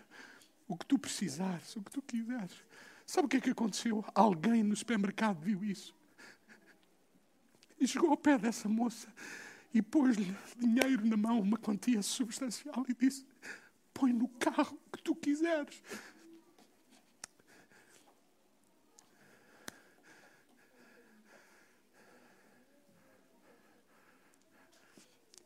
o 0.67 0.77
que 0.77 0.85
tu 0.85 0.99
precisares, 0.99 1.75
o 1.75 1.81
que 1.81 1.89
tu 1.89 2.03
quiseres. 2.03 2.53
Sabe 3.03 3.25
o 3.25 3.27
que 3.27 3.37
é 3.37 3.41
que 3.41 3.49
aconteceu? 3.49 4.05
Alguém 4.13 4.61
no 4.61 4.75
supermercado 4.75 5.41
viu 5.41 5.63
isso. 5.63 5.91
E 7.79 7.87
chegou 7.87 8.11
ao 8.11 8.15
pé 8.15 8.37
dessa 8.37 8.69
moça 8.69 9.11
e 9.73 9.81
pôs-lhe 9.81 10.31
dinheiro 10.55 11.03
na 11.03 11.17
mão, 11.17 11.41
uma 11.41 11.57
quantia 11.57 12.03
substancial, 12.03 12.85
e 12.87 12.93
disse: 12.93 13.25
Põe 13.91 14.13
no 14.13 14.27
carro 14.27 14.77
o 14.85 14.97
que 14.97 15.01
tu 15.01 15.15
quiseres. 15.15 15.81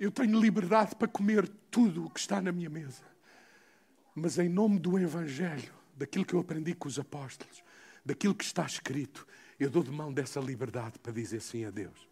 Eu 0.04 0.12
tenho 0.12 0.38
liberdade 0.38 0.98
para 0.98 1.08
comer 1.08 1.48
tudo 1.72 2.06
o 2.06 2.10
que 2.10 2.20
está 2.20 2.42
na 2.42 2.52
minha 2.52 2.70
mesa. 2.70 3.04
Mas 4.14 4.38
em 4.38 4.50
nome 4.50 4.78
do 4.78 5.00
Evangelho, 5.00 5.74
daquilo 5.96 6.26
que 6.26 6.34
eu 6.34 6.42
aprendi 6.42 6.76
com 6.76 6.90
os 6.90 7.00
apóstolos, 7.00 7.64
daquilo 8.04 8.36
que 8.36 8.44
está 8.44 8.66
escrito, 8.66 9.26
eu 9.58 9.70
dou 9.70 9.82
de 9.82 9.92
mão 9.92 10.12
dessa 10.12 10.42
liberdade 10.42 11.00
para 11.00 11.14
dizer 11.14 11.40
sim 11.40 11.64
a 11.64 11.72
Deus. 11.72 12.06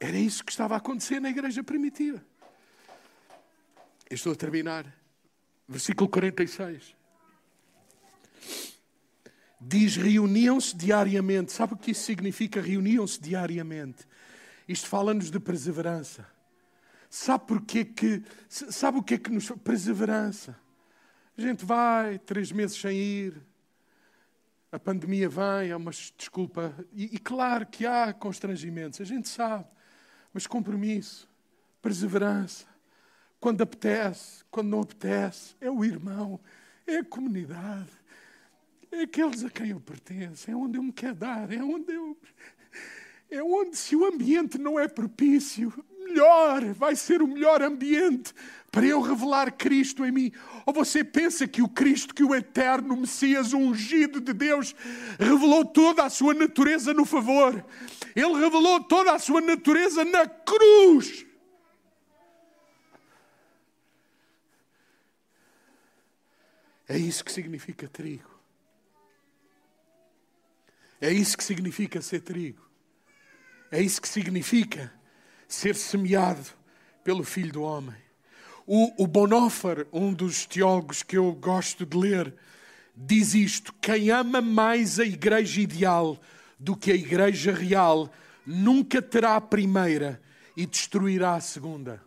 Era 0.00 0.18
isso 0.18 0.44
que 0.44 0.50
estava 0.50 0.74
a 0.74 0.78
acontecer 0.78 1.20
na 1.20 1.30
igreja 1.30 1.62
primitiva. 1.62 2.20
Eu 4.10 4.16
estou 4.16 4.32
a 4.32 4.36
terminar. 4.36 4.92
Versículo 5.68 6.08
46 6.08 6.96
diz 9.64 9.96
reuniam-se 9.96 10.76
diariamente. 10.76 11.52
Sabe 11.52 11.74
o 11.74 11.76
que 11.76 11.92
isso 11.92 12.04
significa? 12.04 12.60
Reuniam-se 12.60 13.20
diariamente. 13.20 14.06
Isto 14.68 14.88
fala-nos 14.88 15.30
de 15.30 15.38
perseverança. 15.38 16.26
Sabe 17.08 17.46
porquê 17.46 17.84
que, 17.84 18.22
sabe 18.48 18.98
o 18.98 19.02
que 19.02 19.14
é 19.14 19.18
que 19.18 19.30
nos 19.30 19.50
perseverança? 19.62 20.56
A 21.36 21.40
gente 21.40 21.64
vai 21.64 22.18
três 22.18 22.50
meses 22.50 22.80
sem 22.80 22.96
ir, 22.96 23.42
a 24.70 24.78
pandemia 24.78 25.28
vem, 25.28 25.70
é 25.70 25.76
uma 25.76 25.90
desculpa. 25.90 26.74
E, 26.92 27.16
e 27.16 27.18
claro 27.18 27.66
que 27.66 27.84
há 27.84 28.12
constrangimentos, 28.12 29.00
a 29.00 29.04
gente 29.04 29.28
sabe, 29.28 29.66
mas 30.32 30.46
compromisso, 30.46 31.28
perseverança. 31.82 32.66
Quando 33.38 33.60
apetece, 33.60 34.44
quando 34.50 34.68
não 34.68 34.80
apetece, 34.80 35.54
é 35.60 35.70
o 35.70 35.84
irmão, 35.84 36.40
é 36.86 36.98
a 36.98 37.04
comunidade 37.04 37.90
é 38.92 39.02
aqueles 39.02 39.42
a 39.42 39.50
quem 39.50 39.70
eu 39.70 39.80
pertenço, 39.80 40.50
é 40.50 40.54
onde 40.54 40.78
eu 40.78 40.82
me 40.82 40.92
quero 40.92 41.14
dar, 41.14 41.50
é 41.50 41.62
onde 41.62 41.92
eu. 41.92 42.16
É 43.30 43.42
onde, 43.42 43.76
se 43.76 43.96
o 43.96 44.04
ambiente 44.04 44.58
não 44.58 44.78
é 44.78 44.86
propício, 44.86 45.72
melhor, 45.98 46.62
vai 46.74 46.94
ser 46.94 47.22
o 47.22 47.26
melhor 47.26 47.62
ambiente 47.62 48.34
para 48.70 48.84
eu 48.84 49.00
revelar 49.00 49.50
Cristo 49.52 50.04
em 50.04 50.12
mim. 50.12 50.32
Ou 50.66 50.74
você 50.74 51.02
pensa 51.02 51.48
que 51.48 51.62
o 51.62 51.68
Cristo, 51.68 52.14
que 52.14 52.22
o 52.22 52.34
eterno 52.34 52.96
Messias, 52.96 53.52
o 53.52 53.58
ungido 53.58 54.20
de 54.20 54.34
Deus, 54.34 54.74
revelou 55.18 55.64
toda 55.64 56.04
a 56.04 56.10
sua 56.10 56.34
natureza 56.34 56.92
no 56.92 57.06
favor? 57.06 57.64
Ele 58.14 58.34
revelou 58.38 58.82
toda 58.84 59.12
a 59.14 59.18
sua 59.18 59.40
natureza 59.40 60.04
na 60.04 60.26
cruz. 60.26 61.26
É 66.88 66.98
isso 66.98 67.24
que 67.24 67.32
significa 67.32 67.88
trigo. 67.88 68.31
É 71.02 71.10
isso 71.10 71.36
que 71.36 71.42
significa 71.42 72.00
ser 72.00 72.20
trigo. 72.20 72.62
É 73.72 73.82
isso 73.82 74.00
que 74.00 74.08
significa 74.08 74.92
ser 75.48 75.74
semeado 75.74 76.48
pelo 77.02 77.24
Filho 77.24 77.52
do 77.52 77.62
Homem. 77.62 77.96
O, 78.64 79.02
o 79.02 79.10
um 79.92 80.14
dos 80.14 80.46
teólogos 80.46 81.02
que 81.02 81.18
eu 81.18 81.32
gosto 81.32 81.84
de 81.84 81.96
ler, 81.96 82.32
diz 82.94 83.34
isto: 83.34 83.74
quem 83.80 84.10
ama 84.10 84.40
mais 84.40 85.00
a 85.00 85.04
igreja 85.04 85.60
ideal 85.60 86.20
do 86.56 86.76
que 86.76 86.92
a 86.92 86.94
igreja 86.94 87.52
real 87.52 88.08
nunca 88.46 89.02
terá 89.02 89.34
a 89.34 89.40
primeira 89.40 90.22
e 90.56 90.64
destruirá 90.64 91.34
a 91.34 91.40
segunda. 91.40 92.00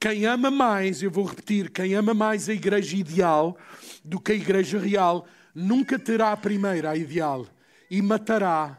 Quem 0.00 0.24
ama 0.24 0.50
mais, 0.50 1.02
eu 1.02 1.10
vou 1.10 1.26
repetir, 1.26 1.70
quem 1.70 1.94
ama 1.94 2.14
mais 2.14 2.48
a 2.48 2.54
igreja 2.54 2.96
ideal 2.96 3.58
do 4.02 4.18
que 4.18 4.32
a 4.32 4.34
igreja 4.34 4.78
real 4.78 5.26
nunca 5.56 5.98
terá 5.98 6.32
a 6.32 6.36
primeira, 6.36 6.90
a 6.90 6.96
ideal, 6.96 7.46
e 7.90 8.02
matará 8.02 8.76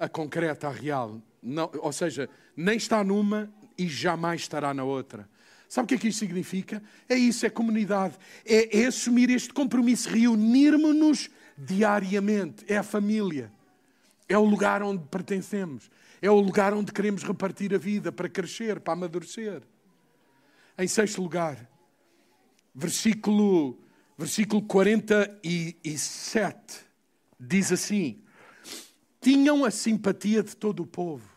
a 0.00 0.08
concreta, 0.08 0.66
a 0.66 0.72
real. 0.72 1.22
Não, 1.40 1.70
ou 1.78 1.92
seja, 1.92 2.28
nem 2.56 2.76
está 2.76 3.04
numa 3.04 3.48
e 3.78 3.86
jamais 3.86 4.40
estará 4.40 4.74
na 4.74 4.82
outra. 4.82 5.28
Sabe 5.68 5.84
o 5.84 5.88
que 5.88 5.94
é 5.94 5.98
que 5.98 6.08
isto 6.08 6.18
significa? 6.18 6.82
É 7.08 7.14
isso, 7.14 7.46
é 7.46 7.50
comunidade. 7.50 8.16
É, 8.44 8.80
é 8.80 8.86
assumir 8.86 9.30
este 9.30 9.54
compromisso, 9.54 10.08
reunirmos-nos 10.08 11.30
diariamente. 11.56 12.64
É 12.66 12.76
a 12.76 12.82
família. 12.82 13.52
É 14.28 14.36
o 14.36 14.44
lugar 14.44 14.82
onde 14.82 15.04
pertencemos. 15.04 15.88
É 16.20 16.30
o 16.30 16.40
lugar 16.40 16.74
onde 16.74 16.92
queremos 16.92 17.22
repartir 17.22 17.72
a 17.74 17.78
vida 17.78 18.10
para 18.10 18.28
crescer, 18.28 18.80
para 18.80 18.92
amadurecer. 18.92 19.62
Em 20.76 20.88
sexto 20.88 21.22
lugar, 21.22 21.56
versículo 22.74 23.78
versículo 24.16 24.62
47, 24.62 26.80
diz 27.38 27.72
assim: 27.72 28.22
Tinham 29.20 29.64
a 29.64 29.70
simpatia 29.70 30.42
de 30.42 30.56
todo 30.56 30.82
o 30.82 30.86
povo. 30.86 31.30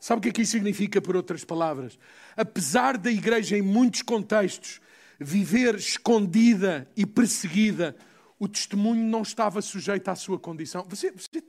Sabe 0.00 0.20
o 0.20 0.22
que 0.22 0.28
é 0.28 0.32
que 0.32 0.42
isso 0.42 0.52
significa, 0.52 1.00
por 1.00 1.16
outras 1.16 1.44
palavras? 1.44 1.98
Apesar 2.36 2.96
da 2.96 3.10
igreja, 3.10 3.58
em 3.58 3.62
muitos 3.62 4.02
contextos, 4.02 4.80
viver 5.18 5.74
escondida 5.74 6.88
e 6.96 7.04
perseguida, 7.04 7.96
o 8.38 8.46
testemunho 8.46 9.04
não 9.04 9.22
estava 9.22 9.60
sujeito 9.60 10.08
à 10.08 10.14
sua 10.14 10.38
condição. 10.38 10.86
Você, 10.88 11.10
você, 11.10 11.42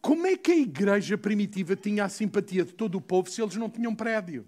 como 0.00 0.26
é 0.26 0.36
que 0.36 0.52
a 0.52 0.56
igreja 0.56 1.16
primitiva 1.16 1.76
tinha 1.76 2.04
a 2.04 2.08
simpatia 2.08 2.64
de 2.64 2.72
todo 2.72 2.96
o 2.96 3.00
povo 3.00 3.30
se 3.30 3.40
eles 3.40 3.56
não 3.56 3.70
tinham 3.70 3.94
prédio? 3.94 4.46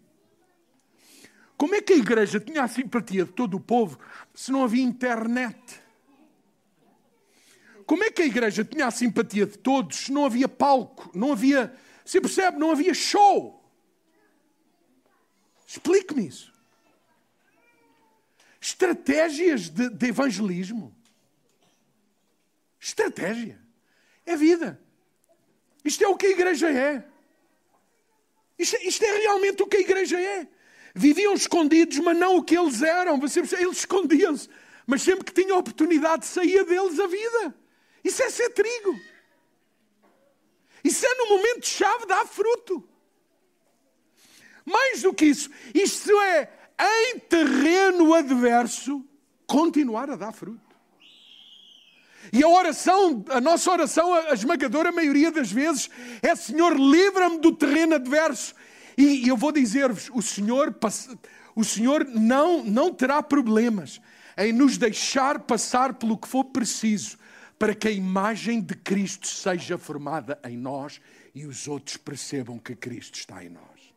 Como 1.57 1.75
é 1.75 1.81
que 1.81 1.95
a 1.95 1.97
igreja 1.97 2.39
tinha 2.39 2.63
a 2.63 2.69
simpatia 2.69 3.25
de 3.25 3.33
todo 3.33 3.57
o 3.57 3.61
povo 3.61 3.99
se 4.35 4.53
não 4.53 4.63
havia 4.63 4.83
internet? 4.83 5.81
Como 7.87 8.03
é 8.03 8.11
que 8.11 8.23
a 8.23 8.27
igreja 8.27 8.65
tinha 8.65 8.87
a 8.87 8.91
simpatia 8.91 9.47
de 9.47 9.57
todos 9.57 9.97
se 9.97 10.13
não 10.13 10.25
havia 10.27 10.49
palco, 10.49 11.11
não 11.15 11.33
havia. 11.33 11.75
Você 12.05 12.21
percebe? 12.21 12.59
Não 12.59 12.71
havia 12.71 12.93
show. 12.93 13.65
Explique-me 15.67 16.27
isso. 16.27 16.53
Estratégias 18.61 19.69
de, 19.69 19.89
de 19.89 20.07
evangelismo. 20.07 20.95
Estratégia. 22.81 23.61
É 24.25 24.37
vida. 24.37 24.81
Isto 25.85 26.05
é 26.05 26.09
o 26.09 26.17
que 26.17 26.27
a 26.27 26.31
igreja 26.31 26.71
é. 26.71 27.07
Isto, 28.59 28.77
isto 28.83 29.05
é 29.05 29.19
realmente 29.19 29.63
o 29.63 29.67
que 29.67 29.77
a 29.77 29.81
igreja 29.81 30.21
é. 30.21 30.49
Viviam 30.99 31.35
escondidos, 31.35 31.99
mas 31.99 32.17
não 32.17 32.39
o 32.39 32.43
que 32.43 32.57
eles 32.57 32.81
eram. 32.81 33.17
Eles 33.17 33.79
escondiam-se. 33.79 34.49
Mas 34.87 35.03
sempre 35.03 35.27
que 35.27 35.43
tinham 35.43 35.59
oportunidade, 35.59 36.25
saía 36.25 36.65
deles 36.65 36.99
a 36.99 37.07
vida. 37.07 37.55
Isso 38.03 38.23
é 38.23 38.31
ser 38.31 38.49
trigo. 38.51 38.99
Isso 40.83 41.05
é 41.05 41.15
no 41.17 41.29
momento-chave 41.37 42.07
dar 42.07 42.27
fruto. 42.27 42.83
Mais 44.65 45.03
do 45.03 45.13
que 45.13 45.27
isso, 45.27 45.51
isto 45.75 46.19
é, 46.23 46.51
em 46.81 47.19
terreno 47.19 48.15
adverso, 48.15 49.05
continuar 49.47 50.11
a 50.11 50.17
dar 50.17 50.33
fruto. 50.33 50.61
E 52.33 52.43
a 52.43 52.49
oração, 52.49 53.23
a 53.29 53.41
nossa 53.41 53.71
oração, 53.71 54.15
a 54.15 54.33
esmagadora 54.33 54.91
maioria 54.91 55.31
das 55.31 55.53
vezes, 55.53 55.91
é 56.23 56.35
Senhor, 56.35 56.75
livra-me 56.75 57.39
do 57.39 57.53
terreno 57.53 57.97
adverso. 57.97 58.55
E, 58.97 59.29
eu 59.29 59.37
vou 59.37 59.53
dizer-vos, 59.53 60.11
o 60.13 60.23
Senhor, 60.23 60.75
o 61.55 61.65
Senhor 61.65 62.05
não, 62.05 62.65
não 62.65 62.93
terá 62.93 63.23
problemas 63.23 64.01
em 64.37 64.53
nos 64.53 64.79
deixar 64.79 65.41
passar 65.41 65.95
pelo 65.95 66.17
que 66.17 66.29
for 66.29 66.45
preciso 66.45 67.19
para 67.59 67.75
que 67.75 67.89
a 67.89 67.91
imagem 67.91 68.61
de 68.61 68.75
Cristo 68.75 69.27
seja 69.27 69.79
formada 69.79 70.39
em 70.45 70.57
nós 70.57 71.01
e 71.35 71.47
os 71.47 71.67
outros 71.69 71.97
percebam 71.97 72.59
que 72.59 72.75
Cristo 72.75 73.15
está 73.15 73.45
em 73.45 73.49
nós. 73.49 73.95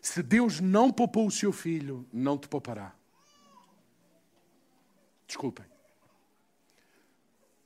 Se 0.00 0.22
Deus 0.22 0.60
não 0.60 0.92
poupou 0.92 1.26
o 1.26 1.30
seu 1.30 1.52
filho, 1.52 2.06
não 2.12 2.38
te 2.38 2.48
poupará. 2.48 2.94
Desculpem. 5.26 5.66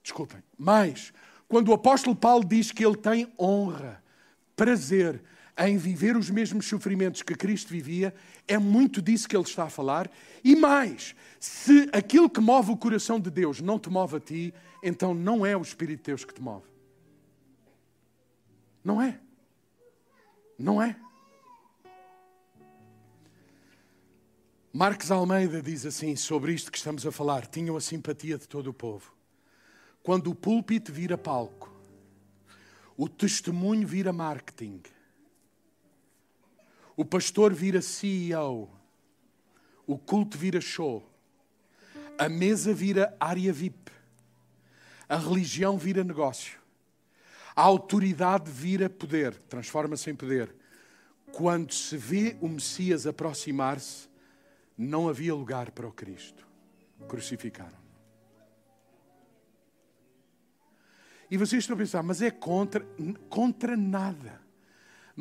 Desculpem. 0.02 0.42
Mas, 0.56 1.12
quando 1.46 1.68
o 1.68 1.74
apóstolo 1.74 2.16
Paulo 2.16 2.44
diz 2.44 2.72
que 2.72 2.84
ele 2.84 2.96
tem 2.96 3.32
honra, 3.38 4.02
prazer 4.56 5.22
em 5.68 5.76
viver 5.76 6.16
os 6.16 6.30
mesmos 6.30 6.66
sofrimentos 6.66 7.22
que 7.22 7.34
Cristo 7.34 7.68
vivia, 7.68 8.14
é 8.48 8.56
muito 8.56 9.02
disso 9.02 9.28
que 9.28 9.36
ele 9.36 9.44
está 9.44 9.64
a 9.64 9.70
falar. 9.70 10.10
E 10.42 10.56
mais, 10.56 11.14
se 11.38 11.88
aquilo 11.92 12.30
que 12.30 12.40
move 12.40 12.72
o 12.72 12.76
coração 12.76 13.20
de 13.20 13.30
Deus 13.30 13.60
não 13.60 13.78
te 13.78 13.90
move 13.90 14.16
a 14.16 14.20
ti, 14.20 14.54
então 14.82 15.12
não 15.12 15.44
é 15.44 15.56
o 15.56 15.62
Espírito 15.62 15.98
de 15.98 16.04
Deus 16.04 16.24
que 16.24 16.32
te 16.32 16.40
move. 16.40 16.66
Não 18.82 19.02
é. 19.02 19.20
Não 20.58 20.80
é. 20.80 20.96
Marcos 24.72 25.10
Almeida 25.10 25.60
diz 25.60 25.84
assim 25.84 26.14
sobre 26.16 26.54
isto 26.54 26.70
que 26.70 26.78
estamos 26.78 27.04
a 27.06 27.12
falar: 27.12 27.46
tinham 27.46 27.76
a 27.76 27.80
simpatia 27.80 28.38
de 28.38 28.48
todo 28.48 28.68
o 28.68 28.74
povo. 28.74 29.12
Quando 30.02 30.30
o 30.30 30.34
púlpito 30.34 30.90
vira 30.90 31.18
palco, 31.18 31.70
o 32.96 33.08
testemunho 33.08 33.86
vira 33.86 34.12
marketing, 34.12 34.80
o 37.00 37.04
pastor 37.06 37.54
vira 37.54 37.80
CEO, 37.80 38.68
o 39.86 39.96
culto 39.96 40.36
vira 40.36 40.60
show, 40.60 41.02
a 42.18 42.28
mesa 42.28 42.74
vira 42.74 43.16
área 43.18 43.50
VIP, 43.54 43.90
a 45.08 45.16
religião 45.16 45.78
vira 45.78 46.04
negócio, 46.04 46.58
a 47.56 47.62
autoridade 47.62 48.50
vira 48.50 48.90
poder, 48.90 49.34
transforma-se 49.48 50.10
em 50.10 50.14
poder. 50.14 50.54
Quando 51.32 51.72
se 51.72 51.96
vê 51.96 52.36
o 52.38 52.46
Messias 52.46 53.06
aproximar-se, 53.06 54.06
não 54.76 55.08
havia 55.08 55.34
lugar 55.34 55.70
para 55.70 55.88
o 55.88 55.92
Cristo. 55.92 56.46
Crucificaram. 57.08 57.78
E 61.30 61.38
vocês 61.38 61.62
estão 61.62 61.76
a 61.76 61.78
pensar, 61.78 62.02
mas 62.02 62.20
é 62.20 62.30
contra, 62.30 62.86
contra 63.30 63.74
nada. 63.74 64.39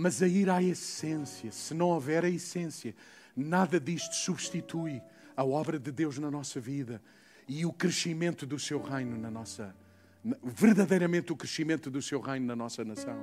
Mas 0.02 0.24
a 0.24 0.28
ir 0.30 0.50
à 0.50 0.64
essência, 0.64 1.52
se 1.52 1.74
não 1.74 1.89
houver 1.89 2.24
a 2.24 2.30
essência, 2.30 2.95
nada 3.36 3.78
disto 3.82 4.16
substitui 4.16 5.02
a 5.36 5.43
obra 5.43 5.78
de 5.78 5.91
Deus 5.91 6.18
na 6.18 6.32
nossa 6.32 6.58
vida 6.58 7.02
e 7.50 7.66
o 7.66 7.74
crescimento 7.74 8.45
do 8.45 8.58
seu 8.58 8.82
reino 8.82 9.18
na 9.18 9.30
nossa 9.30 9.76
verdadeiramente 10.41 11.34
o 11.34 11.36
crescimento 11.36 11.91
do 11.91 12.02
seu 12.02 12.22
reino 12.22 12.45
na 12.45 12.56
nossa 12.56 12.86
nação. 12.86 13.22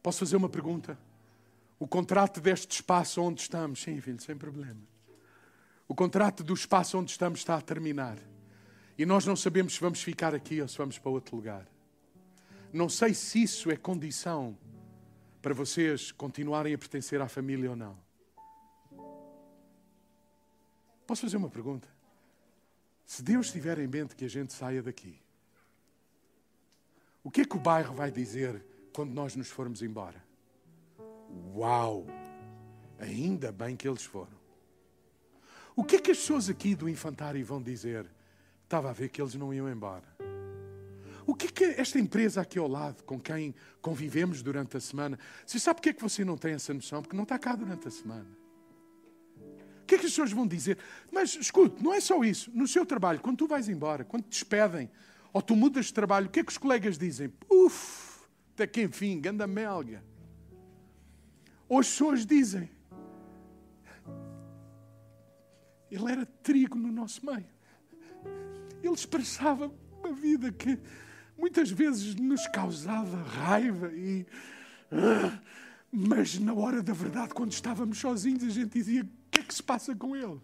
Posso 0.00 0.20
fazer 0.20 0.36
uma 0.36 0.48
pergunta? 0.48 0.96
O 1.80 1.88
contrato 1.88 2.40
deste 2.40 2.76
espaço 2.76 3.20
onde 3.20 3.40
estamos, 3.40 3.82
sim, 3.82 4.00
filho, 4.00 4.22
sem 4.22 4.36
problema. 4.36 4.82
O 5.88 5.96
contrato 5.96 6.44
do 6.44 6.54
espaço 6.54 6.96
onde 6.96 7.10
estamos 7.10 7.40
está 7.40 7.56
a 7.56 7.60
terminar. 7.60 8.18
E 8.96 9.04
nós 9.04 9.26
não 9.26 9.34
sabemos 9.34 9.74
se 9.74 9.80
vamos 9.80 10.00
ficar 10.00 10.32
aqui 10.32 10.62
ou 10.62 10.68
se 10.68 10.78
vamos 10.78 10.96
para 10.96 11.10
outro 11.10 11.34
lugar. 11.34 11.66
Não 12.76 12.90
sei 12.90 13.14
se 13.14 13.42
isso 13.42 13.70
é 13.70 13.76
condição 13.76 14.54
para 15.40 15.54
vocês 15.54 16.12
continuarem 16.12 16.74
a 16.74 16.78
pertencer 16.78 17.22
à 17.22 17.26
família 17.26 17.70
ou 17.70 17.76
não. 17.76 17.98
Posso 21.06 21.22
fazer 21.22 21.38
uma 21.38 21.48
pergunta? 21.48 21.88
Se 23.06 23.22
Deus 23.22 23.50
tiver 23.50 23.78
em 23.78 23.86
mente 23.86 24.14
que 24.14 24.26
a 24.26 24.28
gente 24.28 24.52
saia 24.52 24.82
daqui, 24.82 25.18
o 27.24 27.30
que 27.30 27.40
é 27.40 27.44
que 27.46 27.56
o 27.56 27.60
bairro 27.60 27.94
vai 27.94 28.10
dizer 28.10 28.62
quando 28.92 29.14
nós 29.14 29.34
nos 29.34 29.48
formos 29.48 29.80
embora? 29.80 30.22
Uau! 31.54 32.04
Ainda 32.98 33.50
bem 33.50 33.74
que 33.74 33.88
eles 33.88 34.04
foram. 34.04 34.36
O 35.74 35.82
que 35.82 35.96
é 35.96 35.98
que 35.98 36.10
as 36.10 36.18
pessoas 36.18 36.50
aqui 36.50 36.74
do 36.74 36.90
infantário 36.90 37.42
vão 37.42 37.62
dizer 37.62 38.06
Estava 38.64 38.90
a 38.90 38.92
ver 38.92 39.08
que 39.08 39.22
eles 39.22 39.34
não 39.36 39.54
iam 39.54 39.70
embora. 39.70 40.04
O 41.26 41.34
que 41.34 41.46
é 41.46 41.50
que 41.50 41.64
esta 41.80 41.98
empresa 41.98 42.40
aqui 42.40 42.56
ao 42.56 42.68
lado, 42.68 43.02
com 43.02 43.18
quem 43.18 43.52
convivemos 43.82 44.42
durante 44.42 44.76
a 44.76 44.80
semana, 44.80 45.18
você 45.44 45.58
sabe 45.58 45.76
porque 45.76 45.88
é 45.88 45.92
que 45.92 46.00
você 46.00 46.24
não 46.24 46.36
tem 46.36 46.54
essa 46.54 46.72
noção? 46.72 47.02
Porque 47.02 47.16
não 47.16 47.24
está 47.24 47.36
cá 47.36 47.56
durante 47.56 47.88
a 47.88 47.90
semana. 47.90 48.28
O 49.82 49.86
que 49.86 49.96
é 49.96 49.98
que 49.98 50.06
as 50.06 50.12
pessoas 50.12 50.30
vão 50.30 50.46
dizer? 50.46 50.78
Mas 51.12 51.34
escute, 51.34 51.82
não 51.82 51.92
é 51.92 52.00
só 52.00 52.22
isso. 52.22 52.50
No 52.54 52.68
seu 52.68 52.86
trabalho, 52.86 53.20
quando 53.20 53.38
tu 53.38 53.48
vais 53.48 53.68
embora, 53.68 54.04
quando 54.04 54.24
te 54.24 54.30
despedem, 54.30 54.88
ou 55.32 55.42
tu 55.42 55.56
mudas 55.56 55.86
de 55.86 55.94
trabalho, 55.94 56.26
o 56.26 56.30
que 56.30 56.40
é 56.40 56.44
que 56.44 56.50
os 56.52 56.58
colegas 56.58 56.96
dizem? 56.96 57.32
Uf, 57.50 58.26
até 58.54 58.66
que 58.66 58.82
enfim, 58.82 59.20
ganda 59.20 59.48
melga. 59.48 60.02
Ou 61.68 61.80
as 61.80 61.88
pessoas 61.88 62.24
dizem, 62.24 62.70
ele 65.90 66.10
era 66.10 66.24
trigo 66.24 66.78
no 66.78 66.92
nosso 66.92 67.26
meio. 67.26 67.46
Ele 68.82 68.94
expressava 68.94 69.72
uma 69.98 70.12
vida 70.12 70.52
que 70.52 70.78
muitas 71.36 71.70
vezes 71.70 72.14
nos 72.14 72.46
causava 72.48 73.16
raiva 73.22 73.92
e. 73.92 74.26
Ah, 74.90 75.40
mas 75.90 76.38
na 76.38 76.52
hora 76.52 76.82
da 76.82 76.92
verdade, 76.92 77.34
quando 77.34 77.52
estávamos 77.52 77.98
sozinhos, 77.98 78.44
a 78.44 78.50
gente 78.50 78.72
dizia: 78.72 79.02
o 79.02 79.08
que 79.30 79.40
é 79.40 79.42
que 79.42 79.54
se 79.54 79.62
passa 79.62 79.94
com 79.94 80.16
ele? 80.16 80.40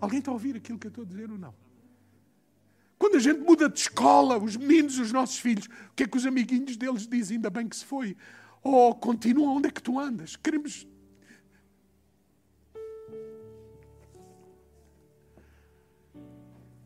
Alguém 0.00 0.18
está 0.18 0.30
a 0.30 0.34
ouvir 0.34 0.56
aquilo 0.56 0.78
que 0.78 0.86
eu 0.86 0.90
estou 0.90 1.04
a 1.04 1.06
dizer 1.06 1.30
ou 1.30 1.38
não? 1.38 1.54
Quando 2.98 3.16
a 3.16 3.20
gente 3.20 3.40
muda 3.40 3.68
de 3.68 3.78
escola, 3.78 4.38
os 4.38 4.56
meninos, 4.56 4.98
os 4.98 5.12
nossos 5.12 5.38
filhos, 5.38 5.66
o 5.66 5.94
que 5.94 6.02
é 6.02 6.06
que 6.06 6.16
os 6.16 6.26
amiguinhos 6.26 6.76
deles 6.76 7.06
dizem? 7.06 7.36
Ainda 7.36 7.50
bem 7.50 7.68
que 7.68 7.76
se 7.76 7.84
foi. 7.84 8.16
Ou 8.62 8.90
oh, 8.90 8.94
continua 8.94 9.52
onde 9.52 9.68
é 9.68 9.70
que 9.70 9.82
tu 9.82 9.98
andas? 9.98 10.34
Queremos 10.34 10.86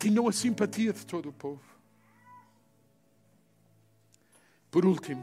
tinham 0.02 0.26
a 0.26 0.32
simpatia 0.32 0.92
de 0.92 1.06
todo 1.06 1.28
o 1.28 1.32
povo. 1.32 1.71
Por 4.72 4.86
último, 4.86 5.22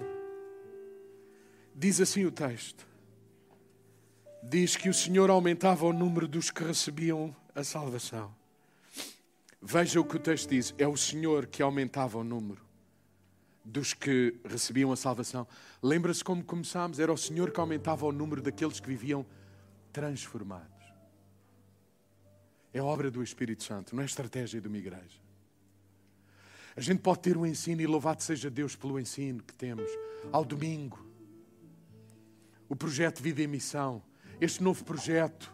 diz 1.73 1.99
assim 1.99 2.23
o 2.23 2.31
texto: 2.31 2.87
diz 4.43 4.75
que 4.75 4.87
o 4.87 4.93
Senhor 4.93 5.27
aumentava 5.31 5.87
o 5.87 5.91
número 5.91 6.27
dos 6.27 6.51
que 6.51 6.63
recebiam 6.63 7.35
a 7.55 7.63
salvação. 7.63 8.31
Veja 9.59 9.99
o 9.99 10.05
que 10.05 10.17
o 10.17 10.19
texto 10.19 10.49
diz: 10.51 10.75
é 10.77 10.87
o 10.87 10.95
Senhor 10.95 11.47
que 11.47 11.63
aumentava 11.63 12.19
o 12.19 12.23
número 12.23 12.61
dos 13.65 13.91
que 13.91 14.39
recebiam 14.45 14.91
a 14.91 14.95
salvação. 14.95 15.47
Lembra-se 15.81 16.23
como 16.23 16.43
começámos? 16.43 16.99
Era 16.99 17.11
o 17.11 17.17
Senhor 17.17 17.49
que 17.49 17.59
aumentava 17.59 18.05
o 18.05 18.11
número 18.11 18.43
daqueles 18.43 18.79
que 18.79 18.87
viviam 18.87 19.25
transformados. 19.91 20.93
É 22.71 22.79
obra 22.83 23.09
do 23.09 23.23
Espírito 23.23 23.63
Santo, 23.63 23.95
não 23.95 24.03
é 24.03 24.05
estratégia 24.05 24.61
de 24.61 24.67
uma 24.67 24.77
igreja. 24.77 25.28
A 26.79 26.81
gente 26.81 27.01
pode 27.01 27.19
ter 27.19 27.35
um 27.35 27.45
ensino 27.45 27.81
e 27.81 27.85
louvado 27.85 28.23
seja 28.23 28.49
Deus 28.49 28.73
pelo 28.73 28.97
ensino 28.97 29.43
que 29.43 29.53
temos 29.53 29.91
ao 30.31 30.45
domingo. 30.45 31.05
O 32.69 32.75
projeto 32.75 33.21
Vida 33.21 33.41
em 33.41 33.47
Missão, 33.47 34.01
este 34.39 34.63
novo 34.63 34.85
projeto, 34.85 35.53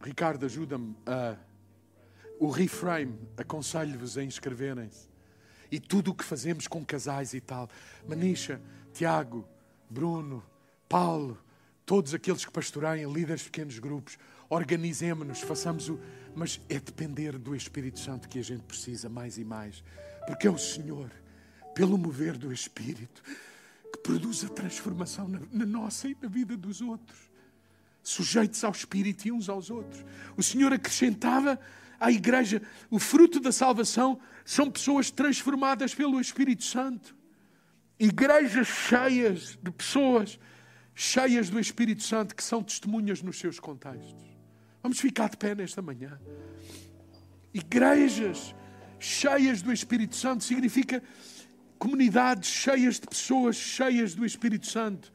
Ricardo, 0.00 0.46
ajuda-me 0.46 0.94
a. 1.04 1.36
O 2.38 2.48
reframe, 2.48 3.18
aconselho-vos 3.36 4.16
a 4.16 4.22
inscreverem-se. 4.22 5.08
E 5.68 5.80
tudo 5.80 6.12
o 6.12 6.14
que 6.14 6.22
fazemos 6.22 6.68
com 6.68 6.84
casais 6.84 7.34
e 7.34 7.40
tal. 7.40 7.68
Manisha, 8.06 8.60
Tiago, 8.92 9.44
Bruno, 9.90 10.44
Paulo, 10.88 11.42
todos 11.84 12.14
aqueles 12.14 12.44
que 12.44 12.52
pastoreiem, 12.52 13.12
líderes 13.12 13.40
de 13.40 13.46
pequenos 13.46 13.80
grupos, 13.80 14.16
organizemos-nos, 14.48 15.40
façamos 15.40 15.88
o. 15.88 15.98
Mas 16.36 16.60
é 16.68 16.78
depender 16.78 17.36
do 17.36 17.52
Espírito 17.52 17.98
Santo 17.98 18.28
que 18.28 18.38
a 18.38 18.44
gente 18.44 18.62
precisa 18.62 19.08
mais 19.08 19.38
e 19.38 19.44
mais. 19.44 19.82
Porque 20.26 20.46
é 20.46 20.50
o 20.50 20.58
Senhor, 20.58 21.10
pelo 21.74 21.98
mover 21.98 22.36
do 22.36 22.52
Espírito, 22.52 23.22
que 23.92 23.98
produz 23.98 24.44
a 24.44 24.48
transformação 24.48 25.28
na, 25.28 25.40
na 25.50 25.66
nossa 25.66 26.08
e 26.08 26.16
na 26.20 26.28
vida 26.28 26.56
dos 26.56 26.80
outros. 26.80 27.30
Sujeitos 28.02 28.62
ao 28.64 28.72
Espírito 28.72 29.26
e 29.26 29.32
uns 29.32 29.48
aos 29.48 29.70
outros. 29.70 30.04
O 30.36 30.42
Senhor 30.42 30.72
acrescentava 30.72 31.58
à 32.00 32.10
igreja 32.10 32.60
o 32.90 32.98
fruto 32.98 33.38
da 33.38 33.52
salvação 33.52 34.18
são 34.44 34.70
pessoas 34.70 35.10
transformadas 35.10 35.94
pelo 35.94 36.20
Espírito 36.20 36.64
Santo. 36.64 37.14
Igrejas 37.98 38.66
cheias 38.66 39.58
de 39.62 39.70
pessoas 39.70 40.38
cheias 40.94 41.48
do 41.48 41.60
Espírito 41.60 42.02
Santo 42.02 42.34
que 42.34 42.42
são 42.42 42.62
testemunhas 42.62 43.22
nos 43.22 43.38
seus 43.38 43.60
contextos. 43.60 44.32
Vamos 44.82 44.98
ficar 44.98 45.30
de 45.30 45.36
pé 45.36 45.54
nesta 45.54 45.80
manhã. 45.80 46.20
Igrejas 47.54 48.54
cheias 49.02 49.60
do 49.62 49.72
Espírito 49.72 50.16
Santo 50.16 50.44
significa 50.44 51.02
comunidades 51.78 52.48
cheias 52.48 53.00
de 53.00 53.06
pessoas 53.06 53.56
cheias 53.56 54.14
do 54.14 54.24
Espírito 54.24 54.66
Santo 54.66 55.12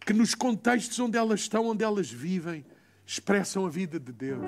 que 0.00 0.12
nos 0.12 0.34
contextos 0.34 0.98
onde 0.98 1.18
elas 1.18 1.40
estão, 1.40 1.66
onde 1.66 1.84
elas 1.84 2.10
vivem, 2.10 2.64
expressam 3.06 3.66
a 3.66 3.68
vida 3.68 4.00
de 4.00 4.10
Deus. 4.10 4.46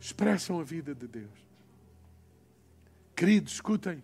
Expressam 0.00 0.60
a 0.60 0.62
vida 0.62 0.94
de 0.94 1.08
Deus. 1.08 1.30
Queridos, 3.16 3.54
escutem. 3.54 4.02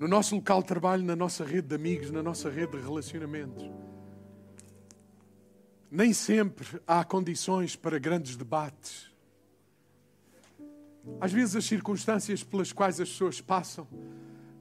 No 0.00 0.08
nosso 0.08 0.34
local 0.34 0.62
de 0.62 0.68
trabalho, 0.68 1.04
na 1.04 1.14
nossa 1.14 1.44
rede 1.44 1.68
de 1.68 1.74
amigos, 1.76 2.10
na 2.10 2.22
nossa 2.22 2.50
rede 2.50 2.72
de 2.72 2.82
relacionamentos, 2.82 3.70
nem 5.90 6.12
sempre 6.12 6.80
há 6.86 7.04
condições 7.04 7.74
para 7.74 7.98
grandes 7.98 8.36
debates. 8.36 9.10
Às 11.20 11.32
vezes, 11.32 11.56
as 11.56 11.64
circunstâncias 11.64 12.44
pelas 12.44 12.72
quais 12.72 13.00
as 13.00 13.08
pessoas 13.08 13.40
passam, 13.40 13.88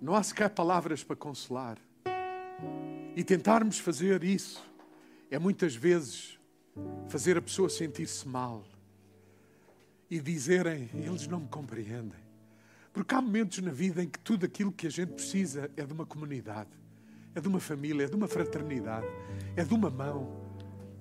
não 0.01 0.15
há 0.15 0.23
sequer 0.23 0.49
palavras 0.49 1.03
para 1.03 1.15
consolar. 1.15 1.77
E 3.15 3.23
tentarmos 3.23 3.77
fazer 3.77 4.23
isso 4.23 4.65
é 5.29 5.37
muitas 5.37 5.75
vezes 5.75 6.39
fazer 7.07 7.37
a 7.37 7.41
pessoa 7.41 7.69
sentir-se 7.69 8.27
mal 8.27 8.65
e 10.09 10.19
dizerem: 10.19 10.89
eles 10.93 11.27
não 11.27 11.41
me 11.41 11.47
compreendem. 11.47 12.29
Porque 12.91 13.13
há 13.13 13.21
momentos 13.21 13.59
na 13.59 13.71
vida 13.71 14.01
em 14.01 14.07
que 14.07 14.17
tudo 14.19 14.45
aquilo 14.45 14.71
que 14.71 14.87
a 14.87 14.89
gente 14.89 15.13
precisa 15.13 15.69
é 15.77 15.85
de 15.85 15.93
uma 15.93 16.05
comunidade, 16.05 16.71
é 17.35 17.39
de 17.39 17.47
uma 17.47 17.59
família, 17.59 18.05
é 18.05 18.07
de 18.07 18.15
uma 18.15 18.27
fraternidade, 18.27 19.07
é 19.55 19.63
de 19.63 19.73
uma 19.73 19.91
mão, 19.91 20.48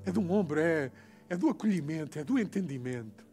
é 0.05 0.11
de 0.11 0.18
um 0.18 0.30
ombro, 0.30 0.61
é, 0.61 0.90
é 1.28 1.36
do 1.36 1.49
acolhimento, 1.49 2.18
é 2.18 2.24
do 2.24 2.38
entendimento, 2.38 3.24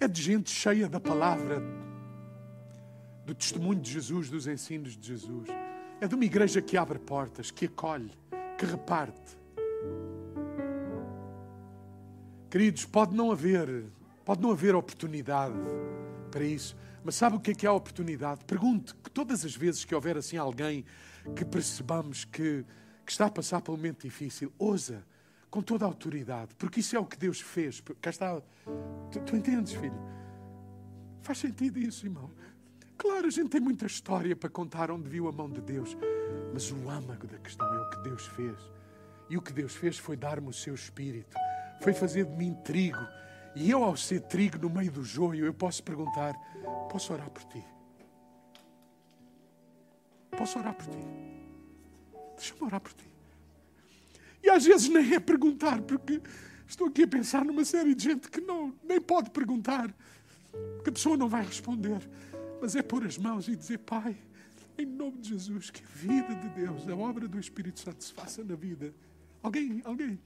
é 0.00 0.08
de 0.08 0.20
gente 0.20 0.50
cheia 0.50 0.88
da 0.88 1.00
palavra, 1.00 1.62
do 3.24 3.34
testemunho 3.34 3.80
de 3.80 3.90
Jesus, 3.90 4.28
dos 4.28 4.46
ensinos 4.46 4.96
de 4.96 5.06
Jesus. 5.06 5.48
É 6.00 6.08
de 6.08 6.14
uma 6.14 6.24
igreja 6.24 6.60
que 6.60 6.76
abre 6.76 6.98
portas, 6.98 7.50
que 7.50 7.66
acolhe, 7.66 8.10
que 8.58 8.66
reparte. 8.66 9.38
Queridos, 12.50 12.84
pode 12.84 13.14
não 13.16 13.32
haver 13.32 13.90
Pode 14.24 14.40
não 14.40 14.50
haver 14.50 14.74
oportunidade 14.74 15.54
para 16.30 16.44
isso. 16.44 16.74
Mas 17.04 17.14
sabe 17.14 17.36
o 17.36 17.40
que 17.40 17.50
é 17.50 17.54
que 17.54 17.66
é 17.66 17.68
a 17.68 17.72
oportunidade? 17.72 18.42
Pergunte 18.46 18.94
que 18.94 19.10
todas 19.10 19.44
as 19.44 19.54
vezes 19.54 19.84
que 19.84 19.94
houver 19.94 20.16
assim 20.16 20.38
alguém 20.38 20.84
que 21.36 21.44
percebamos 21.44 22.24
que, 22.24 22.64
que 23.04 23.12
está 23.12 23.26
a 23.26 23.30
passar 23.30 23.60
por 23.60 23.72
um 23.72 23.76
momento 23.76 24.02
difícil, 24.02 24.50
ousa 24.58 25.04
com 25.54 25.62
toda 25.62 25.84
a 25.84 25.88
autoridade, 25.88 26.52
porque 26.58 26.80
isso 26.80 26.96
é 26.96 26.98
o 26.98 27.06
que 27.06 27.16
Deus 27.16 27.40
fez. 27.40 27.80
Cá 28.00 28.10
está. 28.10 28.42
Tu, 29.12 29.20
tu 29.20 29.36
entendes, 29.36 29.72
filho? 29.72 29.94
Faz 31.22 31.38
sentido 31.38 31.78
isso, 31.78 32.04
irmão. 32.04 32.28
Claro, 32.98 33.28
a 33.28 33.30
gente 33.30 33.50
tem 33.50 33.60
muita 33.60 33.86
história 33.86 34.34
para 34.34 34.50
contar 34.50 34.90
onde 34.90 35.08
viu 35.08 35.28
a 35.28 35.32
mão 35.32 35.48
de 35.48 35.60
Deus, 35.60 35.96
mas 36.52 36.72
o 36.72 36.90
âmago 36.90 37.28
da 37.28 37.38
questão 37.38 37.72
é 37.72 37.78
o 37.82 37.88
que 37.88 38.02
Deus 38.02 38.26
fez. 38.26 38.58
E 39.30 39.36
o 39.36 39.40
que 39.40 39.52
Deus 39.52 39.76
fez 39.76 39.96
foi 39.96 40.16
dar-me 40.16 40.48
o 40.48 40.52
seu 40.52 40.74
espírito, 40.74 41.36
foi 41.80 41.92
fazer 41.92 42.24
de 42.24 42.36
mim 42.36 42.52
trigo 42.64 43.06
e 43.54 43.70
eu, 43.70 43.84
ao 43.84 43.96
ser 43.96 44.22
trigo 44.22 44.58
no 44.58 44.68
meio 44.68 44.90
do 44.90 45.04
joio, 45.04 45.46
eu 45.46 45.54
posso 45.54 45.84
perguntar: 45.84 46.34
posso 46.90 47.12
orar 47.12 47.30
por 47.30 47.44
ti? 47.44 47.64
Posso 50.36 50.58
orar 50.58 50.74
por 50.74 50.86
ti? 50.86 50.98
Deixa-me 52.36 52.64
orar 52.64 52.80
por 52.80 52.92
ti. 52.92 53.13
E 54.44 54.50
às 54.50 54.64
vezes 54.64 54.88
nem 54.88 55.14
é 55.14 55.18
perguntar, 55.18 55.80
porque 55.80 56.20
estou 56.68 56.88
aqui 56.88 57.04
a 57.04 57.08
pensar 57.08 57.44
numa 57.44 57.64
série 57.64 57.94
de 57.94 58.04
gente 58.04 58.30
que 58.30 58.40
não, 58.40 58.74
nem 58.84 59.00
pode 59.00 59.30
perguntar, 59.30 59.92
porque 60.76 60.90
a 60.90 60.92
pessoa 60.92 61.16
não 61.16 61.28
vai 61.28 61.44
responder. 61.44 62.06
Mas 62.60 62.76
é 62.76 62.82
pôr 62.82 63.06
as 63.06 63.16
mãos 63.16 63.48
e 63.48 63.56
dizer: 63.56 63.78
Pai, 63.78 64.16
em 64.76 64.84
nome 64.84 65.18
de 65.18 65.30
Jesus, 65.30 65.70
que 65.70 65.82
a 65.82 65.96
vida 65.96 66.34
de 66.34 66.48
Deus, 66.50 66.86
a 66.86 66.94
obra 66.94 67.26
do 67.26 67.40
Espírito 67.40 67.80
Santo 67.80 68.04
se 68.04 68.12
faça 68.12 68.44
na 68.44 68.54
vida. 68.54 68.94
Alguém, 69.42 69.80
alguém, 69.84 70.20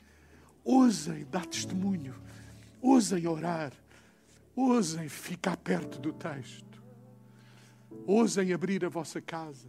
ousem 0.64 1.24
dar 1.30 1.46
testemunho 1.46 2.14
Ousem 2.80 3.26
orar. 3.26 3.72
Ousem 4.54 5.08
ficar 5.08 5.56
perto 5.56 5.98
do 5.98 6.12
texto. 6.12 6.82
Ousem 8.06 8.52
abrir 8.52 8.84
a 8.84 8.88
vossa 8.88 9.20
casa. 9.20 9.68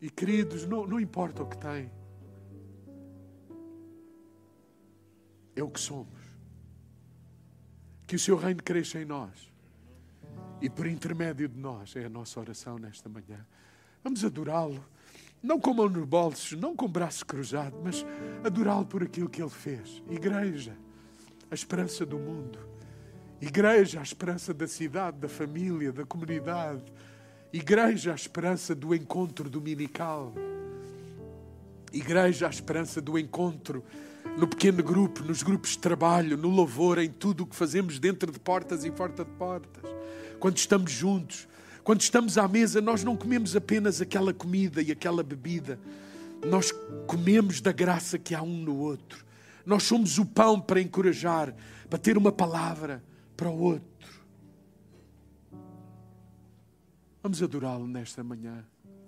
E 0.00 0.10
queridos, 0.10 0.66
não, 0.66 0.86
não 0.86 1.00
importa 1.00 1.42
o 1.42 1.46
que 1.46 1.58
tem. 1.58 1.90
É 5.54 5.62
o 5.62 5.68
que 5.68 5.80
somos. 5.80 6.20
Que 8.06 8.16
o 8.16 8.18
seu 8.18 8.36
reino 8.36 8.62
cresça 8.62 9.00
em 9.00 9.04
nós. 9.04 9.50
E 10.60 10.70
por 10.70 10.86
intermédio 10.86 11.48
de 11.48 11.58
nós 11.58 11.96
é 11.96 12.04
a 12.04 12.08
nossa 12.08 12.38
oração 12.38 12.78
nesta 12.78 13.08
manhã. 13.08 13.44
Vamos 14.02 14.24
adorá-lo. 14.24 14.84
Não 15.42 15.58
com 15.58 15.74
mão 15.74 15.88
nos 15.88 16.06
bolsos, 16.06 16.52
não 16.52 16.76
com 16.76 16.86
braço 16.88 17.26
cruzado, 17.26 17.76
mas 17.82 18.06
adorá-lo 18.44 18.86
por 18.86 19.02
aquilo 19.02 19.28
que 19.28 19.42
ele 19.42 19.50
fez. 19.50 20.02
Igreja 20.08 20.76
a 21.52 21.54
esperança 21.54 22.06
do 22.06 22.18
mundo. 22.18 22.58
Igreja, 23.38 24.00
a 24.00 24.02
esperança 24.02 24.54
da 24.54 24.66
cidade, 24.66 25.18
da 25.18 25.28
família, 25.28 25.92
da 25.92 26.06
comunidade. 26.06 26.82
Igreja, 27.52 28.12
a 28.12 28.14
esperança 28.14 28.74
do 28.74 28.94
encontro 28.94 29.50
dominical. 29.50 30.32
Igreja, 31.92 32.46
a 32.46 32.50
esperança 32.50 33.02
do 33.02 33.18
encontro 33.18 33.84
no 34.36 34.46
pequeno 34.46 34.82
grupo, 34.82 35.22
nos 35.22 35.42
grupos 35.42 35.70
de 35.70 35.78
trabalho, 35.78 36.36
no 36.36 36.48
louvor, 36.48 36.98
em 36.98 37.10
tudo 37.10 37.42
o 37.44 37.46
que 37.46 37.54
fazemos 37.54 37.98
dentro 37.98 38.32
de 38.32 38.38
portas 38.38 38.84
e 38.84 38.90
fora 38.90 39.12
de 39.12 39.24
portas. 39.24 39.84
Quando 40.38 40.56
estamos 40.56 40.90
juntos, 40.90 41.46
quando 41.84 42.00
estamos 42.00 42.38
à 42.38 42.48
mesa, 42.48 42.80
nós 42.80 43.04
não 43.04 43.16
comemos 43.16 43.54
apenas 43.54 44.00
aquela 44.00 44.32
comida 44.32 44.80
e 44.80 44.90
aquela 44.90 45.22
bebida. 45.22 45.78
Nós 46.46 46.72
comemos 47.06 47.60
da 47.60 47.72
graça 47.72 48.18
que 48.18 48.34
há 48.34 48.42
um 48.42 48.56
no 48.56 48.76
outro. 48.78 49.24
Nós 49.66 49.82
somos 49.82 50.18
o 50.18 50.26
pão 50.26 50.60
para 50.60 50.80
encorajar, 50.80 51.54
para 51.88 51.98
ter 51.98 52.16
uma 52.16 52.32
palavra 52.32 53.02
para 53.36 53.50
o 53.50 53.60
outro. 53.60 54.22
Vamos 57.22 57.40
adorá-lo 57.42 57.86
nesta 57.86 58.24
manhã, 58.24 58.64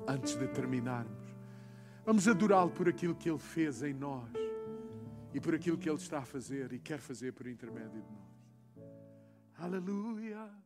antes 0.07 0.37
de 0.37 0.47
terminarmos. 0.49 1.25
Vamos 2.07 2.29
adorá-lo 2.29 2.71
por 2.71 2.89
aquilo 2.89 3.15
que 3.15 3.29
ele 3.29 3.39
fez 3.39 3.83
em 3.83 3.93
nós 3.93 4.45
e 5.35 5.41
por 5.41 5.55
aquilo 5.55 5.77
que 5.77 5.91
ele 5.91 5.99
está 5.99 6.19
a 6.21 6.25
fazer 6.25 6.73
e 6.73 6.79
quer 6.79 7.01
fazer 7.01 7.33
por 7.33 7.47
intermédio 7.47 8.01
de 8.01 8.13
nós. 8.13 8.87
Aleluia. 9.59 10.64